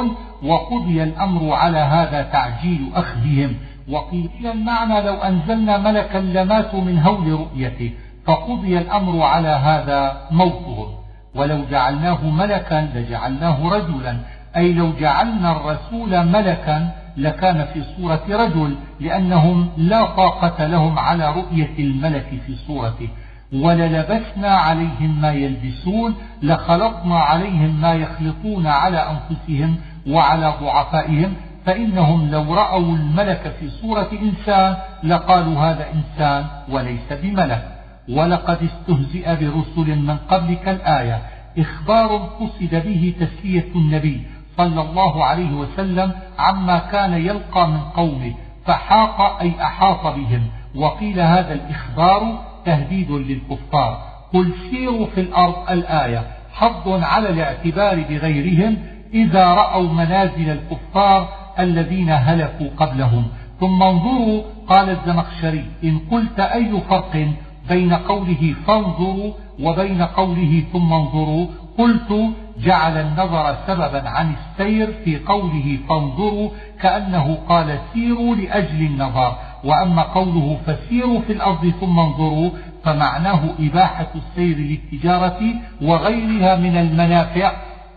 وقضي 0.44 1.04
الأمر 1.04 1.54
على 1.54 1.78
هذا 1.78 2.22
تعجيل 2.22 2.92
أخذهم. 2.96 3.56
وقيل 3.90 4.30
المعنى 4.46 5.02
لو 5.02 5.14
أنزلنا 5.14 5.78
ملكا 5.78 6.18
لماتوا 6.18 6.82
من 6.82 7.00
هول 7.00 7.32
رؤيته 7.32 7.94
فقضي 8.26 8.78
الأمر 8.78 9.24
على 9.24 9.48
هذا 9.48 10.28
موتهم 10.32 10.88
ولو 11.36 11.66
جعلناه 11.72 12.26
ملكا 12.26 12.90
لجعلناه 12.96 13.70
رجلا. 13.70 14.18
أي 14.56 14.74
لو 14.74 14.92
جعلنا 15.00 15.52
الرسول 15.52 16.26
ملكا 16.26 16.92
لكان 17.18 17.66
في 17.74 17.84
صورة 17.98 18.24
رجل 18.30 18.76
لأنهم 19.00 19.70
لا 19.78 20.06
طاقة 20.06 20.66
لهم 20.66 21.00
على 21.00 21.34
رؤية 21.34 21.80
الملك 21.80 22.26
في 22.48 22.56
صورته. 22.68 23.10
وللبسنا 23.54 24.48
عليهم 24.48 25.22
ما 25.22 25.32
يلبسون 25.34 26.16
لخلطنا 26.44 27.20
عليهم 27.20 27.82
ما 27.82 27.94
يخلطون 27.94 28.68
على 28.68 28.98
أنفسهم 28.98 29.76
وعلى 30.08 30.54
ضعفائهم 30.62 31.34
فإنهم 31.66 32.32
لو 32.32 32.54
رأوا 32.54 32.96
الملك 32.96 33.56
في 33.60 33.70
صورة 33.70 34.10
إنسان 34.22 34.76
لقالوا 35.04 35.60
هذا 35.60 35.86
إنسان 35.94 36.46
وليس 36.70 37.14
بملك. 37.24 37.74
ولقد 38.10 38.58
استهزئ 38.64 39.36
برسل 39.36 39.96
من 40.00 40.18
قبلك 40.30 40.70
الآية 40.70 41.22
إخبار 41.58 42.18
قصد 42.18 42.76
به 42.86 43.14
تسلية 43.20 43.68
النبي 43.76 44.22
صلى 44.58 44.82
الله 44.82 45.26
عليه 45.26 45.54
وسلم 45.54 46.12
عما 46.40 46.78
كان 46.78 47.14
يلقى 47.14 47.68
من 47.68 47.80
قومه 47.80 48.34
فحاق 48.66 49.40
أي 49.42 49.52
أحاط 49.62 50.16
بهم. 50.16 50.42
وقيل 50.76 51.20
هذا 51.20 51.54
الإخبار 51.54 52.40
تهديد 52.66 53.12
للكفار. 53.12 53.98
قل 54.34 54.54
سيروا 54.72 55.06
في 55.06 55.22
الأرض 55.22 55.72
الآية. 55.72 56.24
حظ 56.54 57.04
على 57.04 57.30
الاعتبار 57.30 57.96
بغيرهم 58.10 58.78
إذا 59.14 59.54
رأوا 59.54 59.94
منازل 59.94 60.50
الكفار 60.50 61.28
الذين 61.60 62.10
هلكوا 62.10 62.68
قبلهم. 62.78 63.28
ثم 63.60 63.84
انظروا 63.84 64.42
قال 64.68 64.90
الزمخشري 64.90 65.66
إن 65.84 66.00
قلت 66.12 66.40
أي 66.40 66.82
فرق 66.90 67.28
بين 67.70 67.94
قوله 67.94 68.56
فانظروا 68.68 69.34
وبين 69.60 70.02
قوله 70.02 70.64
ثم 70.74 70.94
انظروا؟ 70.94 71.48
قلت 71.78 72.34
جعل 72.58 72.98
النظر 72.98 73.56
سببا 73.68 74.10
عن 74.10 74.34
السير 74.34 74.94
في 75.06 75.20
قوله 75.20 75.80
فانظروا 75.90 76.50
كأنه 76.82 77.38
قال 77.50 77.80
سيروا 77.94 78.36
لأجل 78.36 78.82
النظر 78.82 79.36
وأما 79.64 80.02
قوله 80.02 80.60
فسيروا 80.66 81.22
في 81.22 81.34
الأرض 81.34 81.74
ثم 81.82 82.00
انظروا 82.00 82.50
فمعناه 82.84 83.42
إباحة 83.60 84.08
السير 84.16 84.58
للتجارة 84.58 85.40
وغيرها 85.82 86.56
من 86.56 86.78
المنافع 86.78 87.52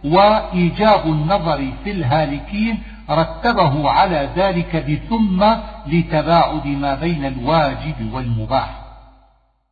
وإيجاب 0.04 1.06
النظر 1.06 1.72
في 1.84 1.90
الهالكين 1.90 2.78
رتبه 3.10 3.90
على 3.90 4.28
ذلك 4.36 4.76
بثم 4.76 5.44
لتباعد 5.86 6.66
ما 6.66 6.94
بين 6.94 7.24
الواجب 7.26 8.12
والمباح. 8.12 8.70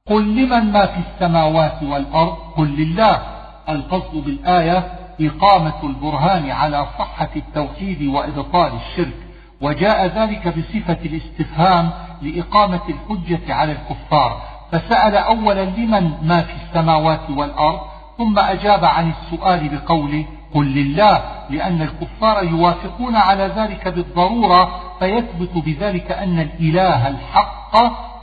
قل 0.07 0.36
لمن 0.36 0.72
ما 0.72 0.86
في 0.86 0.98
السماوات 0.98 1.82
والأرض؟ 1.82 2.36
قل 2.57 2.68
لله. 2.68 3.34
القصد 3.69 4.25
بالآية 4.25 4.85
إقامة 5.21 5.83
البرهان 5.83 6.51
على 6.51 6.87
صحة 6.99 7.29
التوحيد 7.37 8.03
وإبطال 8.03 8.73
الشرك. 8.73 9.17
وجاء 9.61 10.07
ذلك 10.07 10.49
بصفة 10.49 10.99
الاستفهام 11.05 11.91
لإقامة 12.23 12.81
الحجة 12.89 13.55
على 13.55 13.73
الكفار. 13.73 14.43
فسأل 14.73 15.17
أولا 15.17 15.65
لمن 15.65 16.12
ما 16.23 16.43
في 16.43 16.53
السماوات 16.62 17.31
والأرض؟ 17.31 17.81
ثم 18.19 18.39
أجاب 18.39 18.85
عن 18.85 19.11
السؤال 19.11 19.69
بقوله 19.69 20.25
قل 20.55 20.67
لله 20.67 21.23
لأن 21.51 21.83
الكفار 21.83 22.45
يوافقون 22.45 23.17
على 23.17 23.47
ذلك 23.57 23.89
بالضرورة. 23.89 24.81
فيثبت 24.99 25.65
بذلك 25.65 26.12
أن 26.12 26.41
الإله 26.41 27.09
الحق 27.09 27.77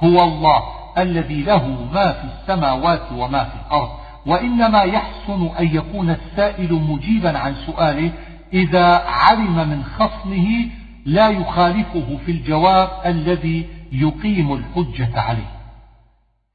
هو 0.03 0.23
الله 0.23 0.63
الذي 0.97 1.41
له 1.41 1.67
ما 1.93 2.11
في 2.11 2.23
السماوات 2.23 3.01
وما 3.11 3.43
في 3.43 3.55
الأرض. 3.65 4.00
وإنما 4.25 4.81
يحسن 4.81 5.49
أن 5.59 5.67
يكون 5.75 6.09
السائل 6.09 6.73
مجيبا 6.73 7.37
عن 7.37 7.55
سؤاله 7.65 8.11
إذا 8.53 8.95
علم 9.07 9.69
من 9.69 9.83
خصمه 9.83 10.65
لا 11.05 11.29
يخالفه 11.29 12.17
في 12.25 12.31
الجواب 12.31 12.89
الذي 13.05 13.69
يقيم 13.91 14.53
الحجة 14.53 15.19
عليه. 15.19 15.51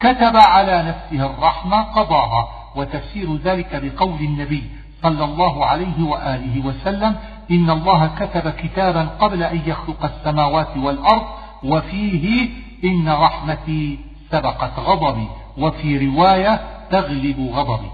كتب 0.00 0.36
على 0.36 0.82
نفسه 0.82 1.26
الرحمة 1.26 1.82
قضاها 1.82 2.48
وتفسير 2.76 3.36
ذلك 3.36 3.82
بقول 3.82 4.20
النبي 4.20 4.62
صلى 5.02 5.24
الله 5.24 5.66
عليه 5.66 6.02
وآله 6.02 6.66
وسلم 6.66 7.16
إن 7.50 7.70
الله 7.70 8.06
كتب 8.06 8.50
كتابا 8.50 9.02
قبل 9.02 9.42
أن 9.42 9.60
يخلق 9.66 10.04
السماوات 10.04 10.76
والأرض 10.76 11.26
وفيه 11.64 12.48
إن 12.84 13.08
رحمتي 13.08 13.98
سبقت 14.30 14.78
غضبي. 14.78 15.28
وفي 15.58 16.06
رواية 16.06 16.60
تغلب 16.90 17.50
غضبي. 17.54 17.90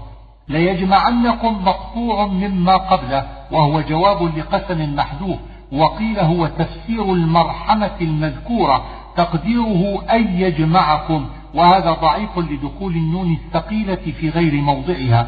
ليجمعنكم 0.47 1.65
مقطوع 1.65 2.27
مما 2.27 2.77
قبله 2.77 3.27
وهو 3.51 3.81
جواب 3.81 4.37
لقسم 4.37 4.95
محذوف. 4.95 5.37
وقيل 5.71 6.19
هو 6.19 6.47
تفسير 6.47 7.13
المرحمة 7.13 7.91
المذكورة 8.01 8.85
تقديره 9.15 10.03
أن 10.11 10.41
يجمعكم. 10.41 11.25
وهذا 11.53 11.91
ضعيف 11.91 12.37
لدخول 12.37 12.93
النون 12.93 13.31
الثقيلة 13.31 14.13
في 14.19 14.29
غير 14.29 14.53
موضعها. 14.53 15.27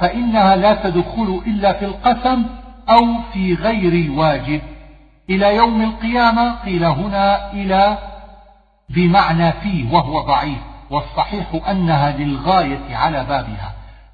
فإنها 0.00 0.56
لا 0.56 0.74
تدخل 0.74 1.42
إلا 1.46 1.72
في 1.72 1.84
القسم 1.84 2.44
أو 2.90 3.06
في 3.32 3.54
غير 3.54 3.92
الواجب. 3.92 4.60
إلى 5.30 5.56
يوم 5.56 5.82
القيامة 5.82 6.54
قيل 6.64 6.84
هنا 6.84 7.52
إلى 7.52 7.98
بمعنى 8.88 9.52
فيه 9.52 9.92
وهو 9.92 10.20
ضعيف. 10.20 10.58
والصحيح 10.90 11.68
أنها 11.70 12.16
للغاية 12.16 12.96
على 12.96 13.24
بابها. 13.24 13.72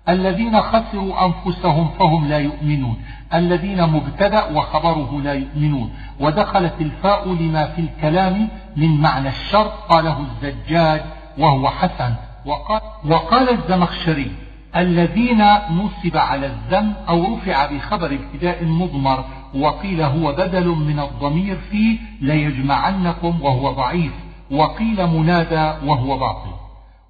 الذين 0.08 0.62
خسروا 0.62 1.26
أنفسهم 1.26 1.88
فهم 1.98 2.28
لا 2.28 2.38
يؤمنون. 2.38 3.02
الذين 3.34 3.86
مبتدأ 3.86 4.44
وخبره 4.44 5.20
لا 5.24 5.32
يؤمنون. 5.32 5.92
ودخلت 6.20 6.74
الفاء 6.80 7.28
لما 7.28 7.66
في 7.66 7.80
الكلام 7.80 8.48
من 8.76 9.00
معنى 9.00 9.28
الشر 9.28 9.72
قاله 9.88 10.18
الزجاج 10.20 11.00
وهو 11.38 11.68
حسن. 11.68 12.14
وقال, 12.46 12.80
وقال 13.10 13.48
الزمخشري 13.50 14.32
الذين 14.76 15.44
نصب 15.70 16.16
على 16.16 16.46
الذم 16.46 16.94
أو 17.08 17.34
رفع 17.34 17.66
بخبر 17.66 18.18
ابتداء 18.18 18.64
مضمر 18.64 19.24
وقيل 19.54 20.02
هو 20.02 20.32
بدل 20.32 20.66
من 20.66 21.00
الضمير 21.00 21.58
في 21.70 21.98
ليجمعنكم 22.20 23.42
وهو 23.42 23.72
ضعيف. 23.72 24.12
وقيل 24.50 25.06
منادى 25.06 25.86
وهو 25.86 26.18
باطل. 26.18 26.61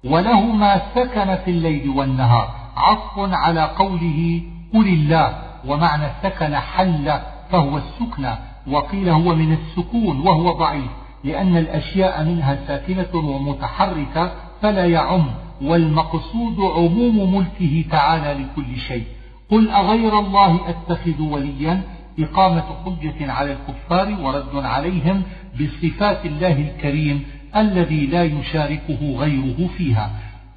وله 0.03 0.41
ما 0.41 0.81
سكن 0.95 1.35
في 1.35 1.51
الليل 1.51 1.89
والنهار. 1.89 2.49
عطف 2.77 3.33
على 3.33 3.63
قوله 3.63 4.41
قل 4.73 4.87
الله 4.87 5.35
ومعنى 5.67 6.07
سكن 6.23 6.55
حل 6.55 7.13
فهو 7.51 7.77
السكنى 7.77 8.35
وقيل 8.67 9.09
هو 9.09 9.35
من 9.35 9.53
السكون 9.53 10.19
وهو 10.19 10.51
ضعيف 10.51 10.91
لأن 11.23 11.57
الأشياء 11.57 12.23
منها 12.23 12.59
ساكنة 12.67 13.15
ومتحركة 13.15 14.31
فلا 14.61 14.85
يعم 14.85 15.25
والمقصود 15.61 16.59
عموم 16.59 17.35
ملكه 17.35 17.85
تعالى 17.91 18.43
لكل 18.43 18.77
شيء. 18.77 19.05
قل 19.51 19.69
أغير 19.69 20.19
الله 20.19 20.59
أتخذ 20.69 21.21
وليا؟ 21.21 21.81
إقامة 22.19 22.63
حجة 22.85 23.31
على 23.31 23.51
الكفار 23.57 24.15
ورد 24.21 24.65
عليهم 24.65 25.23
بصفات 25.59 26.25
الله 26.25 26.51
الكريم 26.51 27.23
الذي 27.55 28.05
لا 28.05 28.23
يشاركه 28.23 29.15
غيره 29.17 29.67
فيها. 29.77 30.11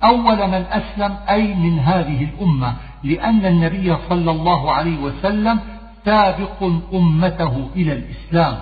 أول 0.05 0.49
من 0.49 0.65
أسلم 0.71 1.17
أي 1.31 1.55
من 1.55 1.79
هذه 1.79 2.25
الأمة 2.25 2.75
لأن 3.05 3.47
النبي 3.47 3.97
صلى 4.09 4.31
الله 4.31 4.73
عليه 4.73 4.99
وسلم 4.99 5.61
سابق 6.05 6.63
أمته 6.95 7.69
إلى 7.77 7.93
الإسلام. 7.93 8.57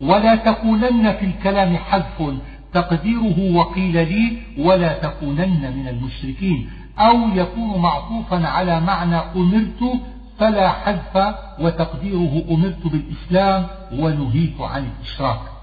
ولا 0.00 0.36
تكونن 0.36 1.12
في 1.12 1.26
الكلام 1.26 1.76
حذف 1.76 2.34
تقديره 2.72 3.56
وقيل 3.56 3.92
لي 3.92 4.38
ولا 4.58 4.92
تكونن 4.92 5.72
من 5.76 5.88
المشركين. 5.88 6.70
أو 6.98 7.28
يكون 7.34 7.82
معطوفا 7.82 8.46
على 8.48 8.80
معنى 8.80 9.16
أمرت 9.16 10.00
فلا 10.38 10.68
حذف 10.68 11.34
وتقديره 11.60 12.44
أمرت 12.50 12.86
بالإسلام 12.86 13.66
ونهيت 13.92 14.60
عن 14.60 14.84
الإشراك. 14.84 15.55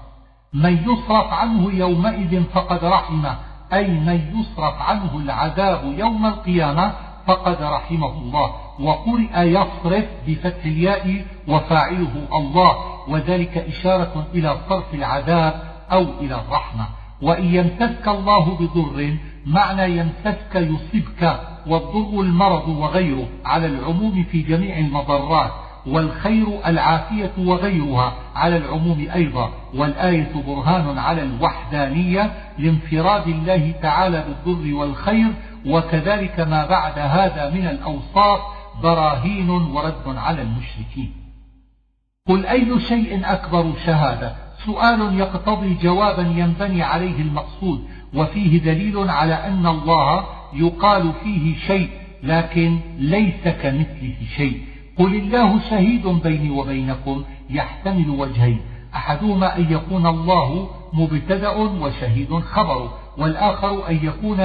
من 0.54 0.72
يصرف 0.72 1.32
عنه 1.32 1.72
يومئذ 1.72 2.42
فقد 2.44 2.84
رحمه. 2.84 3.36
أي 3.72 3.88
من 3.88 4.40
يصرف 4.40 4.82
عنه 4.82 5.16
العذاب 5.16 5.94
يوم 5.98 6.26
القيامة 6.26 6.92
فقد 7.26 7.62
رحمه 7.62 8.18
الله. 8.18 8.54
وقرئ 8.80 9.38
يصرف 9.38 10.04
بفتح 10.26 10.64
الياء 10.64 11.24
وفاعله 11.48 12.28
الله. 12.34 12.76
وذلك 13.08 13.58
إشارة 13.58 14.26
إلى 14.34 14.56
صرف 14.68 14.94
العذاب 14.94 15.62
أو 15.92 16.02
إلى 16.20 16.34
الرحمة. 16.34 16.86
وإن 17.22 17.54
يمسسك 17.54 18.08
الله 18.08 18.54
بضر 18.54 19.16
معنى 19.46 19.96
يمسسك 19.96 20.54
يصيبك 20.54 21.40
والضر 21.66 22.20
المرض 22.20 22.68
وغيره 22.68 23.28
على 23.44 23.66
العموم 23.66 24.24
في 24.30 24.42
جميع 24.42 24.78
المضرات. 24.78 25.63
والخير 25.86 26.46
العافية 26.66 27.32
وغيرها 27.38 28.14
على 28.34 28.56
العموم 28.56 29.06
أيضا 29.14 29.50
والآية 29.74 30.32
برهان 30.46 30.98
على 30.98 31.22
الوحدانية 31.22 32.32
لانفراد 32.58 33.28
الله 33.28 33.74
تعالى 33.82 34.24
بالضر 34.28 34.74
والخير 34.74 35.28
وكذلك 35.66 36.40
ما 36.40 36.66
بعد 36.66 36.98
هذا 36.98 37.50
من 37.50 37.66
الأوصاف 37.66 38.40
براهين 38.82 39.50
ورد 39.50 40.16
على 40.16 40.42
المشركين. 40.42 41.12
قل 42.28 42.46
أي 42.46 42.80
شيء 42.80 43.20
أكبر 43.24 43.72
شهادة؟ 43.86 44.36
سؤال 44.66 45.18
يقتضي 45.18 45.74
جوابا 45.82 46.22
ينبني 46.22 46.82
عليه 46.82 47.20
المقصود 47.20 47.84
وفيه 48.14 48.60
دليل 48.60 49.10
على 49.10 49.34
أن 49.34 49.66
الله 49.66 50.24
يقال 50.54 51.12
فيه 51.24 51.56
شيء 51.56 51.90
لكن 52.22 52.78
ليس 52.98 53.48
كمثله 53.62 54.16
شيء. 54.36 54.73
قل 54.98 55.14
الله 55.14 55.60
شهيد 55.70 56.06
بيني 56.06 56.50
وبينكم 56.50 57.24
يحتمل 57.50 58.10
وجهين. 58.10 58.60
أحدهما 58.94 59.56
أن 59.56 59.72
يكون 59.72 60.06
الله 60.06 60.68
مبتدأ 60.92 61.50
وشهيد 61.50 62.34
خبر 62.34 62.90
والآخر 63.18 63.88
أن 63.88 63.98
يكون 64.02 64.36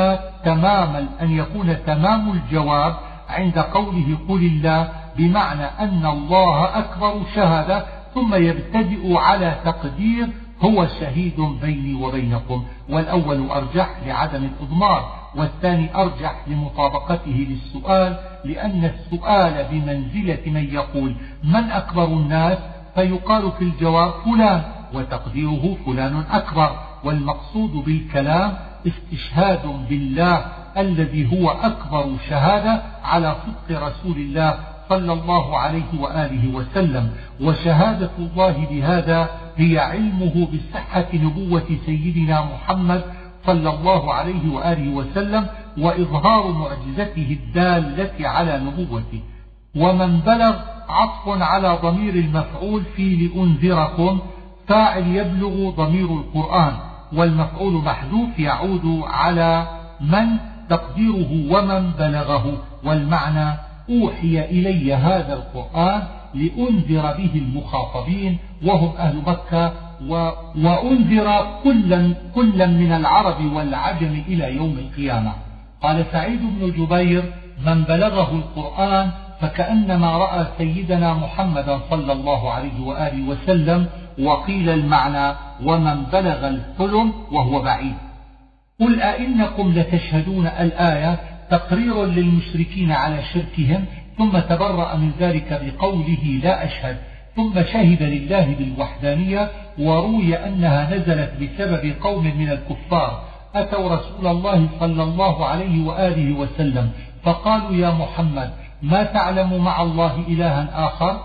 تمام 0.46 1.10
أن 1.22 1.32
يكون 1.32 1.78
تمام 1.86 2.32
الجواب 2.32 2.96
عند 3.30 3.60
قوله 3.60 4.18
قل 4.30 4.46
الله 4.46 4.92
بمعنى 5.18 5.64
أن 5.64 6.06
الله 6.06 6.78
أكبر 6.78 7.22
شهادة 7.36 7.86
ثم 8.14 8.36
يبتدئ 8.36 9.14
على 9.18 9.56
تقدير 9.66 10.28
هو 10.62 10.88
شهيد 11.00 11.42
بيني 11.62 11.94
وبينكم. 11.94 12.64
والأول 12.90 13.50
أرجح 13.50 13.90
لعدم 14.06 14.44
الإضمار. 14.44 15.19
والثاني 15.36 15.96
أرجح 15.96 16.36
لمطابقته 16.48 17.48
للسؤال 17.50 18.18
لأن 18.46 18.86
السؤال 18.86 19.66
بمنزلة 19.72 20.40
من 20.46 20.74
يقول 20.74 21.16
من 21.44 21.64
أكبر 21.72 22.06
الناس؟ 22.06 22.58
فيقال 22.96 23.52
في 23.52 23.64
الجواب 23.64 24.12
فلان 24.26 24.62
وتقديره 24.94 25.78
فلان 25.86 26.24
أكبر 26.32 26.72
والمقصود 27.04 27.72
بالكلام 27.72 28.54
استشهاد 28.88 29.86
بالله 29.90 30.46
الذي 30.78 31.32
هو 31.34 31.50
أكبر 31.50 32.06
شهادة 32.30 32.82
على 33.04 33.36
صدق 33.46 33.82
رسول 33.88 34.18
الله 34.18 34.60
صلى 34.90 35.14
الله 35.14 35.58
عليه 35.58 36.00
وآله 36.00 36.56
وسلم 36.56 37.12
وشهادة 37.42 38.10
الله 38.20 38.68
بهذا 38.72 39.30
هي 39.58 39.80
علمه 39.80 40.48
بصحة 40.48 41.06
نبوة 41.14 41.78
سيدنا 41.86 42.46
محمد 42.54 43.04
صلى 43.46 43.70
الله 43.70 44.14
عليه 44.14 44.54
وآله 44.54 44.94
وسلم 44.96 45.48
وإظهار 45.78 46.52
معجزته 46.52 47.38
الدالة 47.42 48.28
على 48.28 48.60
نبوته. 48.60 49.22
ومن 49.76 50.20
بلغ 50.20 50.56
عطف 50.90 51.42
على 51.42 51.78
ضمير 51.84 52.14
المفعول 52.14 52.84
في 52.96 53.16
لأنذركم 53.16 54.20
فاعل 54.68 55.08
يبلغ 55.08 55.70
ضمير 55.70 56.06
القرآن 56.06 56.74
والمفعول 57.14 57.74
محذوف 57.74 58.40
يعود 58.40 59.02
على 59.08 59.68
من 60.02 60.28
تقديره 60.70 61.54
ومن 61.54 61.92
بلغه 61.92 62.58
والمعنى 62.84 63.58
أوحي 63.90 64.40
إلي 64.40 64.94
هذا 64.94 65.34
القرآن 65.34 66.04
لأنذر 66.34 67.02
به 67.18 67.32
المخاطبين 67.36 68.38
وهم 68.66 68.98
أهل 68.98 69.18
مكة 69.28 69.74
و... 70.08 70.14
وأنذر 70.58 71.60
كلا, 71.64 72.14
كلا 72.36 72.66
من 72.68 72.92
العرب 72.92 73.54
والعجم 73.54 74.24
إلى 74.28 74.56
يوم 74.56 74.78
القيامة. 74.78 75.34
قال 75.82 76.06
سعيد 76.12 76.40
بن 76.42 76.72
جبير 76.72 77.24
من 77.66 77.84
بلغه 77.84 78.36
القرآن 78.36 79.12
فكأنما 79.42 80.18
رأى 80.18 80.46
سيدنا 80.58 81.14
محمدا 81.14 81.80
صلى 81.90 82.14
الله 82.14 82.52
عليه 82.52 82.82
وآله 82.82 83.30
وسلم 83.30 83.88
وقيل 84.20 84.70
المعنى 84.70 85.36
ومن 85.64 86.04
بلغ 86.04 86.48
الحلم 86.48 87.14
وهو 87.32 87.62
بعيد 87.62 87.96
قل 88.80 89.02
أئنكم 89.02 89.72
لتشهدون 89.72 90.48
الآية 90.48 91.20
تقرير 91.50 92.06
للمشركين 92.06 92.92
على 92.92 93.24
شركهم 93.34 93.86
ثم 94.18 94.40
تبرأ 94.40 94.96
من 94.96 95.12
ذلك 95.20 95.62
بقوله 95.64 96.40
لا 96.44 96.66
أشهد 96.66 96.98
ثم 97.36 97.64
شهد 97.64 98.04
لله 98.04 98.56
بالوحدانية 98.60 99.50
وروي 99.80 100.36
أنها 100.36 100.96
نزلت 100.96 101.32
بسبب 101.42 101.94
قوم 102.02 102.24
من 102.24 102.50
الكفار 102.50 103.24
أتوا 103.56 103.96
رسول 103.96 104.28
الله 104.28 104.68
صلى 104.80 105.04
الله 105.04 105.46
عليه 105.46 105.88
وآله 105.88 106.40
وسلم 106.40 106.92
فقالوا 107.24 107.72
يا 107.72 107.92
محمد 107.92 108.52
ما 108.82 109.04
تعلم 109.04 109.64
مع 109.64 109.82
الله 109.82 110.24
إلها 110.28 110.88
آخر؟ 110.88 111.20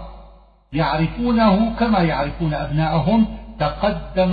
يعرفونه 0.73 1.75
كما 1.79 1.99
يعرفون 1.99 2.55
أبناءهم 2.55 3.27
تقدم 3.59 4.31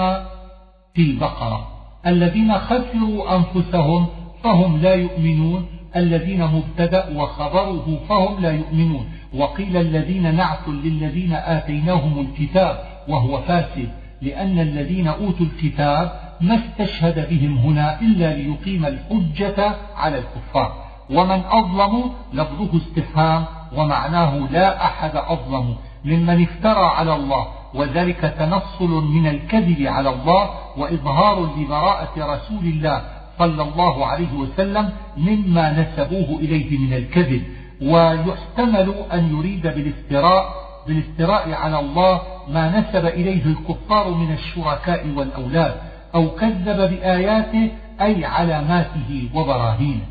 في 0.93 1.01
البقرة. 1.01 1.67
الذين 2.07 2.57
خسروا 2.59 3.35
أنفسهم 3.35 4.07
فهم 4.43 4.77
لا 4.77 4.93
يؤمنون 4.93 5.65
الذين 5.95 6.45
مبتدأ 6.45 7.05
وخبره 7.15 7.99
فهم 8.09 8.41
لا 8.41 8.51
يؤمنون. 8.51 9.09
وقيل 9.33 9.77
الذين 9.77 10.35
نعت 10.35 10.67
للذين 10.67 11.33
آتيناهم 11.33 12.19
الكتاب 12.19 12.83
وهو 13.07 13.41
فاسد. 13.41 13.89
لأن 14.21 14.59
الذين 14.59 15.07
أوتوا 15.07 15.45
الكتاب 15.45 16.11
ما 16.41 16.55
استشهد 16.55 17.29
بهم 17.29 17.57
هنا 17.57 18.01
إلا 18.01 18.33
ليقيم 18.33 18.85
الحجة 18.85 19.75
على 19.97 20.17
الكفار. 20.17 20.73
ومن 21.09 21.41
أظلم 21.49 22.11
لفظه 22.33 22.77
استفهام 22.77 23.45
ومعناه 23.77 24.35
لا 24.51 24.85
أحد 24.85 25.15
أظلم 25.15 25.75
ممن 26.05 26.43
افترى 26.43 26.85
على 26.85 27.15
الله 27.15 27.47
وذلك 27.73 28.35
تنصل 28.39 29.03
من 29.05 29.27
الكذب 29.27 29.81
على 29.87 30.09
الله 30.09 30.49
وإظهار 30.77 31.49
لبراءة 31.57 32.13
رسول 32.17 32.65
الله 32.65 33.01
صلى 33.39 33.63
الله 33.63 34.05
عليه 34.05 34.33
وسلم 34.33 34.89
مما 35.17 35.71
نسبوه 35.81 36.39
إليه 36.39 36.77
من 36.77 36.93
الكذب. 36.93 37.43
ويحتمل 37.81 38.93
أن 39.13 39.37
يريد 39.37 39.61
بالافتراء 39.61 40.53
بالافتراء 40.87 41.53
على 41.53 41.79
الله 41.79 42.21
ما 42.47 42.79
نسب 42.79 43.05
إليه 43.05 43.45
الكفار 43.45 44.09
من 44.09 44.33
الشركاء 44.33 45.07
والأولاد 45.07 45.75
أو 46.15 46.29
كذب 46.29 46.89
بآياته 46.89 47.71
أي 48.01 48.25
علاماته 48.25 49.29
وبراهينه. 49.33 50.05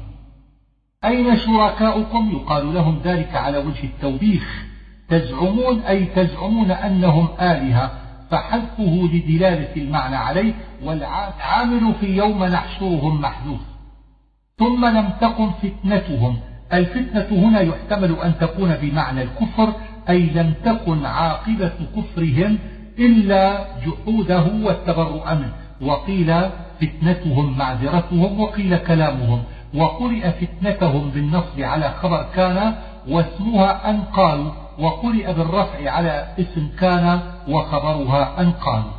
أين 1.05 1.37
شركاؤكم؟ 1.37 2.31
يقال 2.33 2.75
لهم 2.75 3.01
ذلك 3.05 3.35
على 3.35 3.59
وجه 3.59 3.85
التوبيخ. 3.85 4.65
تزعمون 5.09 5.81
أي 5.81 6.05
تزعمون 6.05 6.71
أنهم 6.71 7.29
آلهة 7.41 7.91
فحذفه 8.31 9.09
لدلالة 9.13 9.77
المعنى 9.77 10.17
عليه 10.17 10.55
والعامل 10.85 11.95
في 12.01 12.17
يوم 12.17 12.45
نحشرهم 12.45 13.21
محذوف. 13.21 13.61
ثم 14.59 14.87
لم 14.87 15.09
تكن 15.21 15.51
فتنتهم. 15.51 16.37
الفتنة 16.73 17.29
هنا 17.31 17.61
يحتمل 17.61 18.17
أن 18.25 18.35
تكون 18.41 18.77
بمعنى 18.77 19.23
الكفر 19.23 19.73
أي 20.09 20.21
لم 20.21 20.55
تكن 20.65 21.07
عاقبة 21.07 21.73
كفرهم 21.97 22.59
إلا 22.99 23.67
جحوده 23.87 24.47
والتبرؤ 24.63 25.35
منه. 25.35 25.53
وقيل 25.81 26.35
فتنتهم 26.81 27.59
معذرتهم 27.59 28.41
وقيل 28.41 28.77
كلامهم. 28.77 29.43
وقرئ 29.75 30.31
فتنتهم 30.31 31.11
بالنصب 31.11 31.61
على 31.61 31.91
خبر 32.03 32.27
كان 32.35 32.75
واسمها 33.09 33.91
أن 33.91 34.01
قالوا. 34.01 34.53
وقرئ 34.79 35.33
بالرفع 35.33 35.91
على 35.91 36.29
اسم 36.39 36.69
كان 36.79 37.21
وخبرها 37.49 38.41
أن 38.41 38.51
قالوا. 38.51 38.93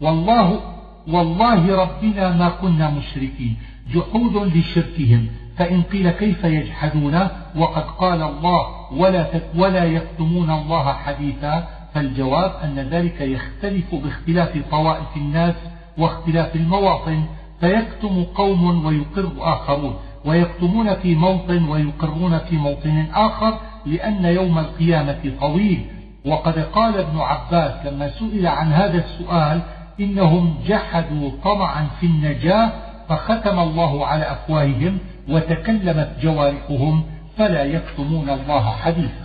والله 0.00 0.60
والله 1.08 1.76
ربنا 1.76 2.36
ما 2.36 2.48
كنا 2.48 2.90
مشركين. 2.90 3.56
جحود 3.94 4.56
لشركهم. 4.56 5.28
فإن 5.56 5.82
قيل 5.82 6.10
كيف 6.10 6.44
يجحدون؟ 6.44 7.28
وقد 7.56 7.82
قال 7.82 8.22
الله 8.22 8.92
ولا 8.92 9.26
ولا 9.56 9.84
يكتمون 9.84 10.50
الله 10.50 10.92
حديثا. 10.92 11.68
فالجواب 11.94 12.52
أن 12.64 12.78
ذلك 12.78 13.20
يختلف 13.20 13.94
باختلاف 13.94 14.58
طوائف 14.70 15.16
الناس 15.16 15.54
واختلاف 15.98 16.56
المواطن. 16.56 17.24
فيكتم 17.60 18.24
قوم 18.24 18.86
ويقر 18.86 19.32
آخرون 19.38 19.94
ويكتمون 20.24 20.94
في 20.94 21.14
موطن 21.14 21.68
ويقرون 21.68 22.38
في 22.38 22.56
موطن 22.56 23.06
آخر 23.14 23.58
لأن 23.86 24.24
يوم 24.24 24.58
القيامة 24.58 25.32
طويل. 25.40 25.86
وقد 26.26 26.58
قال 26.58 26.98
ابن 26.98 27.18
عباس 27.18 27.86
لما 27.86 28.08
سئل 28.08 28.46
عن 28.46 28.72
هذا 28.72 28.98
السؤال 28.98 29.60
إنهم 30.00 30.54
جحدوا 30.66 31.30
طمعا 31.44 31.86
في 32.00 32.06
النجاة 32.06 32.72
فختم 33.08 33.58
الله 33.58 34.06
على 34.06 34.32
أفواههم 34.32 34.98
وتكلمت 35.28 36.16
جوارحهم 36.22 37.04
فلا 37.38 37.64
يكتمون 37.64 38.30
الله 38.30 38.70
حديثا. 38.70 39.24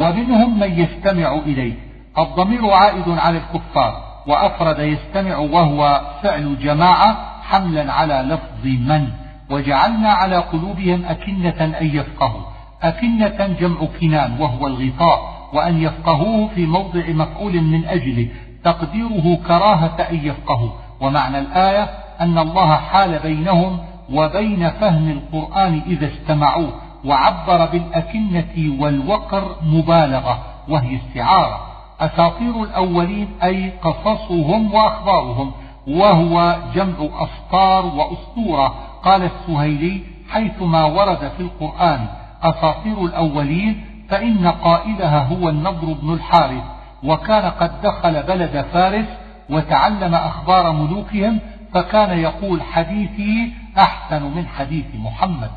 ومنهم 0.00 0.58
من 0.58 0.80
يستمع 0.80 1.34
إليه. 1.34 1.74
الضمير 2.18 2.70
عائد 2.70 3.08
على 3.08 3.38
الكفار 3.38 4.02
وأفرد 4.26 4.78
يستمع 4.78 5.36
وهو 5.36 6.00
فعل 6.22 6.58
جماعة 6.58 7.40
حملا 7.42 7.92
على 7.92 8.14
لفظ 8.14 8.66
من. 8.66 9.08
وجعلنا 9.50 10.08
على 10.08 10.36
قلوبهم 10.36 11.04
أكنة 11.04 11.64
أن 11.80 11.86
يفقهوا. 11.86 12.42
أكنة 12.82 13.56
جمع 13.60 13.78
كنان 14.00 14.40
وهو 14.40 14.66
الغطاء 14.66 15.48
وأن 15.52 15.82
يفقهوه 15.82 16.48
في 16.54 16.66
موضع 16.66 17.08
مفعول 17.08 17.60
من 17.60 17.84
أجله. 17.84 18.28
تقديره 18.64 19.38
كراهة 19.46 20.06
أن 20.10 20.16
يفقهوا 20.26 20.70
ومعنى 21.00 21.38
الآية 21.38 21.88
أن 22.20 22.38
الله 22.38 22.76
حال 22.76 23.18
بينهم 23.18 23.78
وبين 24.12 24.70
فهم 24.70 25.10
القرآن 25.10 25.82
إذا 25.86 26.06
استمعوه 26.06 26.72
وعبر 27.04 27.66
بالأكنة 27.66 28.82
والوقر 28.82 29.56
مبالغة 29.62 30.38
وهي 30.68 30.96
استعارة 30.96 31.60
أساطير 32.00 32.62
الأولين 32.62 33.28
أي 33.42 33.72
قصصهم 33.82 34.74
وأخبارهم 34.74 35.52
وهو 35.88 36.56
جمع 36.74 36.96
أسطار 37.18 37.86
وأسطورة. 37.86 38.74
قال 39.02 39.22
السهيلي 39.22 40.00
حيثما 40.30 40.84
ورد 40.84 41.30
في 41.36 41.40
القرآن 41.40 42.06
أساطير 42.42 43.04
الأولين 43.04 43.84
فإن 44.08 44.46
قائلها 44.46 45.26
هو 45.26 45.48
النضر 45.48 45.92
بن 46.02 46.12
الحارث. 46.12 46.62
وكان 47.04 47.50
قد 47.50 47.80
دخل 47.82 48.22
بلد 48.22 48.66
فارس 48.72 49.06
وتعلم 49.50 50.14
أخبار 50.14 50.72
ملوكهم 50.72 51.38
فكان 51.74 52.18
يقول 52.18 52.62
حديثي 52.62 53.52
أحسن 53.78 54.22
من 54.22 54.46
حديث 54.46 54.86
محمد 54.94 55.50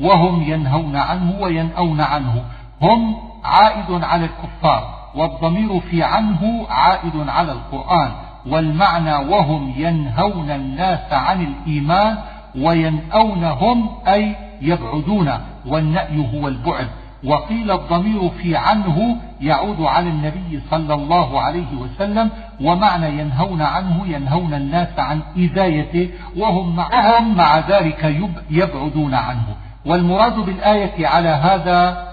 وهم 0.00 0.42
ينهون 0.42 0.96
عنه 0.96 1.40
وينأون 1.40 2.00
عنه. 2.00 2.44
هم 2.82 3.16
عائد 3.44 4.04
على 4.04 4.24
الكفار 4.24 4.94
والضمير 5.14 5.80
في 5.80 6.02
عنه 6.02 6.66
عائد 6.70 7.28
على 7.28 7.52
القرآن. 7.52 8.10
والمعنى 8.46 9.16
وهم 9.16 9.72
ينهون 9.76 10.50
الناس 10.50 11.12
عن 11.12 11.42
الإيمان 11.42 12.18
وينأونهم 12.56 13.88
أي 14.06 14.36
يبعدون 14.60 15.32
والنأي 15.66 16.30
هو 16.34 16.48
البعد. 16.48 16.88
وقيل 17.24 17.70
الضمير 17.70 18.28
في 18.28 18.56
عنه 18.56 19.16
يعود 19.40 19.80
على 19.80 20.08
النبي 20.08 20.60
صلى 20.70 20.94
الله 20.94 21.40
عليه 21.40 21.74
وسلم 21.76 22.30
ومعنى 22.60 23.08
ينهون 23.18 23.62
عنه 23.62 24.06
ينهون 24.06 24.54
الناس 24.54 24.98
عن 24.98 25.20
إذايته 25.36 26.10
وهم 26.36 26.76
معهم 26.76 27.36
مع 27.36 27.58
ذلك 27.58 28.16
يبعدون 28.50 29.14
عنه. 29.14 29.56
والمراد 29.86 30.36
بالآية 30.36 31.06
على 31.06 31.28
هذا 31.28 32.08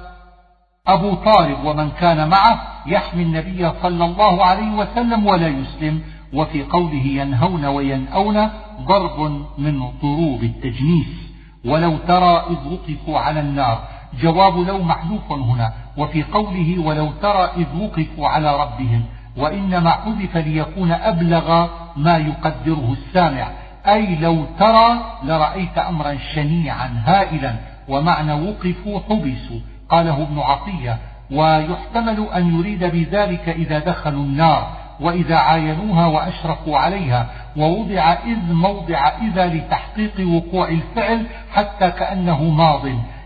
أبو 0.88 1.14
طالب 1.14 1.66
ومن 1.66 1.92
كان 1.92 2.30
معه 2.30 2.62
يحمي 2.86 3.24
النبي 3.24 3.72
صلى 3.82 4.06
الله 4.06 4.46
عليه 4.46 4.72
وسلم 4.72 5.26
ولا 5.26 5.48
يسلم. 5.48 6.02
وفي 6.34 6.64
قوله 6.64 7.06
ينهون 7.06 7.66
وينأون 7.66 8.50
ضرب 8.82 9.20
من 9.58 9.80
ضروب 10.02 10.44
التجنيس. 10.44 11.26
ولو 11.66 11.98
ترى 12.08 12.44
إذ 12.50 12.74
وقفوا 12.74 13.20
على 13.20 13.40
النار. 13.40 13.95
جواب 14.22 14.58
لو 14.58 14.84
محذوف 14.84 15.32
هنا 15.32 15.74
وفي 15.98 16.24
قوله 16.24 16.80
ولو 16.80 17.12
ترى 17.22 17.50
إذ 17.58 17.66
وقفوا 17.82 18.28
على 18.28 18.60
ربهم 18.62 19.04
وإنما 19.38 19.92
حذف 19.92 20.38
ليكون 20.38 20.92
أبلغ 20.92 21.68
ما 21.98 22.18
يقدره 22.18 22.92
السامع. 22.92 23.48
أي 23.88 24.16
لو 24.16 24.46
ترى 24.60 25.00
لرأيت 25.24 25.78
أمرا 25.78 26.18
شنيعا 26.36 27.04
هائلا 27.06 27.56
ومعنى 27.88 28.34
وقفوا 28.34 29.00
حبسوا 29.10 29.60
قاله 29.90 30.22
ابن 30.22 30.40
عطية. 30.40 30.98
ويحتمل 31.32 32.28
أن 32.36 32.60
يريد 32.60 32.84
بذلك 32.84 33.50
إذا 33.50 33.80
دخلوا 33.80 34.24
النار 34.24 34.68
وإذا 35.00 35.36
عاينوها 35.36 36.06
وأشرفوا 36.06 36.78
عليها 36.78 37.28
ووضع 37.58 38.14
إذ 38.14 38.54
موضع 38.54 39.08
إذا 39.08 39.46
لتحقيق 39.46 40.28
وقوع 40.28 40.68
الفعل 40.68 41.26
حتى 41.54 41.92
كأنه 41.92 42.44
ماض. 42.44 42.82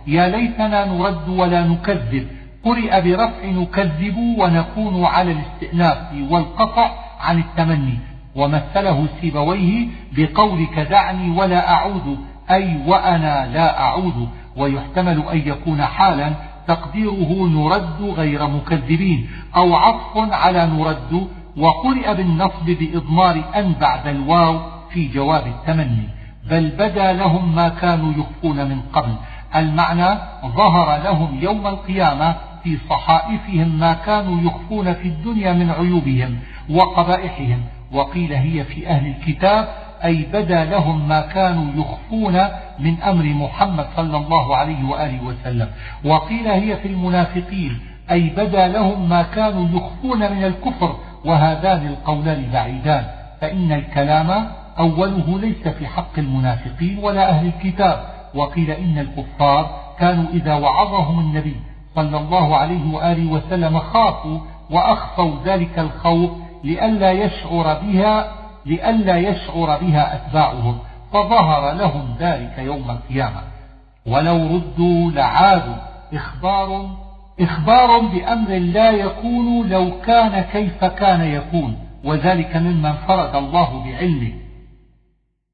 يا 0.10 0.30
ليتنا 0.30 0.86
نرد 0.86 1.30
ولا 1.30 1.62
نكذب. 1.64 2.28
قرئ 2.66 3.02
برفع 3.02 3.46
نكذب 3.46 4.18
ونكون 4.18 5.06
على 5.06 5.32
الاستئناف 5.32 5.98
والقطع 6.30 6.92
عن 7.20 7.40
التمني. 7.40 7.98
ومثله 8.36 9.08
سيبويه 9.22 9.88
بقولك 10.16 10.80
دعني 10.80 11.38
ولا 11.38 11.72
أعود 11.74 12.18
أي 12.52 12.78
وأنا 12.88 13.36
لا 13.54 13.82
أعود 13.82 14.30
ويحتمل 14.58 15.24
أن 15.34 15.38
يكون 15.38 15.82
حالا 15.82 16.30
تقديره 16.68 17.32
نرد 17.56 18.02
غير 18.02 18.48
مكذبين 18.48 19.30
أو 19.56 19.76
عطف 19.76 20.34
على 20.34 20.66
نرد. 20.66 21.28
وقرئ 21.58 22.14
بالنصب 22.14 22.66
بإضمار 22.66 23.44
أن 23.56 23.74
بعد 23.82 24.08
الواو 24.08 24.60
في 24.90 25.08
جواب 25.08 25.48
التمني. 25.48 26.10
بل 26.50 26.70
بدا 26.70 27.14
لهم 27.14 27.56
ما 27.56 27.70
كانوا 27.70 28.14
يخفون 28.14 28.70
من 28.70 28.82
قبل. 28.94 29.14
المعنى 29.56 30.20
ظهر 30.46 31.04
لهم 31.04 31.40
يوم 31.42 31.68
القيامة 31.68 32.36
في 32.64 32.78
صحائفهم 32.90 33.80
ما 33.80 33.94
كانوا 33.94 34.42
يخفون 34.42 34.94
في 34.94 35.08
الدنيا 35.08 35.54
من 35.54 35.70
عيوبهم 35.72 36.40
وقبائحهم. 36.70 37.62
وقيل 37.92 38.34
هي 38.34 38.64
في 38.64 38.88
أهل 38.88 39.08
الكتاب 39.08 39.68
أي 40.04 40.28
بدا 40.34 40.66
لهم 40.66 41.08
ما 41.08 41.22
كانوا 41.22 41.66
يخفون 41.76 42.42
من 42.80 43.02
أمر 43.02 43.24
محمد 43.24 43.88
صلى 43.96 44.18
الله 44.18 44.56
عليه 44.56 44.90
وآله 44.90 45.24
وسلم. 45.24 45.68
وقيل 46.06 46.48
هي 46.48 46.78
في 46.78 46.88
المنافقين 46.88 47.80
أي 48.12 48.30
بدا 48.30 48.68
لهم 48.68 49.10
ما 49.10 49.22
كانوا 49.22 49.68
يخفون 49.74 50.20
من 50.20 50.44
الكفر 50.44 50.96
وهذان 51.26 51.88
القولان 51.88 52.50
بعيدان. 52.54 53.04
فإن 53.42 53.72
الكلام 53.72 54.48
أوله 54.80 55.40
ليس 55.40 55.68
في 55.68 55.88
حق 55.88 56.20
المنافقين 56.20 57.00
ولا 57.00 57.30
أهل 57.30 57.48
الكتاب. 57.48 58.19
وقيل 58.36 58.72
إن 58.72 58.98
الكفار 59.00 59.80
كانوا 60.00 60.26
إذا 60.34 60.54
وعظهم 60.54 61.20
النبي 61.20 61.56
صلى 61.96 62.18
الله 62.18 62.58
عليه 62.58 62.94
وآله 62.94 63.32
وسلم 63.32 63.80
خافوا 63.80 64.40
وأخفوا 64.70 65.36
ذلك 65.46 65.80
الخوف 65.80 66.32
لئلا 66.64 67.12
يشعر 67.12 67.80
بها 67.80 68.32
لئلا 68.66 69.18
يشعر 69.18 69.78
بها 69.78 70.16
أتباعهم 70.16 70.78
فظهر 71.14 71.74
لهم 71.74 72.16
ذلك 72.20 72.58
يوم 72.58 72.92
القيامة. 72.92 73.42
ولو 74.08 74.48
ردوا 74.48 75.12
لعادوا 75.12 75.76
إخبار 76.14 76.90
إخبار 77.40 78.00
بأمر 78.00 78.58
لا 78.58 78.92
يكون 78.92 79.70
لو 79.70 79.92
كان 80.06 80.42
كيف 80.42 80.86
كان 80.86 81.22
يكون 81.22 81.78
وذلك 82.04 82.56
ممن 82.56 82.94
فرد 82.94 83.36
الله 83.36 83.84
بعلمه. 83.84 84.34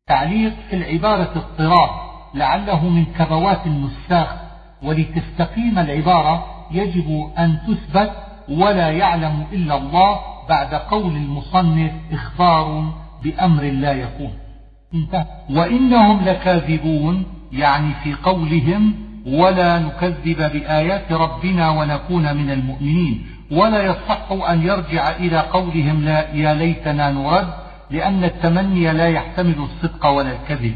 تعليق 0.07 0.53
في 0.69 0.75
العبارة 0.75 1.31
اضطراب. 1.35 2.04
لعله 2.35 2.89
من 2.89 3.05
كبوات 3.05 3.65
النساخ 3.65 4.35
ولتستقيم 4.83 5.79
العبارة 5.79 6.45
يجب 6.71 7.29
أن 7.37 7.57
تثبت 7.67 8.11
ولا 8.49 8.89
يعلم 8.91 9.45
إلا 9.53 9.77
الله 9.77 10.19
بعد 10.49 10.73
قول 10.73 11.15
المصنف 11.15 11.91
إخبار 12.11 12.93
بأمر 13.23 13.63
لا 13.63 13.93
يكون. 13.93 14.33
وإنهم 15.49 16.25
لكاذبون 16.25 17.25
يعني 17.51 17.93
في 18.03 18.13
قولهم 18.13 18.93
ولا 19.27 19.79
نكذب 19.79 20.37
بآيات 20.53 21.11
ربنا 21.11 21.69
ونكون 21.69 22.37
من 22.37 22.51
المؤمنين. 22.51 23.25
ولا 23.51 23.83
يصح 23.85 24.31
أن 24.49 24.61
يرجع 24.61 25.09
إلى 25.09 25.39
قولهم 25.39 26.05
لا 26.05 26.35
يا 26.35 26.53
ليتنا 26.53 27.11
نرد 27.11 27.47
لأن 27.91 28.23
التمني 28.23 28.93
لا 28.93 29.07
يحتمل 29.07 29.55
الصدق 29.59 30.05
ولا 30.07 30.31
الكذب. 30.31 30.75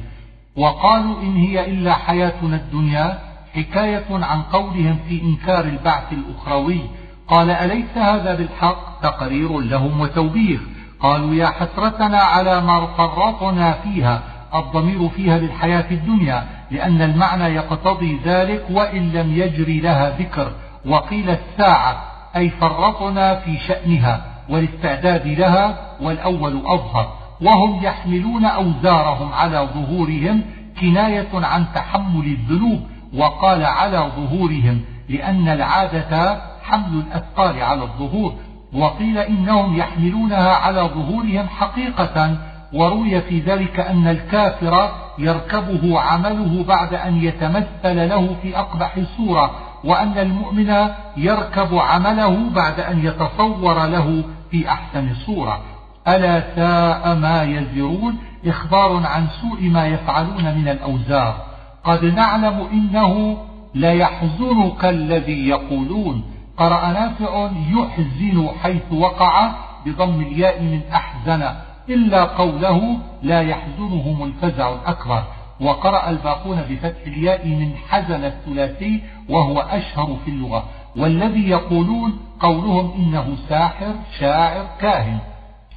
وقالوا 0.60 1.22
إن 1.22 1.36
هي 1.36 1.66
إلا 1.66 1.94
حياتنا 1.94 2.56
الدنيا 2.56 3.20
حكاية 3.56 4.06
عن 4.12 4.42
قولهم 4.42 5.00
في 5.08 5.22
إنكار 5.22 5.64
البعث 5.64 6.14
الأخروي. 6.14 6.82
قال 7.28 7.50
أليس 7.50 7.98
هذا 7.98 8.36
بالحق؟ 8.36 9.02
تقرير 9.02 9.60
لهم 9.60 10.02
وتوبيخ. 10.02 10.62
قالوا 11.00 11.36
يا 11.36 11.48
حسرتنا 11.48 12.18
على 12.18 12.62
ما 12.62 12.86
فرطنا 12.86 13.72
فيها 13.72 14.22
الضمير 14.56 15.10
فيها 15.10 15.38
للحياة 15.38 15.92
الدنيا 15.92 16.44
لأن 16.72 17.02
المعنى 17.02 17.44
يقتضي 17.44 18.20
ذلك 18.26 18.66
وإن 18.72 19.12
لم 19.12 19.32
يجري 19.32 19.80
لها 19.80 20.18
ذكر. 20.20 20.52
وقيل 20.86 21.30
الساعة 21.30 22.04
أي 22.36 22.50
فرطنا 22.50 23.36
في 23.36 23.58
شأنها 23.68 24.22
والاستعداد 24.50 25.28
لها 25.28 25.78
والأول 26.02 26.62
أظهر. 26.66 27.19
وهم 27.42 27.84
يحملون 27.84 28.46
أوزارهم 28.46 29.34
على 29.34 29.68
ظهورهم 29.74 30.42
كناية 30.82 31.30
عن 31.34 31.66
تحمل 31.76 32.26
الذنوب 32.26 32.82
وقال 33.18 33.66
على 33.66 34.12
ظهورهم 34.18 34.82
لأن 35.10 35.48
العادة 35.48 36.42
حمل 36.64 37.04
الأثقال 37.08 37.62
على 37.64 37.82
الظهور 37.82 38.34
وقيل 38.74 39.18
إنهم 39.18 39.78
يحملونها 39.78 40.56
على 40.56 40.82
ظهورهم 40.82 41.48
حقيقة 41.48 42.38
وروي 42.74 43.22
في 43.22 43.40
ذلك 43.40 43.80
أن 43.80 44.08
الكافر 44.08 44.92
يركبه 45.18 46.00
عمله 46.00 46.64
بعد 46.64 46.94
أن 46.94 47.24
يتمثل 47.24 48.10
له 48.10 48.36
في 48.42 48.58
أقبح 48.58 49.00
صورة 49.18 49.52
وأن 49.84 50.18
المؤمن 50.18 50.90
يركب 51.18 51.76
عمله 51.76 52.50
بعد 52.50 52.80
أن 52.80 53.06
يتصور 53.06 53.86
له 53.86 54.24
في 54.52 54.70
أحسن 54.70 55.14
صورة. 55.26 55.62
ألا 56.08 56.56
ساء 56.56 57.16
ما 57.16 57.44
يزرون 57.44 58.18
إخبار 58.46 59.06
عن 59.06 59.28
سوء 59.42 59.70
ما 59.70 59.88
يفعلون 59.88 60.58
من 60.58 60.68
الأوزار. 60.68 61.36
قد 61.84 62.06
نعلم 62.06 62.68
إنه 62.72 63.38
ليحزنك 63.76 64.86
الذي 64.86 65.48
يقولون. 65.48 66.24
قرأ 66.58 66.92
نافع 66.92 67.50
يحزن 67.70 68.50
حيث 68.64 68.92
وقع 68.92 69.52
بضم 69.86 70.22
الياء 70.22 70.62
من 70.62 70.82
أحزن 70.94 71.50
إلا 71.90 72.24
قوله 72.24 72.98
لا 73.24 73.42
يحزنهم 73.42 74.24
الفزع 74.24 74.70
الأكبر. 74.70 75.24
وقرأ 75.62 76.10
الباقون 76.10 76.62
بفتح 76.70 77.02
الياء 77.08 77.48
من 77.48 77.72
حزن 77.90 78.24
الثلاثي 78.24 79.02
وهو 79.30 79.60
أشهر 79.60 80.18
في 80.26 80.32
اللغة. 80.32 80.64
والذي 80.98 81.50
يقولون 81.50 82.20
قولهم 82.40 82.92
إنه 82.98 83.36
ساحر 83.50 83.94
شاعر 84.20 84.66
كاهن. 84.82 85.20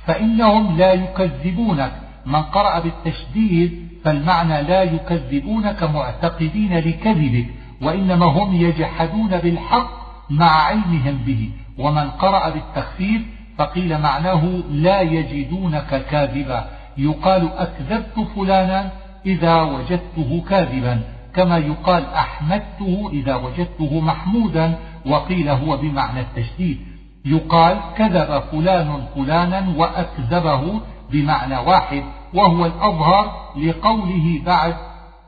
فإنهم 0.06 0.76
لا 0.76 0.92
يكذبونك. 0.92 1.92
من 2.26 2.42
قرأ 2.42 2.78
بالتشديد 2.78 3.88
فالمعنى 4.04 4.62
لا 4.62 4.82
يكذبونك 4.82 5.82
معتقدين 5.82 6.78
لكذبك 6.78 7.46
وإنما 7.82 8.26
هم 8.26 8.54
يجحدون 8.54 9.38
بالحق 9.38 9.90
مع 10.30 10.50
علمهم 10.50 11.18
به. 11.26 11.50
ومن 11.78 12.10
قرأ 12.10 12.48
بالتخفيف 12.48 13.22
فقيل 13.58 14.00
معناه 14.00 14.44
لا 14.70 15.00
يجدونك 15.00 16.06
كاذبا. 16.10 16.68
يقال 16.98 17.48
أكذبت 17.56 18.28
فلانا 18.36 18.90
إذا 19.26 19.62
وجدته 19.62 20.44
كاذبا 20.48 21.00
كما 21.34 21.58
يقال 21.58 22.04
أحمدته 22.06 23.10
إذا 23.12 23.34
وجدته 23.34 24.00
محمودا 24.00 24.74
وقيل 25.06 25.48
هو 25.48 25.76
بمعنى 25.76 26.20
التشديد. 26.20 26.91
يقال 27.24 27.80
كذب 27.96 28.42
فلان 28.52 29.02
فلانا 29.14 29.74
وأكذبه 29.76 30.80
بمعنى 31.12 31.56
واحد 31.56 32.02
وهو 32.34 32.66
الأظهر 32.66 33.32
لقوله 33.56 34.42
بعد 34.46 34.74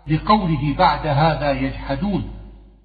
لقوله 0.07 0.75
بعد 0.79 1.07
هذا 1.07 1.53
يجحدون. 1.53 2.25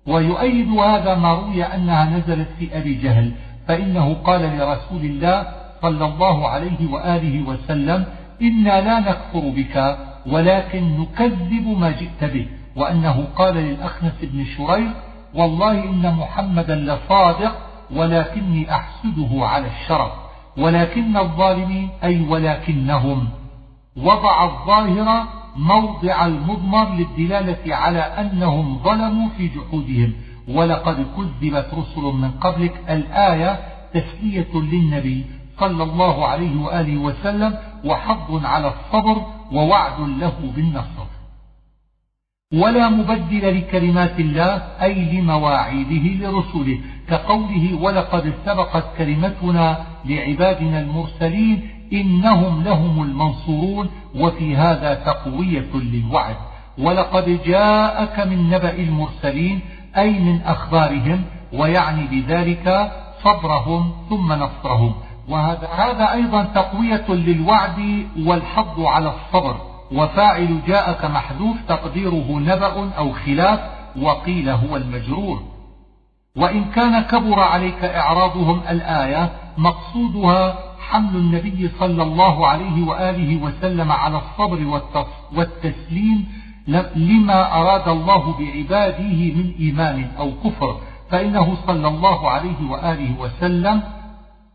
ويؤيد 0.07 0.69
هذا 0.69 1.15
ما 1.15 1.33
روي 1.33 1.63
أنها 1.63 2.05
نزلت 2.05 2.47
في 2.59 2.77
أبي 2.77 2.93
جهل 2.93 3.31
فإنه 3.67 4.13
قال 4.13 4.41
لرسول 4.41 5.01
الله 5.01 5.47
صلى 5.81 6.05
الله 6.05 6.47
عليه 6.47 6.91
وآله 6.91 7.49
وسلم 7.49 8.05
إنا 8.41 8.81
لا 8.81 8.99
نكفر 8.99 9.49
بك 9.49 9.97
ولكن 10.25 10.99
نكذب 10.99 11.77
ما 11.79 11.91
جئت 11.91 12.23
به. 12.33 12.47
وأنه 12.75 13.27
قال 13.35 13.55
للأخنس 13.55 14.13
بن 14.21 14.45
شريح 14.57 14.91
والله 15.35 15.83
إن 15.83 16.15
محمدا 16.15 16.75
لصادق 16.75 17.68
ولكني 17.95 18.71
أحسده 18.75 19.29
على 19.45 19.67
الشرف 19.67 20.11
ولكن 20.57 21.17
الظالمين 21.17 21.89
أي 22.03 22.27
ولكنهم. 22.29 23.27
وضع 23.97 24.43
الظاهر 24.43 25.27
موضع 25.55 26.25
المضمر 26.25 26.89
للدلالة 26.93 27.75
على 27.75 27.99
أنهم 27.99 28.79
ظلموا 28.83 29.29
في 29.37 29.47
جحودهم. 29.47 30.13
ولقد 30.47 31.05
كذبت 31.17 31.67
رسل 31.73 32.01
من 32.01 32.31
قبلك 32.31 32.73
الآية 32.89 33.59
تسلية 33.93 34.53
للنبي 34.53 35.25
صلى 35.59 35.83
الله 35.83 36.25
عليه 36.27 36.61
وآله 36.61 36.97
وسلم 36.97 37.57
وحظ 37.85 38.45
على 38.45 38.67
الصبر 38.67 39.21
ووعد 39.51 39.99
له 39.99 40.33
بالنصر. 40.55 41.08
ولا 42.53 42.89
مبدل 42.89 43.57
لكلمات 43.57 44.19
الله 44.19 44.61
أي 44.81 45.19
لمواعيده 45.19 46.27
لرسله. 46.27 46.79
كقوله 47.09 47.77
ولقد 47.81 48.33
سبقت 48.45 48.83
كلمتنا 48.97 49.85
لعبادنا 50.05 50.79
المرسلين 50.79 51.69
إنهم 51.93 52.63
لهم 52.63 53.03
المنصورون 53.03 53.89
وفي 54.15 54.55
هذا 54.55 54.93
تقوية 54.93 55.69
للوعد. 55.73 56.35
ولقد 56.77 57.39
جاءك 57.45 58.19
من 58.27 58.49
نبأ 58.49 58.73
المرسلين 58.73 59.59
أي 59.97 60.19
من 60.19 60.41
أخبارهم 60.41 61.23
ويعني 61.53 62.07
بذلك 62.07 62.91
صبرهم 63.23 63.91
ثم 64.09 64.33
نصرهم. 64.33 64.93
وهذا 65.27 65.67
هذا 65.67 66.11
أيضا 66.13 66.43
تقوية 66.43 67.05
للوعد 67.09 68.07
والحض 68.25 68.79
على 68.79 69.13
الصبر. 69.15 69.68
وفاعل 69.91 70.61
جاءك 70.67 71.05
محذوف 71.05 71.57
تقديره 71.67 72.39
نبأ 72.39 72.91
أو 72.97 73.11
خلاف 73.11 73.59
وقيل 74.01 74.49
هو 74.49 74.77
المجرور. 74.77 75.43
وإن 76.35 76.65
كان 76.65 77.01
كبر 77.01 77.39
عليك 77.39 77.83
إعراضهم 77.83 78.61
الآية 78.69 79.31
مقصودها 79.57 80.55
حمل 80.79 81.15
النبي 81.15 81.69
صلى 81.79 82.03
الله 82.03 82.47
عليه 82.47 82.87
وآله 82.87 83.43
وسلم 83.43 83.91
على 83.91 84.17
الصبر 84.17 84.81
والتسليم 85.35 86.27
لما 86.95 87.53
أراد 87.53 87.87
الله 87.87 88.37
بعباده 88.39 89.33
من 89.33 89.53
إيمان 89.59 90.07
أو 90.19 90.31
كفر 90.43 90.77
فإنه 91.09 91.57
صلى 91.67 91.87
الله 91.87 92.29
عليه 92.29 92.69
وآله 92.69 93.19
وسلم 93.19 93.83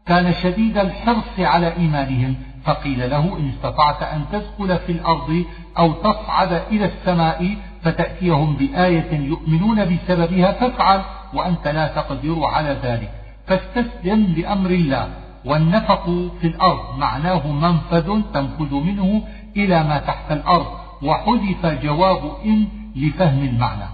كان 0.07 0.32
شديد 0.43 0.78
الحرص 0.78 1.39
على 1.39 1.76
إيمانهم 1.76 2.35
فقيل 2.65 3.11
له 3.11 3.39
إن 3.39 3.49
استطعت 3.49 4.03
أن 4.03 4.25
تدخل 4.33 4.79
في 4.79 4.93
الأرض 4.93 5.45
أو 5.79 5.93
تصعد 5.93 6.53
إلى 6.53 6.85
السماء 6.85 7.57
فتأتيهم 7.83 8.57
بآية 8.57 9.12
يؤمنون 9.12 9.85
بسببها 9.85 10.53
فافعل 10.53 11.01
وأنت 11.35 11.69
لا 11.69 11.87
تقدر 11.87 12.45
على 12.45 12.77
ذلك. 12.83 13.11
فاستسلم 13.47 14.35
لأمر 14.37 14.71
الله. 14.71 15.09
والنفق 15.45 16.05
في 16.41 16.47
الأرض 16.47 16.99
معناه 16.99 17.53
منفذ 17.53 18.21
تنفذ 18.35 18.75
منه 18.75 19.23
إلى 19.57 19.85
ما 19.85 19.99
تحت 19.99 20.33
الأرض. 20.33 20.67
وحذف 21.03 21.67
جواب 21.67 22.37
إن 22.45 22.67
لفهم 22.97 23.45
المعنى. 23.45 23.88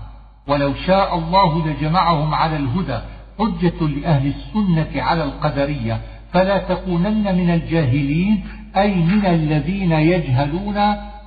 ولو 0.48 0.74
شاء 0.74 1.18
الله 1.18 1.66
لجمعهم 1.66 2.34
على 2.34 2.56
الهدى 2.56 2.98
حجة 3.38 3.86
لأهل 3.86 4.26
السنة 4.26 5.02
على 5.02 5.24
القدرية. 5.24 6.00
فلا 6.32 6.58
تكونن 6.58 7.36
من 7.36 7.50
الجاهلين 7.50 8.44
أي 8.76 8.94
من 8.94 9.26
الذين 9.26 9.92
يجهلون 9.92 10.76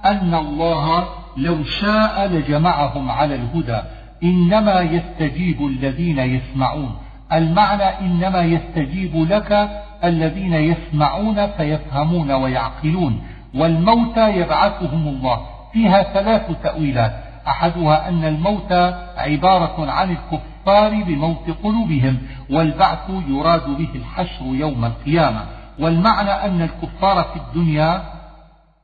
أن 0.06 0.34
الله 0.34 1.08
لو 1.38 1.64
شاء 1.64 2.28
لجمعهم 2.28 3.12
على 3.12 3.36
الهدى. 3.36 3.82
إنما 4.24 4.82
يستجيب 4.82 5.66
الذين 5.66 6.20
يسمعون. 6.20 6.96
المعنى 7.34 7.84
إنما 7.84 8.42
يستجيب 8.42 9.16
لك 9.16 9.70
الذين 10.04 10.54
يسمعون 10.54 11.48
فيفهمون 11.48 12.32
ويعقلون. 12.32 13.22
والموتى 13.56 14.38
يبعثهم 14.38 15.08
الله. 15.08 15.42
فيها 15.74 16.04
ثلاث 16.04 16.52
تأويلات. 16.64 17.14
أحدها 17.48 18.10
أن 18.10 18.26
الموت 18.26 18.72
عبارة 19.18 19.92
عن 19.92 20.12
الكفار 20.12 21.04
بموت 21.04 21.50
قلوبهم 21.64 22.18
والبعث 22.50 23.10
يراد 23.28 23.70
به 23.70 23.90
الحشر 23.96 24.46
يوم 24.46 24.86
القيامة. 24.86 25.63
والمعنى 25.80 26.32
أن 26.32 26.62
الكفار 26.62 27.24
في 27.24 27.36
الدنيا 27.36 28.04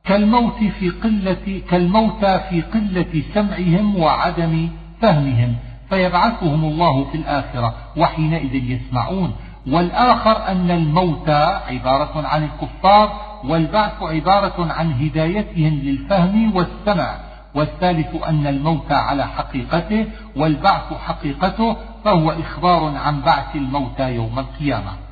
كالموت 0.04 0.58
في 0.78 0.90
قلة 0.90 1.62
كالموتى 1.70 2.40
في 2.50 2.62
قلة 2.62 3.22
سمعهم 3.34 3.96
وعدم 3.96 4.68
فهمهم 5.00 5.56
فيبعثهم 5.90 6.64
الله 6.64 7.04
في 7.04 7.16
الآخرة 7.16 7.74
وحينئذ 7.96 8.54
يسمعون. 8.54 9.32
والآخر 9.66 10.48
أن 10.48 10.70
الموتى 10.70 11.60
عبارة 11.68 12.26
عن 12.26 12.44
الكفار 12.44 13.12
والبعث 13.44 14.02
عبارة 14.02 14.72
عن 14.72 14.92
هدايتهم 14.92 15.74
للفهم 15.82 16.56
والسمع. 16.56 17.14
والثالث 17.54 18.24
أن 18.28 18.46
الموتى 18.46 18.94
على 18.94 19.26
حقيقته 19.26 20.06
والبعث 20.36 20.92
حقيقته 21.06 21.76
فهو 22.04 22.30
إخبار 22.30 22.96
عن 22.96 23.20
بعث 23.20 23.56
الموتى 23.56 24.14
يوم 24.14 24.38
القيامة. 24.38 25.09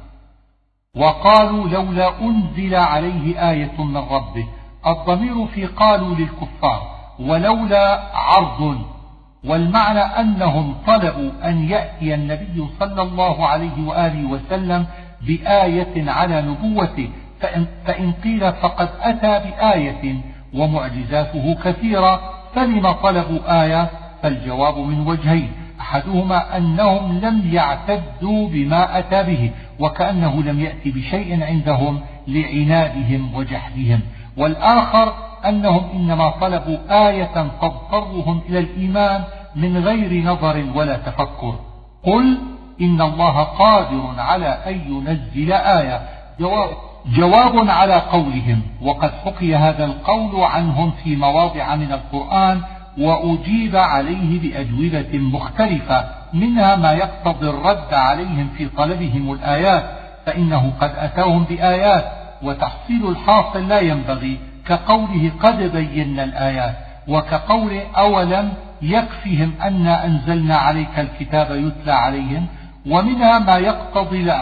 وقالوا 0.99 1.69
لولا 1.69 2.21
أنزل 2.21 2.75
عليه 2.75 3.51
آية 3.51 3.83
من 3.83 3.97
ربه 3.97 4.47
الضمير 4.87 5.47
في 5.47 5.67
قالوا 5.67 6.15
للكفار 6.15 6.83
ولولا 7.21 8.01
عرض 8.15 8.79
والمعنى 9.45 10.01
أنهم 10.01 10.75
طلبوا 10.87 11.31
أن 11.45 11.69
يأتي 11.69 12.15
النبي 12.15 12.67
صلى 12.81 13.03
الله 13.03 13.47
عليه 13.47 13.87
وآله 13.87 14.25
وسلم 14.25 14.87
بآية 15.23 16.11
على 16.11 16.43
نبوته 16.43 17.11
فإن, 17.41 17.67
فإن 17.87 18.13
قيل 18.13 18.53
فقد 18.53 18.89
أتى 19.01 19.51
بآية 19.51 20.15
ومعجزاته 20.55 21.55
كثيرة 21.65 22.21
فلم 22.55 22.93
طلبوا 22.93 23.63
آية؟ 23.65 23.91
فالجواب 24.23 24.79
من 24.79 25.07
وجهين 25.07 25.53
أحدهما 25.81 26.57
أنهم 26.57 27.19
لم 27.19 27.51
يعتدوا 27.53 28.49
بما 28.49 28.99
أتى 28.99 29.23
به 29.23 29.51
وكأنه 29.81 30.43
لم 30.43 30.61
يأتي 30.61 30.91
بشيء 30.91 31.45
عندهم 31.45 32.01
لعنادهم 32.29 33.35
وجحدهم. 33.35 34.01
والآخر 34.37 35.13
أنهم 35.47 35.85
إنما 35.95 36.31
طلبوا 36.31 37.09
آية 37.09 37.49
تضطرهم 37.63 38.41
إلى 38.49 38.59
الإيمان 38.59 39.25
من 39.57 39.77
غير 39.77 40.25
نظر 40.25 40.65
ولا 40.75 40.97
تفكر. 40.97 41.55
قل 42.03 42.39
إن 42.81 43.03
الله 43.03 43.43
قادر 43.43 44.15
على 44.19 44.47
أن 44.47 44.81
ينزل 44.89 45.53
آية. 45.53 46.01
جواب, 46.41 46.69
جواب 47.17 47.71
على 47.71 47.95
قولهم. 47.95 48.63
وقد 48.83 49.11
حكي 49.25 49.57
هذا 49.57 49.85
القول 49.85 50.45
عنهم 50.45 50.91
في 50.91 51.17
مواضع 51.17 51.77
من 51.77 51.93
القرآن 51.93 52.61
وأجيب 52.99 53.77
عليه 53.77 54.41
بأجوبة 54.41 55.19
مختلفة. 55.19 56.18
منها 56.33 56.77
ما 56.77 56.93
يقتضي 56.93 57.51
الرد 57.51 57.95
عليهم 57.95 58.49
في 58.57 58.69
طلبهم 58.69 59.33
الآيات 59.33 59.85
فإنه 60.27 60.73
قد 60.81 60.93
أتاهم 60.97 61.45
بآيات 61.45 62.05
وتحصيل 62.43 63.09
الحاصل 63.09 63.69
لا 63.69 63.81
ينبغي 63.81 64.39
كقوله 64.67 65.33
قد 65.43 65.63
بينا 65.63 66.25
الآيات 66.25 66.75
وكقول 67.09 67.81
أولم 67.97 68.53
يكفهم 68.83 69.53
أن 69.63 69.87
أنزلنا 69.87 70.57
عليك 70.57 70.99
الكتاب 70.99 71.51
يتلى 71.51 71.93
عليهم 71.93 72.47
ومنها 72.87 73.39
ما 73.39 73.57
يقتضي 73.57 74.33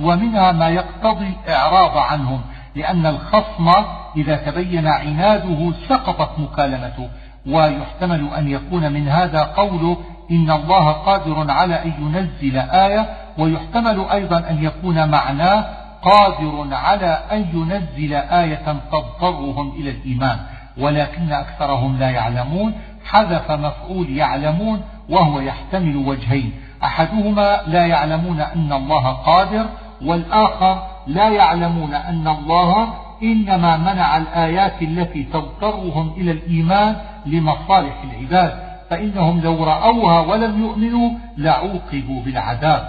ومنها 0.00 0.52
ما 0.52 0.68
يقتضي 0.68 1.32
الإعراض 1.44 1.98
عنهم 1.98 2.40
لأن 2.74 3.06
الخصم 3.06 3.68
إذا 4.16 4.36
تبين 4.36 4.86
عناده 4.86 5.72
سقطت 5.88 6.38
مكالمته 6.38 7.08
ويحتمل 7.46 8.28
أن 8.38 8.48
يكون 8.48 8.92
من 8.92 9.08
هذا 9.08 9.42
قوله 9.42 9.96
إن 10.30 10.50
الله 10.50 10.92
قادر 10.92 11.50
على 11.50 11.74
أن 11.74 11.92
ينزل 12.00 12.58
آية 12.58 13.08
ويحتمل 13.38 14.06
أيضا 14.12 14.38
أن 14.38 14.64
يكون 14.64 15.08
معناه 15.08 15.64
قادر 16.02 16.74
على 16.74 17.18
أن 17.32 17.46
ينزل 17.52 18.14
آية 18.14 18.76
تضطرهم 18.92 19.72
إلى 19.76 19.90
الإيمان 19.90 20.38
ولكن 20.78 21.32
أكثرهم 21.32 21.98
لا 21.98 22.10
يعلمون 22.10 22.72
حذف 23.04 23.50
مفعول 23.50 24.16
يعلمون 24.16 24.80
وهو 25.08 25.40
يحتمل 25.40 25.96
وجهين 25.96 26.52
أحدهما 26.84 27.60
لا 27.66 27.86
يعلمون 27.86 28.40
أن 28.40 28.72
الله 28.72 29.12
قادر 29.12 29.66
والآخر 30.04 30.82
لا 31.06 31.28
يعلمون 31.28 31.94
أن 31.94 32.28
الله 32.28 32.88
إنما 33.22 33.76
منع 33.76 34.16
الآيات 34.16 34.82
التي 34.82 35.22
تضطرهم 35.22 36.12
إلى 36.16 36.30
الإيمان 36.30 36.96
لمصالح 37.26 38.02
العباد. 38.04 38.67
فإنهم 38.90 39.40
لو 39.40 39.64
رأوها 39.64 40.20
ولم 40.20 40.62
يؤمنوا 40.62 41.10
لعوقبوا 41.36 42.22
بالعذاب. 42.22 42.88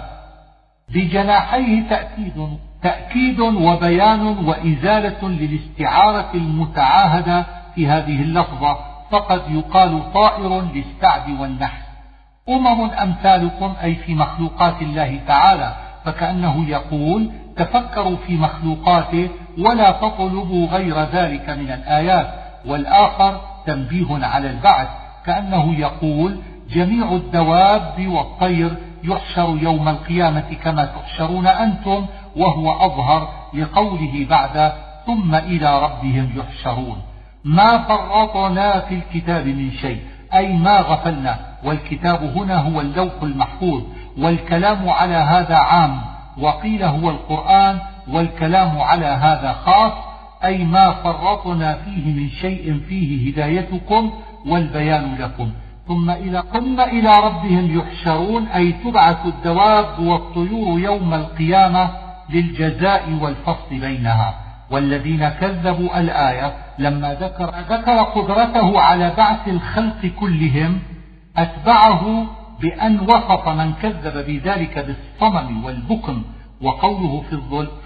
بجناحيه 0.88 1.88
تأكيد 1.88 2.58
تأكيد 2.82 3.40
وبيان 3.40 4.26
وإزالة 4.26 5.28
للاستعارة 5.28 6.30
المتعاهدة 6.34 7.46
في 7.74 7.86
هذه 7.86 8.22
اللفظة. 8.22 8.76
فقد 9.10 9.42
يقال 9.48 10.12
طائر 10.12 10.60
للسعد 10.60 11.40
والنحس. 11.40 11.82
أمم 12.48 12.90
أمثالكم 12.90 13.74
أي 13.82 13.94
في 13.94 14.14
مخلوقات 14.14 14.82
الله 14.82 15.20
تعالى. 15.26 15.74
فكأنه 16.04 16.68
يقول 16.68 17.30
تفكروا 17.56 18.16
في 18.26 18.36
مخلوقاته 18.36 19.28
ولا 19.58 19.90
تطلبوا 19.90 20.66
غير 20.66 21.02
ذلك 21.02 21.50
من 21.50 21.70
الآيات. 21.70 22.34
والآخر 22.66 23.40
تنبيه 23.66 24.26
على 24.26 24.50
البعث. 24.50 24.88
كأنه 25.26 25.74
يقول 25.74 26.36
جميع 26.70 27.12
الدواب 27.12 28.06
والطير 28.06 28.76
يحشر 29.04 29.58
يوم 29.62 29.88
القيامة 29.88 30.54
كما 30.64 30.84
تحشرون 30.84 31.46
أنتم 31.46 32.06
وهو 32.36 32.72
أظهر 32.72 33.28
لقوله 33.54 34.26
بعد 34.30 34.72
ثم 35.06 35.34
إلى 35.34 35.82
ربهم 35.82 36.30
يحشرون. 36.36 37.02
ما 37.44 37.78
فرطنا 37.78 38.80
في 38.80 38.94
الكتاب 38.94 39.46
من 39.46 39.70
شيء 39.70 40.00
أي 40.34 40.56
ما 40.56 40.80
غفلنا 40.80 41.38
والكتاب 41.64 42.36
هنا 42.36 42.56
هو 42.56 42.80
اللوح 42.80 43.12
المحفوظ 43.22 43.82
والكلام 44.18 44.88
على 44.88 45.14
هذا 45.14 45.56
عام 45.56 46.00
وقيل 46.38 46.84
هو 46.84 47.10
القرآن 47.10 47.78
والكلام 48.08 48.80
على 48.80 49.06
هذا 49.06 49.52
خاص 49.52 49.92
أي 50.44 50.64
ما 50.64 50.90
فرطنا 50.90 51.74
فيه 51.74 52.12
من 52.12 52.30
شيء 52.30 52.80
فيه 52.88 53.32
هدايتكم 53.32 54.12
والبيان 54.46 55.14
لكم. 55.18 55.50
ثم 55.88 56.10
إلى, 56.10 56.42
ثم 56.52 56.80
إلى 56.80 57.20
ربهم 57.20 57.78
يحشرون 57.78 58.46
أي 58.46 58.72
تبعث 58.72 59.26
الدواب 59.26 59.98
والطيور 59.98 60.80
يوم 60.80 61.14
القيامة 61.14 61.90
للجزاء 62.30 63.18
والفصل 63.20 63.70
بينها. 63.70 64.34
والذين 64.70 65.28
كذبوا 65.28 66.00
الآية 66.00 66.52
لما 66.78 67.14
ذكر, 67.14 67.54
ذكر 67.70 68.02
قدرته 68.02 68.80
على 68.80 69.14
بعث 69.16 69.48
الخلق 69.48 70.06
كلهم 70.20 70.78
أتبعه 71.36 72.26
بأن 72.60 73.00
وصف 73.00 73.48
من 73.48 73.72
كذب 73.72 74.26
بذلك 74.26 74.78
بالصمم 74.78 75.64
والبكم 75.64 76.22
وقوله 76.62 77.22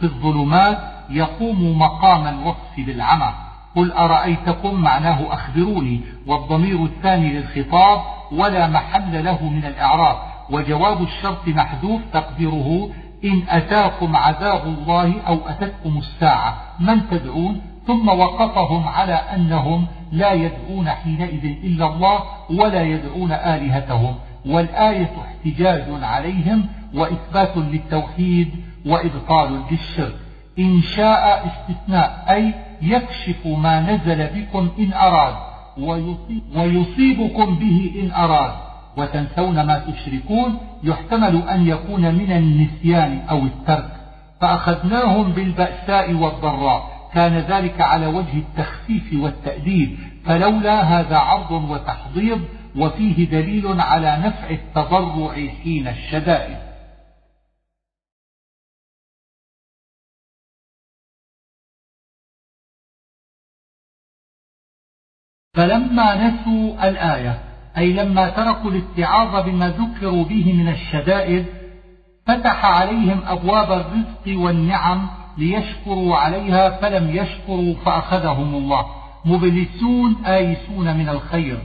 في 0.01 0.03
الظلمات 0.03 0.79
يقوم 1.11 1.79
مقام 1.79 2.27
الوصف 2.27 2.77
بالعمى. 2.79 3.33
قل 3.77 3.93
أرأيتكم 3.93 4.75
معناه 4.75 5.35
أخبروني 5.35 6.01
والضمير 6.27 6.85
الثاني 6.85 7.33
للخطاب 7.33 8.01
ولا 8.33 8.67
محل 8.67 9.25
له 9.25 9.49
من 9.49 9.65
الإعراب 9.65 10.17
وجواب 10.51 11.03
الشرط 11.03 11.49
محذوف 11.49 12.01
تقديره 12.13 12.91
إن 13.25 13.43
أتاكم 13.49 14.17
عذاب 14.17 14.67
الله 14.67 15.21
أو 15.27 15.39
أتتكم 15.49 15.99
الساعة 15.99 16.57
من 16.81 17.09
تدعون؟ 17.11 17.61
ثم 17.87 18.09
وقفهم 18.09 18.89
على 18.89 19.15
أنهم 19.15 19.87
لا 20.13 20.33
يدعون 20.33 20.89
حينئذ 20.89 21.45
إلا 21.45 21.87
الله 21.87 22.21
ولا 22.51 22.83
يدعون 22.83 23.33
آلهتهم 23.33 24.15
والآية 24.47 25.11
احتجاج 25.27 25.85
عليهم 26.03 26.67
وإثبات 26.95 27.57
للتوحيد 27.57 28.51
وإبطال 28.87 29.63
للشرك 29.71 30.15
إن 30.59 30.83
شاء 30.83 31.47
استثناء 31.47 32.25
أي 32.31 32.55
يكشف 32.83 33.47
ما 33.47 33.81
نزل 33.81 34.27
بكم 34.27 34.69
إن 34.79 34.93
أراد 34.93 35.35
ويصيبكم 36.57 37.55
به 37.59 37.93
إن 38.03 38.11
أراد. 38.13 38.53
وتنسون 38.97 39.67
ما 39.67 39.79
تشركون 39.79 40.59
يحتمل 40.85 41.49
أن 41.49 41.69
يكون 41.69 42.15
من 42.15 42.33
النسيان 42.33 43.23
أو 43.31 43.39
الترك. 43.39 43.91
فأخذناهم 44.41 45.33
بالبأساء 45.33 46.13
والضراء. 46.13 47.09
كان 47.15 47.39
ذلك 47.39 47.81
على 47.81 48.07
وجه 48.07 48.39
التخفيف 48.39 49.13
والتأديب. 49.13 49.99
فلولا 50.25 50.83
هذا 50.83 51.17
عرض 51.17 51.51
وتحضيض 51.51 52.41
وفيه 52.77 53.31
دليل 53.31 53.81
على 53.81 54.19
نفع 54.25 54.51
التضرع 54.51 55.35
حين 55.65 55.89
الشدائد. 55.89 56.57
فلما 65.55 66.29
نسوا 66.29 66.89
الآية 66.89 67.39
أي 67.79 67.93
لما 67.93 68.29
تركوا 68.29 68.71
الاتعاظ 68.71 69.47
بما 69.47 69.69
ذكروا 69.69 70.25
به 70.25 70.53
من 70.53 70.69
الشدائد 70.69 71.47
فتح 72.27 72.65
عليهم 72.65 73.21
أبواب 73.27 73.73
الرزق 73.73 74.41
والنعم 74.41 75.09
ليشكروا 75.39 76.17
عليها 76.17 76.71
فلم 76.71 77.17
يشكروا 77.17 77.75
فأخذهم 77.85 78.55
الله. 78.55 78.87
مبلسون 79.25 80.25
آيسون 80.27 80.97
من 80.97 81.09
الخير. 81.09 81.59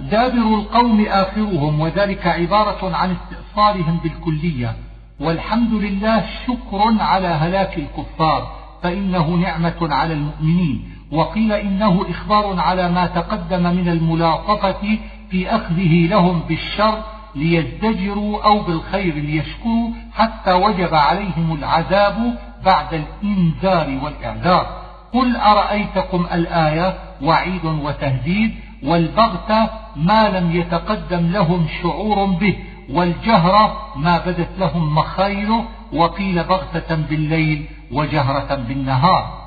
دابر 0.00 0.54
القوم 0.54 1.06
آخرهم 1.06 1.80
وذلك 1.80 2.26
عبارة 2.26 2.96
عن 2.96 3.16
استئصالهم 3.16 4.00
بالكلية. 4.02 4.76
والحمد 5.20 5.72
لله 5.72 6.24
شكر 6.46 6.94
على 7.00 7.28
هلاك 7.28 7.78
الكفار 7.78 8.52
فإنه 8.82 9.30
نعمة 9.30 9.94
على 9.94 10.14
المؤمنين. 10.14 10.93
وقيل 11.14 11.52
إنه 11.52 12.06
إخبار 12.10 12.60
على 12.60 12.88
ما 12.88 13.06
تقدم 13.06 13.62
من 13.62 13.88
الملاطفة 13.88 14.98
في 15.30 15.48
أخذه 15.48 16.06
لهم 16.06 16.40
بالشر 16.48 17.02
ليزدجروا 17.34 18.44
أو 18.44 18.62
بالخير 18.62 19.14
ليشكروا 19.14 19.90
حتى 20.14 20.52
وجب 20.52 20.94
عليهم 20.94 21.54
العذاب 21.58 22.38
بعد 22.64 22.94
الإنذار 22.94 23.98
والإعذار. 24.04 24.66
قل 25.12 25.36
أرأيتكم 25.36 26.26
الآية؟ 26.32 26.98
وعيد 27.22 27.64
وتهديد. 27.64 28.54
والبغتة 28.82 29.70
ما 29.96 30.28
لم 30.28 30.56
يتقدم 30.56 31.32
لهم 31.32 31.66
شعور 31.82 32.24
به. 32.24 32.56
والجهر 32.90 33.76
ما 33.96 34.18
بدت 34.18 34.50
لهم 34.58 34.94
مخايله. 34.94 35.64
وقيل 35.92 36.44
بغتة 36.44 36.94
بالليل 36.94 37.66
وجهرة 37.92 38.54
بالنهار. 38.54 39.43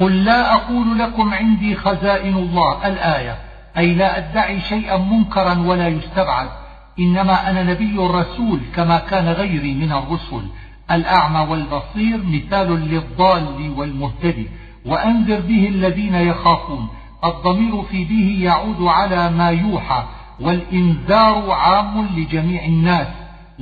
قل 0.00 0.24
لا 0.24 0.54
أقول 0.54 0.98
لكم 0.98 1.34
عندي 1.34 1.76
خزائن 1.76 2.36
الله 2.36 2.86
الآية. 2.86 3.36
أي 3.78 3.94
لا 3.94 4.18
أدعي 4.18 4.60
شيئا 4.60 4.96
منكرا 4.96 5.58
ولا 5.58 5.88
يستبعد. 5.88 6.48
إنما 6.98 7.50
أنا 7.50 7.62
نبي 7.62 7.96
رسول 7.98 8.60
كما 8.74 8.98
كان 8.98 9.28
غيري 9.28 9.74
من 9.74 9.92
الرسل. 9.92 10.46
الأعمى 10.90 11.50
والبصير 11.50 12.20
مثال 12.24 12.88
للضال 12.90 13.74
والمهتدي 13.76 14.48
وأنذر 14.86 15.40
به 15.40 15.68
الذين 15.68 16.14
يخافون. 16.14 16.88
الضمير 17.24 17.82
في 17.82 18.04
به 18.04 18.38
يعود 18.44 18.82
على 18.82 19.30
ما 19.30 19.50
يوحى. 19.50 20.04
والإنذار 20.40 21.50
عام 21.50 22.06
لجميع 22.16 22.64
الناس. 22.64 23.06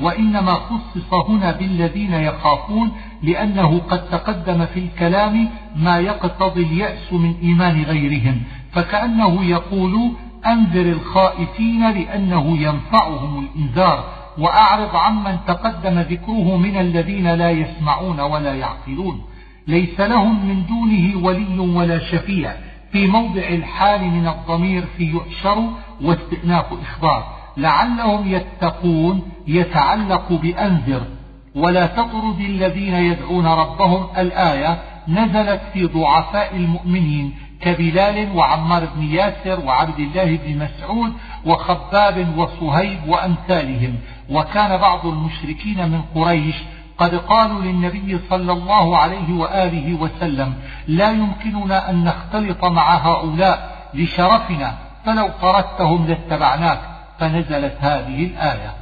وإنما 0.00 0.52
خصص 0.54 1.14
هنا 1.14 1.52
بالذين 1.52 2.12
يخافون 2.14 2.92
لأنه 3.22 3.78
قد 3.78 4.08
تقدم 4.10 4.66
في 4.66 4.80
الكلام 4.80 5.48
ما 5.76 5.98
يقتضي 5.98 6.62
اليأس 6.62 7.12
من 7.12 7.34
إيمان 7.42 7.82
غيرهم 7.82 8.42
فكأنه 8.72 9.44
يقول 9.44 10.12
أنذر 10.46 10.92
الخائفين 10.92 11.90
لأنه 11.90 12.58
ينفعهم 12.58 13.44
الإنذار 13.44 14.04
وأعرض 14.38 14.96
عمن 14.96 15.38
تقدم 15.46 15.98
ذكره 15.98 16.56
من 16.56 16.76
الذين 16.76 17.34
لا 17.34 17.50
يسمعون 17.50 18.20
ولا 18.20 18.54
يعقلون. 18.54 19.22
ليس 19.66 20.00
لهم 20.00 20.46
من 20.46 20.66
دونه 20.66 21.26
ولي 21.26 21.58
ولا 21.58 21.98
شفيع 21.98 22.52
في 22.92 23.06
موضع 23.06 23.48
الحال 23.48 24.04
من 24.04 24.28
الضمير 24.28 24.84
في 24.96 25.16
يحشر 25.16 25.70
واستئناف 26.02 26.66
إخبار. 26.82 27.24
لعلهم 27.56 28.28
يتقون 28.34 29.22
يتعلق 29.46 30.32
بأنذر. 30.32 31.02
ولا 31.54 31.86
تطرد 31.86 32.40
الذين 32.40 32.94
يدعون 32.94 33.46
ربهم 33.46 34.06
الآية 34.18 34.78
نزلت 35.08 35.60
في 35.72 35.84
ضعفاء 35.84 36.56
المؤمنين 36.56 37.34
كبلال 37.60 38.36
وعمار 38.36 38.88
بن 38.96 39.02
ياسر 39.02 39.60
وعبد 39.60 39.98
الله 39.98 40.36
بن 40.36 40.58
مسعود 40.58 41.12
وخباب 41.46 42.38
وصهيب 42.38 42.98
وأمثالهم. 43.08 43.94
وكان 44.30 44.76
بعض 44.76 45.06
المشركين 45.06 45.88
من 45.88 46.02
قريش 46.14 46.56
قد 46.98 47.14
قالوا 47.14 47.62
للنبي 47.62 48.20
صلى 48.30 48.52
الله 48.52 48.96
عليه 48.96 49.32
وآله 49.32 49.94
وسلم 49.94 50.54
لا 50.88 51.10
يمكننا 51.10 51.90
أن 51.90 52.04
نختلط 52.04 52.64
مع 52.64 52.96
هؤلاء 52.96 53.88
لشرفنا 53.94 54.74
فلو 55.04 55.30
طردتهم 55.42 56.06
لاتبعناك. 56.06 56.80
فنزلت 57.18 57.76
هذه 57.80 58.24
الآية 58.24 58.74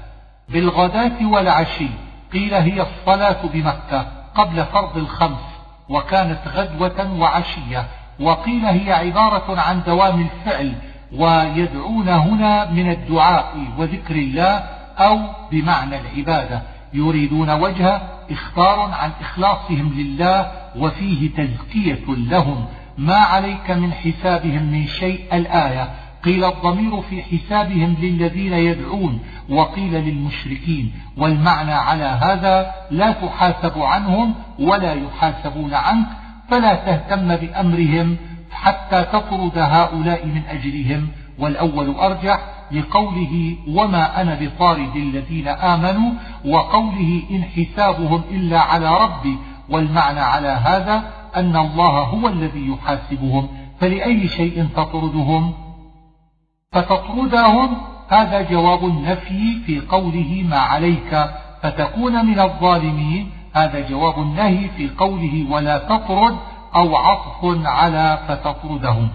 بالغداة 0.49 1.27
والعشي 1.27 1.89
قيل 2.37 2.55
هي 2.55 2.83
الصلاة 2.83 3.47
بمكة 3.53 4.07
قبل 4.35 4.65
فرض 4.65 4.97
الخمس 4.97 5.45
وكانت 5.89 6.39
غدوة 6.49 7.13
وعشية 7.19 7.87
وقيل 8.21 8.65
هي 8.65 8.93
عبارة 8.93 9.61
عن 9.61 9.83
دوام 9.83 10.21
الفعل 10.21 10.75
ويدعون 11.13 12.09
هنا 12.09 12.71
من 12.71 12.91
الدعاء 12.91 13.55
وذكر 13.79 14.15
الله 14.15 14.65
أو 14.99 15.19
بمعنى 15.51 16.01
العبادة 16.01 16.63
يريدون 16.93 17.51
وجهه 17.51 18.01
إخبار 18.31 18.81
عن 18.81 19.11
إخلاصهم 19.21 19.93
لله 19.97 20.53
وفيه 20.77 21.31
تزكية 21.31 22.05
لهم 22.09 22.67
ما 22.99 23.17
عليك 23.17 23.71
من 23.71 23.93
حسابهم 23.93 24.63
من 24.63 24.87
شيء 24.87 25.21
الآية 25.33 25.89
قيل 26.27 26.45
الضمير 26.45 27.01
في 27.01 27.23
حسابهم 27.23 27.97
للذين 28.01 28.53
يدعون 28.53 29.21
وقيل 29.49 29.93
للمشركين 29.93 30.93
والمعنى 31.17 31.73
على 31.73 32.05
هذا 32.05 32.75
لا 32.91 33.13
تحاسب 33.13 33.79
عنهم 33.79 34.35
ولا 34.59 34.93
يحاسبون 34.93 35.75
عنك 35.75 36.07
فلا 36.51 36.75
تهتم 36.75 37.37
بأمرهم 37.37 38.17
حتى 38.51 39.03
تطرد 39.05 39.59
هؤلاء 39.59 40.27
من 40.27 40.43
أجلهم. 40.49 41.09
والأول 41.39 41.95
أرجح 41.95 42.39
لقوله 42.73 43.57
وما 43.69 44.21
أنا 44.21 44.39
بطارد 44.41 44.97
الذين 44.97 45.49
آمنوا 45.49 46.11
وقوله 46.45 47.23
إن 47.31 47.45
حسابهم 47.45 48.23
إلا 48.31 48.61
على 48.61 48.99
ربي. 48.99 49.37
والمعنى 49.69 50.21
على 50.21 50.49
هذا 50.49 51.03
أن 51.37 51.57
الله 51.57 51.99
هو 52.01 52.29
الذي 52.29 52.69
يحاسبهم 52.69 53.49
فلأي 53.81 54.29
شيء 54.29 54.69
تطردهم؟ 54.77 55.66
فتطردهم 56.73 57.77
هذا 58.09 58.43
جواب 58.43 58.85
النفي 58.85 59.61
في 59.67 59.81
قوله 59.81 60.45
ما 60.49 60.59
عليك 60.59 61.31
فتكون 61.63 62.27
من 62.27 62.41
الظالمين 62.41 63.31
هذا 63.55 63.89
جواب 63.89 64.19
النهي 64.19 64.69
في 64.69 64.91
قوله 64.99 65.47
ولا 65.51 65.79
تطرد 65.79 66.37
أو 66.75 66.97
عطف 66.97 67.67
على 67.67 68.19
فتطردهم. 68.29 69.09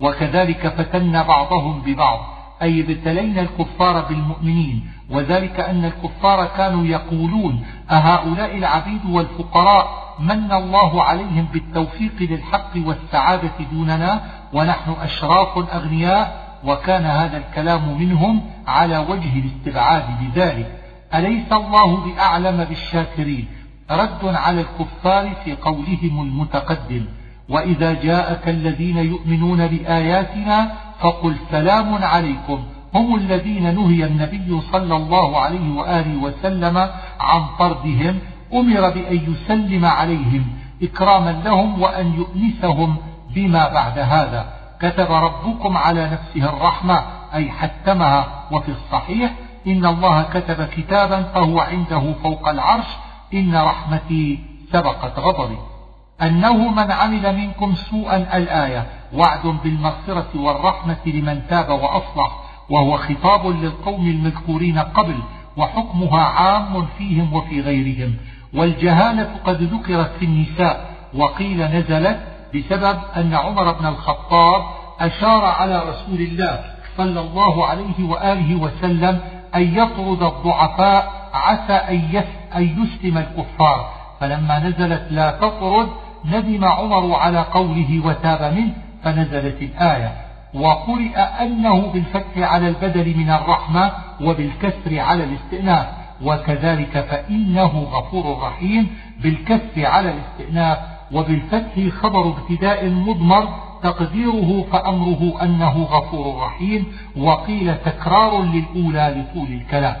وكذلك 0.00 0.68
فتن 0.68 1.22
بعضهم 1.22 1.82
ببعض 1.86 2.18
أي 2.62 2.80
ابتلينا 2.80 3.40
الكفار 3.40 4.00
بالمؤمنين 4.00 4.90
وذلك 5.10 5.60
أن 5.60 5.84
الكفار 5.84 6.46
كانوا 6.46 6.86
يقولون 6.86 7.66
أهؤلاء 7.90 8.56
العبيد 8.56 9.00
والفقراء 9.10 10.14
من 10.20 10.52
الله 10.52 11.02
عليهم 11.02 11.48
بالتوفيق 11.52 12.12
للحق 12.20 12.70
والسعادة 12.76 13.52
دوننا 13.72 14.20
ونحن 14.52 14.90
أشراف 15.02 15.58
أغنياء؟ 15.58 16.47
وكان 16.64 17.04
هذا 17.04 17.36
الكلام 17.36 17.98
منهم 17.98 18.40
على 18.66 18.98
وجه 18.98 19.38
الاستبعاد 19.38 20.04
بذلك 20.20 20.72
أليس 21.14 21.52
الله 21.52 21.96
بأعلم 21.96 22.64
بالشاكرين؟ 22.64 23.48
رد 23.90 24.24
على 24.24 24.60
الكفار 24.60 25.34
في 25.44 25.54
قولهم 25.54 26.22
المتقدم. 26.22 27.04
وإذا 27.48 27.92
جاءك 27.92 28.48
الذين 28.48 28.96
يؤمنون 28.96 29.66
بآياتنا 29.66 30.72
فقل 31.00 31.36
سلام 31.50 32.04
عليكم. 32.04 32.64
هم 32.94 33.14
الذين 33.14 33.74
نهي 33.74 34.04
النبي 34.04 34.60
صلى 34.60 34.96
الله 34.96 35.38
عليه 35.40 35.70
وآله 35.70 36.22
وسلم 36.22 36.78
عن 37.20 37.42
طردهم. 37.58 38.18
أمر 38.54 38.90
بأن 38.90 39.32
يسلم 39.32 39.84
عليهم 39.84 40.46
إكراما 40.82 41.42
لهم 41.44 41.82
وأن 41.82 42.14
يؤنسهم 42.14 42.96
بما 43.34 43.68
بعد 43.68 43.98
هذا. 43.98 44.57
كتب 44.80 45.12
ربكم 45.12 45.76
على 45.76 46.10
نفسه 46.10 46.48
الرحمة 46.48 47.02
أي 47.34 47.50
حتمها. 47.50 48.26
وفي 48.52 48.68
الصحيح 48.68 49.32
إن 49.66 49.86
الله 49.86 50.22
كتب 50.22 50.64
كتابا 50.64 51.22
فهو 51.22 51.60
عنده 51.60 52.14
فوق 52.22 52.48
العرش 52.48 52.86
إن 53.34 53.56
رحمتي 53.56 54.38
سبقت 54.72 55.18
غضبي. 55.18 55.58
أنه 56.22 56.68
من 56.68 56.90
عمل 56.90 57.36
منكم 57.36 57.74
سوءا 57.74 58.16
الآية 58.16 58.86
وعد 59.14 59.46
بالمغفرة 59.64 60.28
والرحمة 60.34 60.96
لمن 61.06 61.42
تاب 61.48 61.70
وأصلح 61.70 62.38
وهو 62.70 62.96
خطاب 62.96 63.46
للقوم 63.46 64.08
المذكورين 64.08 64.78
قبل 64.78 65.16
وحكمها 65.56 66.22
عام 66.22 66.86
فيهم 66.98 67.32
وفي 67.32 67.60
غيرهم. 67.60 68.16
والجهالة 68.54 69.30
قد 69.44 69.62
ذكرت 69.62 70.10
في 70.18 70.24
النساء 70.24 70.90
وقيل 71.14 71.64
نزلت 71.64 72.37
بسبب 72.54 72.98
أن 73.16 73.34
عمر 73.34 73.72
بن 73.72 73.86
الخطاب 73.86 74.62
أشار 75.00 75.44
على 75.44 75.78
رسول 75.78 76.20
الله 76.20 76.64
صلى 76.96 77.20
الله 77.20 77.66
عليه 77.66 78.04
وآله 78.08 78.54
وسلم 78.54 79.20
أن 79.54 79.78
يطرد 79.78 80.22
الضعفاء 80.22 81.30
عسى 81.34 81.72
أن 82.54 82.64
يسلم 82.82 83.18
الكفار. 83.18 83.90
فلما 84.20 84.58
نزلت 84.58 85.06
لا 85.10 85.30
تطرد 85.30 85.88
ندم 86.24 86.64
عمر 86.64 87.14
على 87.14 87.38
قوله 87.40 88.00
وتاب 88.04 88.54
منه 88.54 88.72
فنزلت 89.04 89.62
الآية. 89.62 90.12
وقرئ 90.54 91.18
أنه 91.18 91.86
بالفتح 91.86 92.38
على 92.38 92.68
البدل 92.68 93.16
من 93.16 93.30
الرحمة 93.30 93.92
وبالكسر 94.20 94.98
على 94.98 95.24
الاستئناف. 95.24 95.86
وكذلك 96.22 97.06
فإنه 97.10 97.88
غفور 97.92 98.42
رحيم 98.42 98.96
بالكسر 99.22 99.86
على 99.86 100.10
الاستئناف 100.10 100.78
وبالفتح 101.12 101.88
خبر 102.00 102.28
ابتداء 102.28 102.88
مضمر 102.88 103.48
تقديره 103.82 104.66
فأمره 104.72 105.42
أنه 105.42 105.82
غفور 105.82 106.42
رحيم 106.44 106.92
وقيل 107.16 107.78
تكرار 107.78 108.42
للأولى 108.42 109.14
لطول 109.16 109.52
الكلام. 109.52 109.96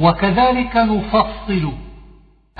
وكذلك 0.00 0.76
نفصل 0.76 1.72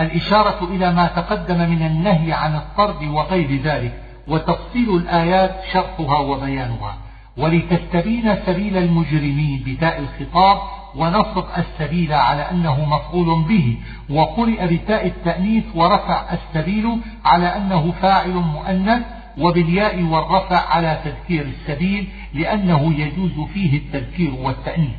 الإشارة 0.01 0.65
إلى 0.65 0.93
ما 0.93 1.07
تقدم 1.07 1.71
من 1.71 1.87
النهي 1.87 2.33
عن 2.33 2.57
الطرد 2.57 3.03
وغير 3.03 3.63
ذلك 3.63 4.03
وتفصيل 4.29 4.97
الآيات 4.97 5.65
شرحها 5.73 6.19
وبيانها. 6.19 6.99
ولتستبين 7.37 8.37
سبيل 8.47 8.77
المجرمين 8.77 9.63
بتاء 9.67 9.99
الخطاب 9.99 10.59
ونصب 10.97 11.45
السبيل 11.59 12.13
على 12.13 12.51
أنه 12.51 12.85
مفعول 12.85 13.43
به 13.43 13.77
وقرئ 14.11 14.77
بتاء 14.77 15.07
التأنيث 15.07 15.65
ورفع 15.75 16.23
السبيل 16.33 17.01
على 17.25 17.47
أنه 17.47 17.93
فاعل 18.03 18.31
مؤنث 18.31 19.03
وبالياء 19.39 20.03
والرفع 20.03 20.69
على 20.69 21.01
تذكير 21.05 21.47
السبيل 21.47 22.09
لأنه 22.35 22.95
يجوز 22.95 23.49
فيه 23.55 23.79
التذكير 23.79 24.35
والتأنيث. 24.35 24.97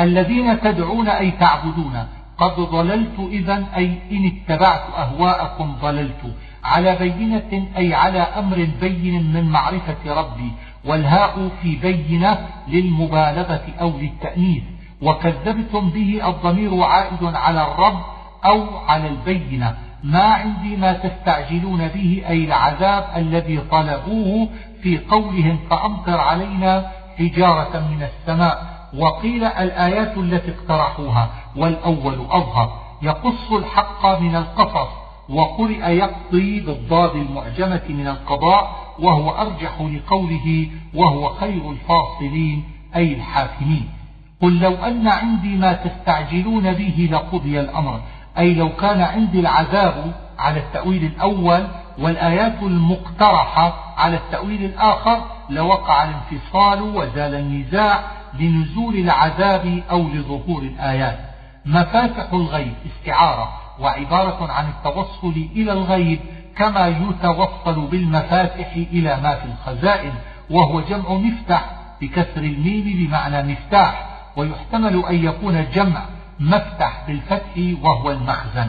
الذين 0.00 0.60
تدعون 0.60 1.08
أي 1.08 1.30
تعبدون 1.30 2.06
قد 2.38 2.56
ضللت 2.56 3.28
إذا 3.30 3.66
أي 3.76 3.98
إن 4.12 4.26
اتبعت 4.26 4.82
أهواءكم 4.98 5.76
ضللت. 5.82 6.34
على 6.64 6.96
بينة 6.96 7.68
أي 7.76 7.94
على 7.94 8.18
أمر 8.18 8.68
بين 8.80 9.32
من 9.32 9.50
معرفة 9.50 10.14
ربي 10.20 10.52
والهاء 10.84 11.50
في 11.62 11.76
بينة 11.76 12.48
للمبالغة 12.68 13.66
أو 13.80 13.98
للتأنيث. 13.98 14.62
وكذبتم 15.02 15.90
به 15.90 16.28
الضمير 16.28 16.82
عائد 16.82 17.24
على 17.24 17.62
الرب 17.62 18.00
أو 18.44 18.78
على 18.88 19.08
البينة. 19.08 19.76
ما 20.04 20.24
عندي 20.24 20.76
ما 20.76 20.92
تستعجلون 20.92 21.88
به 21.88 22.22
أي 22.28 22.44
العذاب 22.44 23.04
الذي 23.16 23.58
طلبوه 23.70 24.48
في 24.82 24.98
قولهم 24.98 25.58
فأمطر 25.70 26.20
علينا 26.20 26.90
حجارة 27.18 27.78
من 27.78 28.02
السماء. 28.02 28.80
وقيل 28.98 29.44
الآيات 29.44 30.18
التي 30.18 30.50
اقترحوها 30.50 31.30
والأول 31.56 32.26
أظهر. 32.30 32.72
يقص 33.02 33.52
الحق 33.52 34.20
من 34.20 34.36
القصص 34.36 34.88
وقرئ 35.28 35.90
يقضي 35.90 36.60
بالضاد 36.60 37.16
المعجمة 37.16 37.82
من 37.88 38.08
القضاء 38.08 38.76
وهو 38.98 39.30
أرجح 39.30 39.80
لقوله 39.80 40.68
وهو 40.94 41.28
خير 41.28 41.70
الفاصلين 41.70 42.64
أي 42.96 43.14
الحاكمين. 43.14 43.99
قل 44.42 44.58
لو 44.60 44.74
أن 44.74 45.08
عندي 45.08 45.56
ما 45.56 45.72
تستعجلون 45.72 46.72
به 46.72 47.08
لقضي 47.12 47.60
الأمر. 47.60 48.00
أي 48.38 48.54
لو 48.54 48.76
كان 48.76 49.00
عندي 49.00 49.40
العذاب 49.40 50.12
على 50.38 50.60
التأويل 50.60 51.04
الأول 51.04 51.66
والآيات 51.98 52.62
المقترحة 52.62 53.94
على 53.96 54.16
التأويل 54.16 54.64
الآخر 54.64 55.22
لوقع 55.50 56.04
الانفصال 56.04 56.82
وزال 56.82 57.34
النزاع 57.34 58.00
لنزول 58.38 58.94
العذاب 58.96 59.82
أو 59.90 60.08
لظهور 60.08 60.62
الآيات. 60.62 61.18
مفاتح 61.66 62.32
الغيب 62.32 62.74
استعارة 62.86 63.52
وعبارة 63.80 64.52
عن 64.52 64.68
التوصل 64.68 65.48
إلى 65.56 65.72
الغيب 65.72 66.20
كما 66.56 66.88
يتوصل 66.88 67.86
بالمفاتح 67.86 68.72
إلى 68.74 69.20
ما 69.22 69.34
في 69.34 69.44
الخزائن 69.44 70.12
وهو 70.50 70.80
جمع 70.80 71.12
مفتح 71.12 71.70
بكسر 72.00 72.40
الميم 72.40 73.06
بمعنى 73.06 73.52
مفتاح. 73.52 74.09
ويحتمل 74.40 75.04
أن 75.04 75.24
يكون 75.24 75.66
جمع 75.74 76.02
مفتح 76.40 77.04
بالفتح 77.06 77.52
وهو 77.82 78.10
المخزن. 78.10 78.68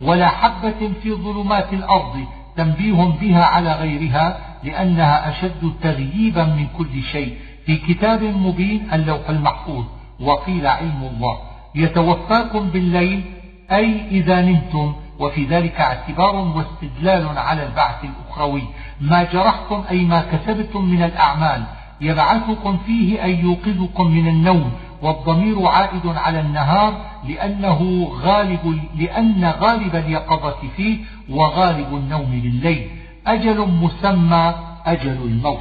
ولا 0.00 0.28
حبة 0.28 0.92
في 1.02 1.12
ظلمات 1.12 1.72
الأرض 1.72 2.24
تنبيه 2.56 3.04
بها 3.20 3.44
على 3.44 3.72
غيرها 3.72 4.38
لأنها 4.64 5.30
أشد 5.30 5.72
تغييبا 5.82 6.44
من 6.44 6.66
كل 6.78 7.02
شيء. 7.02 7.36
في 7.66 7.76
كتاب 7.76 8.22
مبين 8.22 8.92
اللوح 8.92 9.28
المحفوظ 9.28 9.84
وقيل 10.20 10.66
علم 10.66 11.10
الله 11.14 11.38
يتوفاكم 11.74 12.68
بالليل 12.68 13.24
أي 13.72 14.08
إذا 14.10 14.40
نمتم 14.40 14.94
وفي 15.18 15.44
ذلك 15.44 15.80
اعتبار 15.80 16.34
واستدلال 16.34 17.38
على 17.38 17.66
البعث 17.66 18.04
الأخروي. 18.04 18.62
ما 19.00 19.22
جرحتم 19.22 19.84
أي 19.90 20.04
ما 20.04 20.20
كسبتم 20.20 20.84
من 20.84 21.02
الأعمال 21.02 21.64
يبعثكم 22.00 22.76
فيه 22.86 23.24
أي 23.24 23.40
يوقظكم 23.40 24.06
من 24.06 24.28
النوم 24.28 24.72
والضمير 25.02 25.66
عائد 25.66 26.06
على 26.06 26.40
النهار 26.40 26.94
لأنه 27.28 28.10
غالب 28.22 28.80
لأن 28.98 29.44
غالب 29.44 29.96
اليقظة 29.96 30.56
فيه 30.76 30.98
وغالب 31.30 31.94
النوم 31.94 32.40
لليل. 32.44 32.90
أجل 33.26 33.68
مسمى 33.68 34.54
أجل 34.86 35.22
الموت. 35.24 35.58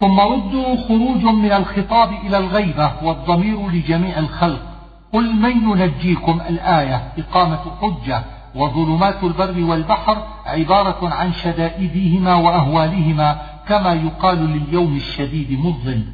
ثم 0.00 0.20
ردوا 0.20 0.76
خروج 0.88 1.24
من 1.24 1.52
الخطاب 1.52 2.12
إلى 2.12 2.38
الغيبة 2.38 2.92
والضمير 3.02 3.68
لجميع 3.68 4.18
الخلق. 4.18 4.62
قل 5.12 5.32
من 5.32 5.80
ينجيكم 5.80 6.40
الآية؟ 6.48 7.12
إقامة 7.18 7.60
حجة. 7.82 8.24
وظلمات 8.54 9.24
البر 9.24 9.64
والبحر 9.64 10.26
عبارة 10.46 11.14
عن 11.14 11.32
شدائدهما 11.32 12.34
وأهوالهما. 12.34 13.55
كما 13.68 13.92
يقال 13.92 14.38
لليوم 14.38 14.96
الشديد 14.96 15.60
مظلم 15.60 16.04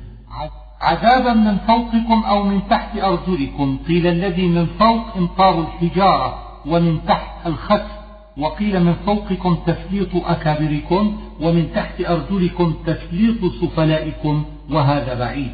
عذابا 0.80 1.32
من 1.32 1.56
فوقكم 1.58 2.24
أو 2.24 2.42
من 2.42 2.68
تحت 2.68 2.96
أرجلكم. 2.98 3.78
قيل 3.88 4.06
الذي 4.06 4.46
من 4.48 4.66
فوق 4.66 5.16
إمطار 5.16 5.60
الحجارة 5.60 6.38
ومن 6.66 7.04
تحت 7.06 7.46
الخسف 7.46 7.92
وقيل 8.38 8.84
من 8.84 8.94
فوقكم 9.06 9.54
تسليط 9.66 10.08
أكابركم 10.14 11.16
ومن 11.40 11.72
تحت 11.74 12.00
أرجلكم 12.00 12.74
تسليط 12.86 13.44
سفلائكم 13.44 14.44
وهذا 14.70 15.14
بعيد. 15.14 15.52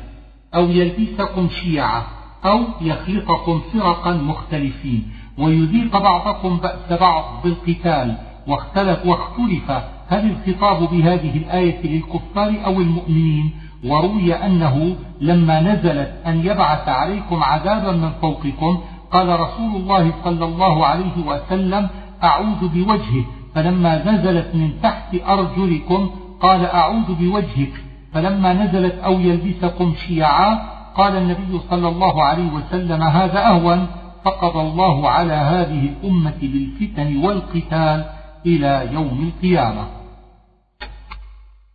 أو 0.55 0.71
يلبسكم 0.71 1.49
شيعا 1.49 2.03
أو 2.45 2.61
يخلطكم 2.81 3.61
فرقا 3.73 4.13
مختلفين. 4.13 5.11
ويذيق 5.39 5.99
بعضكم 5.99 6.57
بأس 6.57 7.01
بعض 7.01 7.25
بالقتال 7.45 8.17
واختلف 8.47 9.07
واختلف 9.07 9.71
هل 10.09 10.31
الخطاب 10.31 10.91
بهذه 10.91 11.37
الآية 11.37 11.87
للكفار 11.87 12.55
أو 12.67 12.81
المؤمنين؟ 12.81 13.51
وروي 13.85 14.35
أنه 14.35 14.97
لما 15.21 15.61
نزلت 15.61 16.13
أن 16.27 16.47
يبعث 16.47 16.89
عليكم 16.89 17.43
عذابا 17.43 17.93
من 17.93 18.11
فوقكم 18.23 18.79
قال 19.13 19.41
رسول 19.41 19.77
الله 19.77 20.13
صلى 20.25 20.45
الله 20.45 20.87
عليه 20.87 21.27
وسلم 21.27 21.89
أعوذ 22.23 22.69
بوجهه 22.69 23.25
فلما 23.55 24.13
نزلت 24.13 24.55
من 24.55 24.71
تحت 24.83 25.17
أرجلكم 25.29 26.11
قال 26.41 26.65
أعوذ 26.67 27.15
بوجهك. 27.21 27.73
فلما 28.13 28.53
نزلت 28.53 28.95
أو 28.95 29.21
يلبسكم 29.21 29.95
شيعا 30.07 30.59
قال 30.95 31.17
النبي 31.17 31.61
صلى 31.71 31.89
الله 31.89 32.23
عليه 32.23 32.53
وسلم 32.53 33.03
هذا 33.03 33.47
أهون. 33.47 33.87
فقضى 34.25 34.61
الله 34.61 35.09
على 35.09 35.33
هذه 35.33 35.89
الأمة 35.89 36.35
بالفتن 36.43 37.17
والقتال 37.17 38.05
إلى 38.47 38.89
يوم 38.93 39.31
القيامة. 39.33 39.98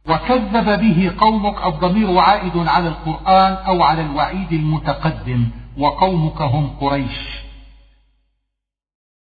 وكذب 0.09 0.79
به 0.79 1.11
قومك 1.17 1.65
الضمير 1.65 2.17
عائد 2.17 2.57
على 2.57 2.87
القرآن 2.87 3.53
أو 3.53 3.83
على 3.83 4.01
الوعيد 4.01 4.53
المتقدم 4.53 5.47
وقومك 5.77 6.41
هم 6.41 6.69
قريش. 6.81 7.43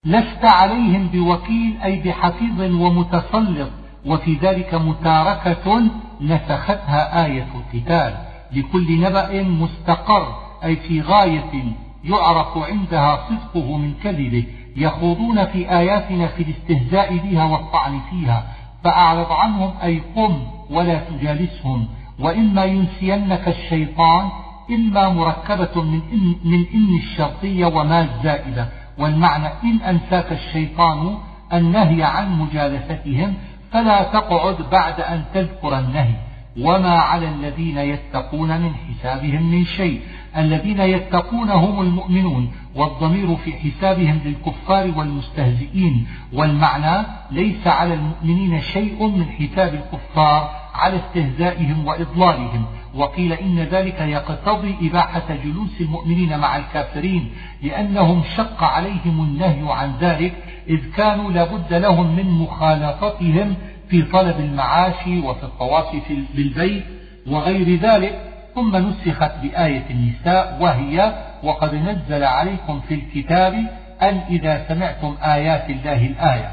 لست 0.06 0.45
عليهم 0.45 1.07
بوكيل 1.07 1.77
أي 1.84 1.99
بحفيظ 1.99 2.61
ومتسلط 2.61 3.69
وفي 4.06 4.35
ذلك 4.35 4.73
متاركة 4.76 5.84
نسختها 6.22 7.26
آية 7.26 7.48
القتال 7.56 8.18
لكل 8.52 9.02
نبأ 9.02 9.44
مستقر 9.44 10.35
أي 10.64 10.76
في 10.76 11.02
غاية 11.02 11.64
يعرف 12.03 12.57
عندها 12.57 13.30
صدقه 13.30 13.77
من 13.77 13.94
كذبه 14.03 14.45
يخوضون 14.76 15.45
في 15.45 15.72
آياتنا 15.72 16.27
في 16.27 16.44
الاستهزاء 16.44 17.18
بها 17.18 17.44
والطعن 17.44 17.99
فيها. 18.10 18.44
فأعرض 18.84 19.31
عنهم 19.31 19.73
أي 19.84 20.01
قم 20.15 20.43
ولا 20.69 20.99
تجالسهم 20.99 21.88
وإما 22.19 22.65
ينسينك 22.65 23.47
الشيطان 23.47 24.30
إما 24.72 25.10
مركبة 25.10 25.81
من 25.81 26.01
إن, 26.14 26.35
من 26.43 26.65
إن 26.73 26.95
الشرطية 26.95 27.65
وما 27.65 28.01
الزائدة. 28.01 28.68
والمعنى 28.97 29.47
إن 29.64 29.81
أنساك 29.81 30.31
الشيطان 30.31 31.18
النهي 31.53 32.03
عن 32.03 32.39
مجالستهم 32.39 33.34
فلا 33.72 34.03
تقعد 34.03 34.57
بعد 34.72 35.01
أن 35.01 35.23
تذكر 35.34 35.80
النهي. 35.80 36.14
وما 36.61 36.97
على 36.97 37.30
الذين 37.30 37.77
يتقون 37.77 38.61
من 38.61 38.72
حسابهم 38.76 39.51
من 39.51 39.65
شيء. 39.65 40.01
الذين 40.38 40.80
يتقون 40.80 41.49
هم 41.49 41.81
المؤمنون 41.81 42.51
والضمير 42.76 43.35
في 43.35 43.53
حسابهم 43.53 44.19
للكفار 44.26 44.91
والمستهزئين. 44.97 46.07
والمعنى 46.34 47.07
ليس 47.31 47.68
على 47.68 47.93
المؤمنين 47.93 48.61
شيء 48.61 49.07
من 49.07 49.26
حساب 49.26 49.73
الكفار 49.73 50.49
على 50.73 50.99
استهزائهم 50.99 51.85
وإضلالهم. 51.85 52.65
وقيل 52.95 53.34
إن 53.34 53.60
ذلك 53.60 53.99
يقتضي 53.99 54.76
إباحة 54.81 55.35
جلوس 55.43 55.81
المؤمنين 55.81 56.39
مع 56.39 56.57
الكافرين 56.57 57.31
لأنهم 57.64 58.23
شق 58.38 58.64
عليهم 58.64 59.23
النهي 59.23 59.73
عن 59.73 59.93
ذلك 60.01 60.34
إذ 60.69 60.91
كانوا 60.91 61.31
لابد 61.31 61.73
لهم 61.73 62.15
من 62.15 62.30
مخالطتهم 62.30 63.55
في 63.89 64.01
طلب 64.01 64.39
المعاش 64.39 65.07
وفي 65.07 65.43
الطواف 65.43 65.95
بالبيت 66.35 66.84
وغير 67.27 67.80
ذلك. 67.80 68.32
ثم 68.55 68.75
نسخت 68.75 69.31
بآية 69.41 69.84
النساء 69.89 70.57
وهي 70.61 71.13
وقد 71.43 71.75
نزل 71.75 72.23
عليكم 72.23 72.80
في 72.80 72.93
الكتاب 72.93 73.53
أن 74.01 74.21
إذا 74.30 74.65
سمعتم 74.67 75.15
آيات 75.23 75.69
الله 75.69 76.05
الآية 76.05 76.51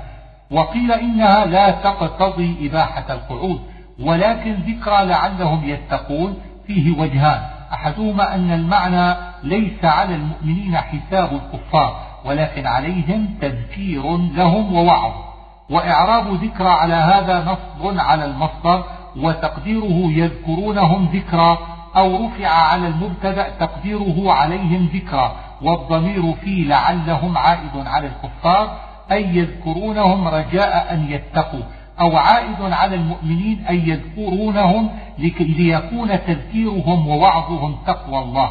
وقيل 0.51 0.93
إنها 0.93 1.47
لا 1.47 1.71
تقتضي 1.71 2.69
إباحة 2.69 3.05
القعود 3.11 3.61
ولكن 4.01 4.55
ذكرى 4.55 5.05
لعلهم 5.05 5.69
يتقون 5.69 6.39
فيه 6.67 6.99
وجهان 6.99 7.41
أحدهما 7.73 8.35
أن 8.35 8.53
المعنى 8.53 9.17
ليس 9.43 9.85
على 9.85 10.15
المؤمنين 10.15 10.77
حساب 10.77 11.31
الكفار 11.33 12.01
ولكن 12.25 12.67
عليهم 12.67 13.29
تذكير 13.41 14.17
لهم 14.17 14.75
ووعظ 14.75 15.13
وإعراب 15.71 16.35
ذكرى 16.35 16.69
على 16.69 16.95
هذا 16.95 17.45
نصب 17.45 17.99
على 17.99 18.25
المصدر 18.25 18.85
وتقديره 19.17 20.13
يذكرونهم 20.13 21.09
ذكرى 21.13 21.59
أو 21.97 22.27
رفع 22.27 22.49
على 22.49 22.89
المبتدأ 22.89 23.49
تقديره 23.49 24.33
عليهم 24.33 24.89
ذكرى 24.95 25.37
والضمير 25.63 26.33
في 26.33 26.65
لعلهم 26.65 27.39
عائد 27.39 27.87
على 27.87 28.07
الكفار 28.07 28.79
أي 29.13 29.37
يذكرونهم 29.37 30.29
رجاء 30.29 30.95
أن 30.95 31.11
يتقوا 31.11 31.63
أو 32.01 32.17
عائد 32.17 32.63
على 32.73 32.95
المؤمنين 32.95 33.65
أي 33.69 33.89
يذكرونهم 33.89 34.91
ليكون 35.19 36.09
تذكيرهم 36.27 37.09
ووعظهم 37.09 37.77
تقوى 37.87 38.19
الله. 38.19 38.51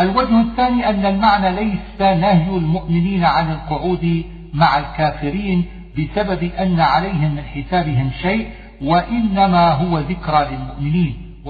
الوجه 0.00 0.40
الثاني 0.40 0.88
أن 0.88 1.06
المعنى 1.06 1.50
ليس 1.50 2.00
نهي 2.00 2.56
المؤمنين 2.56 3.24
عن 3.24 3.52
القعود 3.52 4.24
مع 4.54 4.78
الكافرين 4.78 5.66
بسبب 5.98 6.42
أن 6.42 6.80
عليهم 6.80 7.34
من 7.34 7.42
حسابهم 7.42 8.10
شيء 8.22 8.48
وإنما 8.82 9.72
هو 9.72 9.98
ذكرى 9.98 10.48
للمؤمنين. 10.50 11.42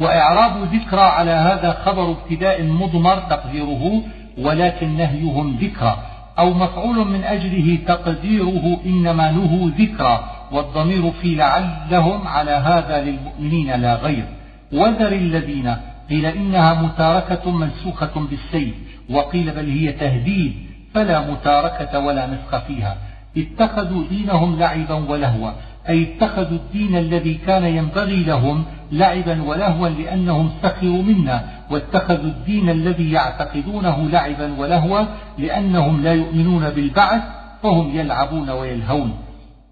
وإعراب 0.00 0.74
ذكرى 0.74 1.00
على 1.00 1.30
هذا 1.30 1.72
خبر 1.84 2.10
ابتداء 2.10 2.62
مضمر 2.62 3.16
تقديره 3.18 4.02
ولكن 4.38 4.96
نهيهم 4.96 5.56
ذكرى 5.56 5.96
أو 6.38 6.52
مفعول 6.52 7.08
من 7.08 7.24
أجله 7.24 7.78
تقديره 7.86 8.80
إنما 8.86 9.30
نهوا 9.30 9.70
ذكرى 9.70 10.24
والضمير 10.52 11.10
في 11.10 11.34
لعلهم 11.34 12.28
على 12.28 12.50
هذا 12.50 13.04
للمؤمنين 13.04 13.72
لا 13.72 13.94
غير. 13.94 14.24
وذر 14.72 15.12
الذين 15.12 15.76
قيل 16.10 16.26
إنها 16.26 16.74
متاركة 16.82 17.50
منسوخة 17.50 18.26
بالسيف 18.30 18.74
وقيل 19.10 19.50
بل 19.50 19.70
هي 19.70 19.92
تهديد 19.92 20.54
فلا 20.94 21.30
متاركة 21.30 21.98
ولا 21.98 22.26
نسخ 22.26 22.58
فيها. 22.66 22.96
اتخذوا 23.36 24.04
دينهم 24.08 24.58
لعبا 24.58 24.94
ولهوا 24.94 25.50
أي 25.88 26.02
اتخذوا 26.02 26.58
الدين 26.58 26.96
الذي 26.96 27.34
كان 27.34 27.64
ينبغي 27.64 28.24
لهم 28.24 28.64
لعبا 28.92 29.42
ولهوا 29.42 29.88
لأنهم 29.88 30.50
سخروا 30.62 31.02
منا 31.02 31.44
واتخذوا 31.70 32.30
الدين 32.30 32.70
الذي 32.70 33.10
يعتقدونه 33.10 34.08
لعبا 34.08 34.54
ولهوا 34.58 35.04
لأنهم 35.38 36.02
لا 36.02 36.12
يؤمنون 36.12 36.70
بالبعث 36.70 37.22
فهم 37.62 37.90
يلعبون 37.94 38.50
ويلهون. 38.50 39.14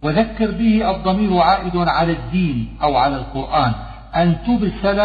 وذكر 0.03 0.51
به 0.51 0.91
الضمير 0.91 1.39
عائد 1.39 1.77
على 1.77 2.13
الدين 2.13 2.77
أو 2.83 2.97
على 2.97 3.17
القرآن. 3.17 3.73
أن 4.17 4.37
تبسل 4.47 5.01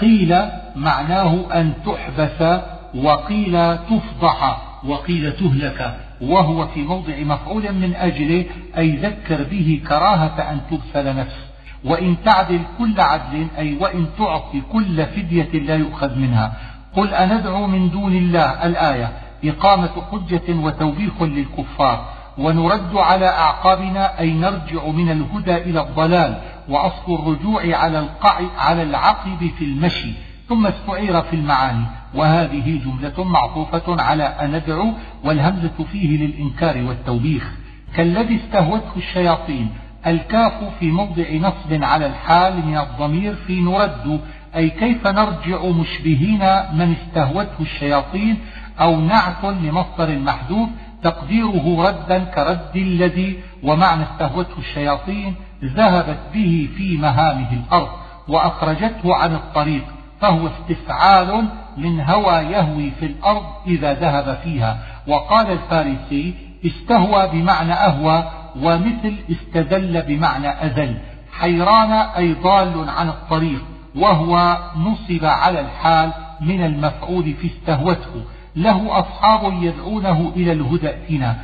قيل, 0.00 0.36
معناه 0.76 1.60
أن 1.60 1.72
تحبس 1.86 2.60
وقيل 2.94 3.78
تفضح 3.78 4.62
وقيل 4.84 5.32
تهلك. 5.32 5.96
وهو 6.20 6.66
في 6.66 6.82
موضع 6.82 7.18
مفعول 7.20 7.72
من 7.72 7.94
أجله 7.94 8.44
أي 8.78 8.90
ذكر 8.96 9.42
به 9.42 9.80
كراهة 9.88 10.50
أن 10.50 10.60
تبسل 10.70 11.16
نفس 11.16 11.36
وإن 11.84 12.16
تعدل 12.24 12.60
كل 12.78 13.00
عدل 13.00 13.46
أي 13.58 13.76
وإن 13.80 14.06
تعطي 14.18 14.62
كل 14.72 15.06
فدية 15.06 15.52
لا 15.52 15.76
يؤخذ 15.76 16.18
منها. 16.18 16.52
قل 16.96 17.14
أندعو 17.14 17.66
من 17.66 17.90
دون 17.90 18.16
الله 18.16 18.66
الآية 18.66 19.12
إقامة 19.44 19.90
حجة 20.12 20.54
وتوبيخ 20.54 21.22
للكفار. 21.22 22.04
ونرد 22.38 22.96
على 22.96 23.26
أعقابنا 23.26 24.18
أي 24.18 24.32
نرجع 24.32 24.86
من 24.86 25.10
الهدى 25.10 25.56
إلى 25.56 25.80
الضلال. 25.80 26.40
وأصل 26.68 27.14
الرجوع 27.14 27.76
على 27.76 27.98
القع 27.98 28.40
على 28.58 28.82
العقب 28.82 29.50
في 29.58 29.64
المشي. 29.64 30.12
ثم 30.50 30.66
استعير 30.66 31.22
في 31.22 31.36
المعاني. 31.36 31.84
وهذه 32.14 32.80
جملة 32.84 33.24
معطوفة 33.24 34.02
على 34.02 34.22
أندعو 34.22 34.92
والهمزة 35.24 35.84
فيه 35.92 36.26
للإنكار 36.26 36.84
والتوبيخ. 36.84 37.50
كالذي 37.96 38.36
استهوته 38.36 38.96
الشياطين. 38.96 39.70
الكاف 40.06 40.52
في 40.80 40.90
موضع 40.90 41.24
نصب 41.32 41.84
على 41.84 42.06
الحال 42.06 42.66
من 42.66 42.78
الضمير 42.78 43.34
في 43.34 43.60
نرد. 43.60 44.20
أي 44.56 44.70
كيف 44.70 45.06
نرجع 45.06 45.64
مشبهين 45.64 46.38
من 46.72 46.96
استهوته 47.00 47.60
الشياطين 47.60 48.38
أو 48.80 49.00
نعت 49.00 49.44
لمصدر 49.44 50.18
محذوف 50.18 50.68
تقديره 51.02 51.88
ردا 51.88 52.18
كرد 52.18 52.76
الذي 52.76 53.38
ومعنى 53.62 54.02
استهوته 54.02 54.58
الشياطين 54.58 55.34
ذهبت 55.64 56.18
به 56.34 56.68
في 56.76 56.96
مهامه 56.96 57.52
الأرض 57.52 57.88
وأخرجته 58.28 59.14
عن 59.14 59.34
الطريق. 59.34 59.84
فهو 60.20 60.48
استفعال 60.48 61.44
من 61.76 62.00
هوى 62.00 62.34
يهوي 62.34 62.90
في 62.90 63.06
الأرض 63.06 63.44
إذا 63.66 63.94
ذهب 63.94 64.38
فيها. 64.44 64.78
وقال 65.08 65.52
الفارسي 65.52 66.34
استهوى 66.66 67.28
بمعنى 67.32 67.72
أهوى 67.72 68.24
ومثل 68.62 69.16
استدل 69.30 70.02
بمعنى 70.02 70.48
أذل 70.48 70.98
حيران 71.32 71.92
أي 71.92 72.32
ضال 72.32 72.88
عن 72.88 73.08
الطريق 73.08 73.64
وهو 73.96 74.58
نصب 74.76 75.24
على 75.24 75.60
الحال 75.60 76.12
من 76.40 76.64
المفعول 76.64 77.34
في 77.34 77.46
استهوته. 77.46 78.24
له 78.56 78.98
أصحاب 78.98 79.52
يدعونه 79.62 80.32
إلى 80.36 80.52
الهدى 80.52 80.88
ائتنا 80.88 81.36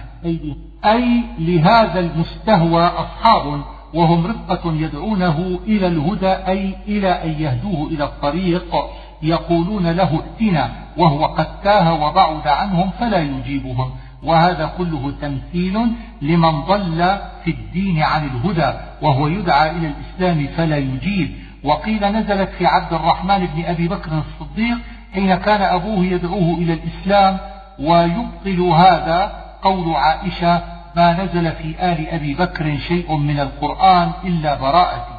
أي 0.85 1.23
لهذا 1.39 2.01
المستهوى 2.01 2.83
أصحاب 2.87 3.63
وهم 3.97 4.27
رفقة 4.27 4.73
يدعونه 4.73 5.61
إلى 5.67 5.87
الهدى 5.87 6.29
أي 6.29 6.75
إلى 6.89 7.09
أن 7.09 7.31
يهدوه 7.43 7.89
إلى 7.89 8.05
الطريق 8.05 8.77
يقولون 9.23 9.87
له 9.87 10.23
ائتنا 10.23 10.71
وهو 10.97 11.25
قد 11.25 11.61
تاه 11.61 11.93
وبعد 12.05 12.49
عنهم 12.49 12.91
فلا 13.01 13.19
يجيبهم. 13.19 13.91
وهذا 14.23 14.73
كله 14.79 15.13
تمثيل 15.21 15.79
لمن 16.23 16.61
ضل 16.61 17.19
في 17.45 17.51
الدين 17.51 18.03
عن 18.03 18.25
الهدى 18.25 18.79
وهو 19.03 19.27
يدعى 19.27 19.71
إلى 19.71 19.93
الإسلام 19.93 20.47
فلا 20.57 20.77
يجيب. 20.77 21.31
وقيل 21.65 22.05
نزلت 22.05 22.51
في 22.51 22.67
عبد 22.67 22.93
الرحمن 22.93 23.47
بن 23.47 23.65
أبي 23.65 23.89
بكر 23.89 24.11
الصديق 24.13 24.79
حين 25.15 25.35
كان 25.35 25.63
أبوه 25.63 26.05
يدعوه 26.05 26.59
إلى 26.59 26.73
الإسلام 26.73 27.39
ويبطل 27.79 28.61
هذا 28.61 29.33
قول 29.63 29.95
عائشة 29.95 30.76
ما 30.97 31.13
نزل 31.13 31.53
في 31.53 31.93
آل 31.93 32.09
أبي 32.09 32.35
بكر 32.35 32.79
شيء 32.79 33.17
من 33.17 33.41
القرآن 33.41 34.13
إلا 34.25 34.55
براءتي 34.55 35.17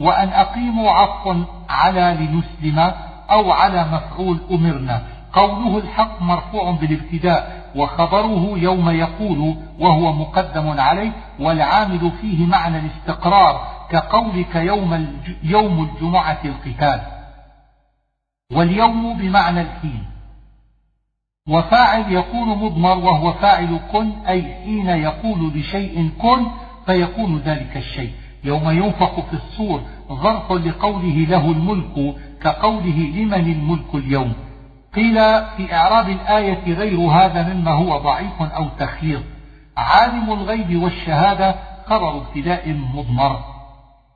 وأن 0.00 0.28
أقيموا 0.28 0.90
عطف 0.90 1.36
على 1.68 2.16
لنسلم 2.20 2.92
أو 3.30 3.52
على 3.52 3.84
مفعول 3.84 4.38
أمرنا. 4.50 5.02
قوله 5.32 5.78
الحق 5.78 6.22
مرفوع 6.22 6.70
بالابتداء 6.70 7.70
وخبره 7.76 8.52
يوم 8.56 8.90
يقول 8.90 9.56
وهو 9.78 10.12
مقدم 10.12 10.80
عليه 10.80 11.12
والعامل 11.40 12.10
فيه 12.20 12.46
معنى 12.46 12.78
الاستقرار 12.78 13.66
كقولك 13.90 14.56
يوم 14.56 15.18
يوم 15.42 15.90
الجمعة 15.90 16.38
القتال. 16.44 17.00
واليوم 18.52 19.18
بمعنى 19.18 19.60
الحين. 19.60 20.13
وفاعل 21.48 22.12
يكون 22.12 22.48
مضمر 22.48 22.98
وهو 22.98 23.32
فاعل 23.32 23.80
كن 23.92 24.12
أي 24.28 24.54
حين 24.64 24.88
يقول 24.88 25.52
لشيء 25.54 26.10
كن 26.18 26.46
فيكون 26.86 27.38
ذلك 27.38 27.76
الشيء. 27.76 28.12
يوم 28.44 28.70
ينفخ 28.70 29.20
في 29.20 29.32
الصور 29.32 29.80
ظرف 30.12 30.52
لقوله 30.52 31.26
له 31.28 31.50
الملك 31.50 32.14
كقوله 32.42 33.12
لمن 33.14 33.52
الملك 33.52 33.94
اليوم. 33.94 34.32
قيل 34.94 35.14
في 35.56 35.74
إعراب 35.74 36.08
الآية 36.08 36.74
غير 36.74 36.98
هذا 37.00 37.54
مما 37.54 37.70
هو 37.70 37.98
ضعيف 37.98 38.42
أو 38.42 38.66
تخيير. 38.78 39.22
عالم 39.76 40.32
الغيب 40.32 40.82
والشهادة 40.82 41.54
خبر 41.86 42.16
ابتداء 42.16 42.76
مضمر. 42.94 43.38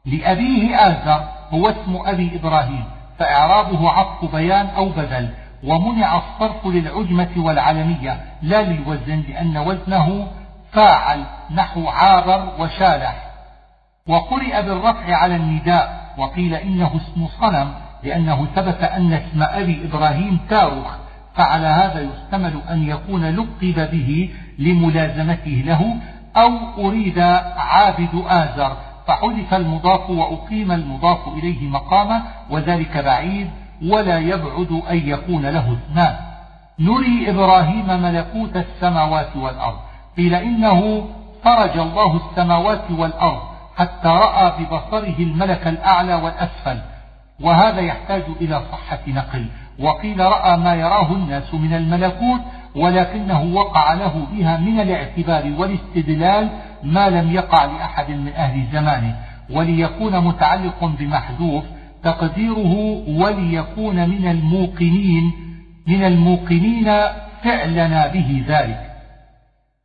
لأبيه 0.07 0.77
آزر 0.77 1.25
هو 1.51 1.69
اسم 1.69 1.99
أبي 2.07 2.31
إبراهيم 2.35 2.85
فإعرابه 3.19 3.91
عطف 3.91 4.35
بيان 4.35 4.67
أو 4.67 4.89
بدل. 4.89 5.29
ومنع 5.65 6.17
الصرف 6.17 6.67
للعجمة 6.67 7.29
والعلمية. 7.37 8.21
لا 8.43 8.63
للوزن 8.63 9.23
لأن 9.29 9.59
وزنه 9.59 10.27
فاعل 10.73 11.25
نحو 11.55 11.89
عابر 11.89 12.53
وشالح. 12.59 13.29
وقرئ 14.07 14.63
بالرفع 14.63 15.17
على 15.17 15.37
النداء 15.37 16.15
وقيل 16.19 16.55
إنه 16.55 16.91
اسم 16.97 17.27
صنم 17.41 17.73
لأنه 18.03 18.47
ثبت 18.55 18.83
أن 18.83 19.13
اسم 19.13 19.43
أبي 19.43 19.85
إبراهيم 19.85 20.39
تاروخ 20.49 20.97
فعلى 21.35 21.67
هذا 21.67 22.01
يحتمل 22.01 22.61
أن 22.71 22.89
يكون 22.89 23.31
لقب 23.31 23.91
به 23.91 24.31
لملازمته 24.59 25.63
له 25.67 25.97
أو 26.37 26.51
أريد 26.87 27.19
عابد 27.57 28.25
آزر. 28.27 28.77
فحذف 29.07 29.55
المضاف 29.55 30.11
وأقيم 30.11 30.73
المضاف 30.73 31.29
إليه 31.29 31.69
مقامه 31.69 32.23
وذلك 32.51 32.99
بعيد. 32.99 33.51
ولا 33.87 34.19
يبعد 34.19 34.83
أن 34.91 34.97
يكون 35.09 35.47
له 35.47 35.73
اثنان 35.73 36.17
نري 36.79 37.31
إبراهيم 37.31 37.87
ملكوت 38.03 38.57
السماوات 38.57 39.37
والأرض. 39.37 39.79
قيل 40.17 40.35
إنه 40.35 41.09
فرج 41.45 41.79
الله 41.79 42.17
السماوات 42.17 42.91
والأرض 42.91 43.41
حتى 43.77 44.09
رأى 44.09 44.53
ببصره 44.59 45.15
الملك 45.19 45.67
الأعلى 45.67 46.15
والأسفل. 46.15 46.79
وهذا 47.41 47.81
يحتاج 47.81 48.23
إلى 48.41 48.63
صحة 48.73 48.99
نقل. 49.09 49.47
وقيل 49.79 50.21
رأى 50.21 50.57
ما 50.57 50.75
يراه 50.75 51.13
الناس 51.13 51.55
من 51.55 51.75
الملكوت 51.75 52.41
ولكنه 52.77 53.43
وقع 53.43 53.93
له 53.93 54.27
بها 54.33 54.57
من 54.57 54.81
الاعتبار 54.81 55.53
والاستدلال 55.59 56.49
ما 56.83 57.11
لم 57.11 57.33
يقع 57.33 57.65
لأحد 57.65 58.11
من 58.11 58.33
أهل 58.37 58.67
زمانه. 58.73 59.17
وليكون 59.51 60.21
متعلق 60.25 60.85
بمحذوف 60.85 61.65
تقديره 62.03 62.75
وليكون 63.09 64.09
من 64.09 64.29
الموقنين 64.29 65.33
من 65.87 66.05
الموقنين 66.05 66.85
فعلنا 67.45 68.07
به 68.07 68.45
ذلك. 68.49 68.91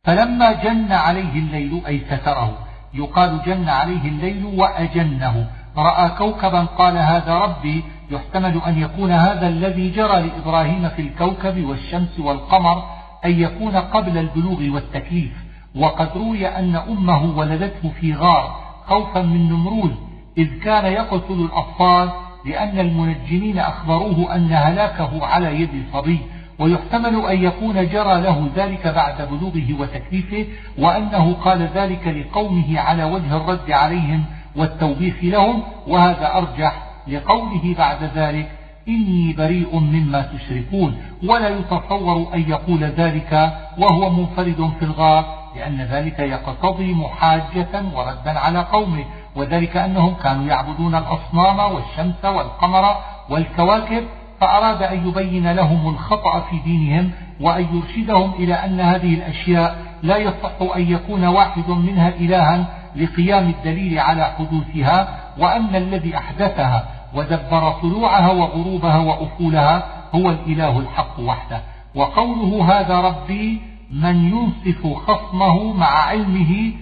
فلما 0.04 0.52
جن 0.52 0.92
عليه 0.92 1.38
الليل 1.38 1.82
أي 1.86 2.00
ستره 2.10 2.58
يقال 2.94 3.40
جن 3.46 3.68
عليه 3.68 4.08
الليل 4.08 4.44
وأجنه. 4.44 5.46
رأى 5.76 6.08
كوكبا 6.08 6.64
قال 6.64 6.98
هذا 6.98 7.38
ربي 7.38 7.84
يحتمل 8.10 8.60
أن 8.66 8.78
يكون 8.78 9.12
هذا 9.12 9.48
الذي 9.48 9.90
جرى 9.90 10.20
لإبراهيم 10.20 10.88
في 10.88 11.02
الكوكب 11.02 11.64
والشمس 11.64 12.20
والقمر 12.20 12.84
أن 13.24 13.40
يكون 13.40 13.76
قبل 13.76 14.18
البلوغ 14.18 14.74
والتكليف. 14.74 15.32
وقد 15.76 16.08
روي 16.16 16.48
أن 16.48 16.76
أمه 16.76 17.38
ولدته 17.38 17.92
في 18.00 18.14
غار 18.14 18.60
خوفا 18.86 19.22
من 19.22 19.48
نمرود. 19.48 20.13
إذ 20.38 20.60
كان 20.60 20.92
يقتل 20.92 21.34
الأطفال 21.34 22.10
لأن 22.44 22.78
المنجمين 22.78 23.58
أخبروه 23.58 24.34
أن 24.34 24.52
هلاكه 24.52 25.26
على 25.26 25.60
يد 25.60 25.70
الصبي 25.74 26.18
ويحتمل 26.58 27.26
أن 27.26 27.44
يكون 27.44 27.74
جرى 27.88 28.20
له 28.20 28.50
ذلك 28.56 28.86
بعد 28.86 29.28
بلوغه 29.28 29.80
وتكليفه 29.80 30.46
وأنه 30.78 31.32
قال 31.32 31.68
ذلك 31.74 32.06
لقومه 32.06 32.80
على 32.80 33.04
وجه 33.04 33.36
الرد 33.36 33.70
عليهم 33.70 34.24
والتوبيخ 34.56 35.14
لهم 35.22 35.62
وهذا 35.86 36.34
أرجح 36.34 36.82
لقوله 37.08 37.74
بعد 37.78 38.10
ذلك 38.14 38.50
إني 38.88 39.32
بريء 39.32 39.78
مما 39.78 40.22
تشركون 40.22 40.96
ولا 41.22 41.48
يتصور 41.48 42.34
أن 42.34 42.40
يقول 42.40 42.84
ذلك 42.84 43.52
وهو 43.78 44.10
منفرد 44.10 44.70
في 44.78 44.84
الغار 44.84 45.44
لأن 45.56 45.80
ذلك 45.82 46.18
يقتضي 46.18 46.94
محاجة 46.94 47.82
وردا 47.94 48.38
على 48.38 48.58
قومه. 48.58 49.04
وذلك 49.36 49.76
أنهم 49.76 50.14
كانوا 50.14 50.44
يعبدون 50.46 50.94
الأصنام 50.94 51.58
والشمس 51.58 52.24
والقمر 52.24 52.96
والكواكب 53.30 54.04
فأراد 54.40 54.82
أن 54.82 55.08
يبين 55.08 55.52
لهم 55.52 55.88
الخطأ 55.88 56.40
في 56.40 56.58
دينهم 56.58 57.10
وأن 57.40 57.66
يرشدهم 57.72 58.32
إلى 58.38 58.54
أن 58.54 58.80
هذه 58.80 59.14
الأشياء 59.14 59.76
لا 60.02 60.16
يصح 60.16 60.76
أن 60.76 60.92
يكون 60.92 61.24
واحد 61.24 61.68
منها 61.68 62.08
إلها 62.08 62.66
لقيام 62.96 63.48
الدليل 63.48 63.98
على 63.98 64.24
حدوثها 64.24 65.08
وأن 65.38 65.76
الذي 65.76 66.16
أحدثها 66.16 66.88
ودبر 67.14 67.70
طلوعها 67.82 68.32
وغروبها 68.32 68.98
وأفولها 68.98 69.86
هو 70.14 70.30
الإله 70.30 70.78
الحق 70.78 71.20
وحده. 71.20 71.60
وقوله 71.94 72.80
هذا 72.80 73.00
ربي 73.00 73.60
من 73.90 74.28
ينصف 74.28 74.86
خصمه 74.86 75.72
مع 75.72 75.86
علمه 75.86 76.72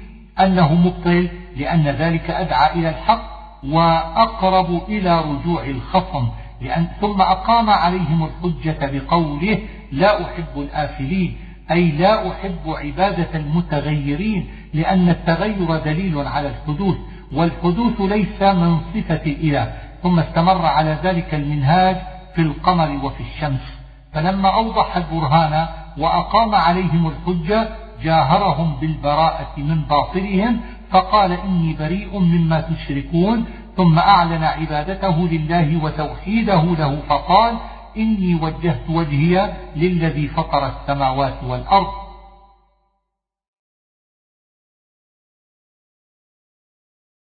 أنه 0.40 0.74
مبطل 0.74 1.28
لأن 1.56 1.88
ذلك 1.88 2.30
أدعى 2.30 2.72
إلى 2.74 2.88
الحق 2.88 3.32
وأقرب 3.64 4.82
إلى 4.88 5.20
رجوع 5.20 5.64
الخصم. 5.64 6.28
لأن 6.60 6.86
ثم 7.00 7.20
أقام 7.20 7.70
عليهم 7.70 8.24
الحجة 8.24 8.98
بقوله 8.98 9.58
لا 9.92 10.24
أحب 10.24 10.56
الآفلين 10.56 11.36
أي 11.70 11.88
لا 11.88 12.30
أحب 12.30 12.58
عبادة 12.66 13.28
المتغيرين 13.34 14.50
لأن 14.74 15.08
التغير 15.08 15.76
دليل 15.76 16.18
على 16.18 16.48
الحدوث 16.48 16.96
والحدوث 17.32 18.00
ليس 18.00 18.42
من 18.42 18.80
صفة 18.94 19.20
الإله 19.26 19.72
ثم 20.02 20.18
استمر 20.18 20.66
على 20.66 20.98
ذلك 21.04 21.34
المنهاج 21.34 21.96
في 22.34 22.42
القمر 22.42 23.04
وفي 23.04 23.20
الشمس. 23.20 23.82
فلما 24.12 24.48
أوضح 24.48 24.96
البرهان 24.96 25.66
وأقام 25.98 26.54
عليهم 26.54 27.06
الحجة 27.12 27.68
جاهرهم 28.04 28.76
بالبراءة 28.80 29.54
من 29.56 29.82
باطلهم 29.82 30.60
فقال 30.90 31.32
إني 31.32 31.76
بريء 31.78 32.18
مما 32.18 32.60
تشركون 32.60 33.44
ثم 33.76 33.98
أعلن 33.98 34.44
عبادته 34.44 35.28
لله 35.28 35.84
وتوحيده 35.84 36.62
له 36.62 36.98
فقال 37.08 37.54
إني 37.96 38.34
وجهت 38.34 38.90
وجهي 38.90 39.52
للذي 39.76 40.28
فطر 40.28 40.66
السماوات 40.66 41.44
والأرض 41.44 42.01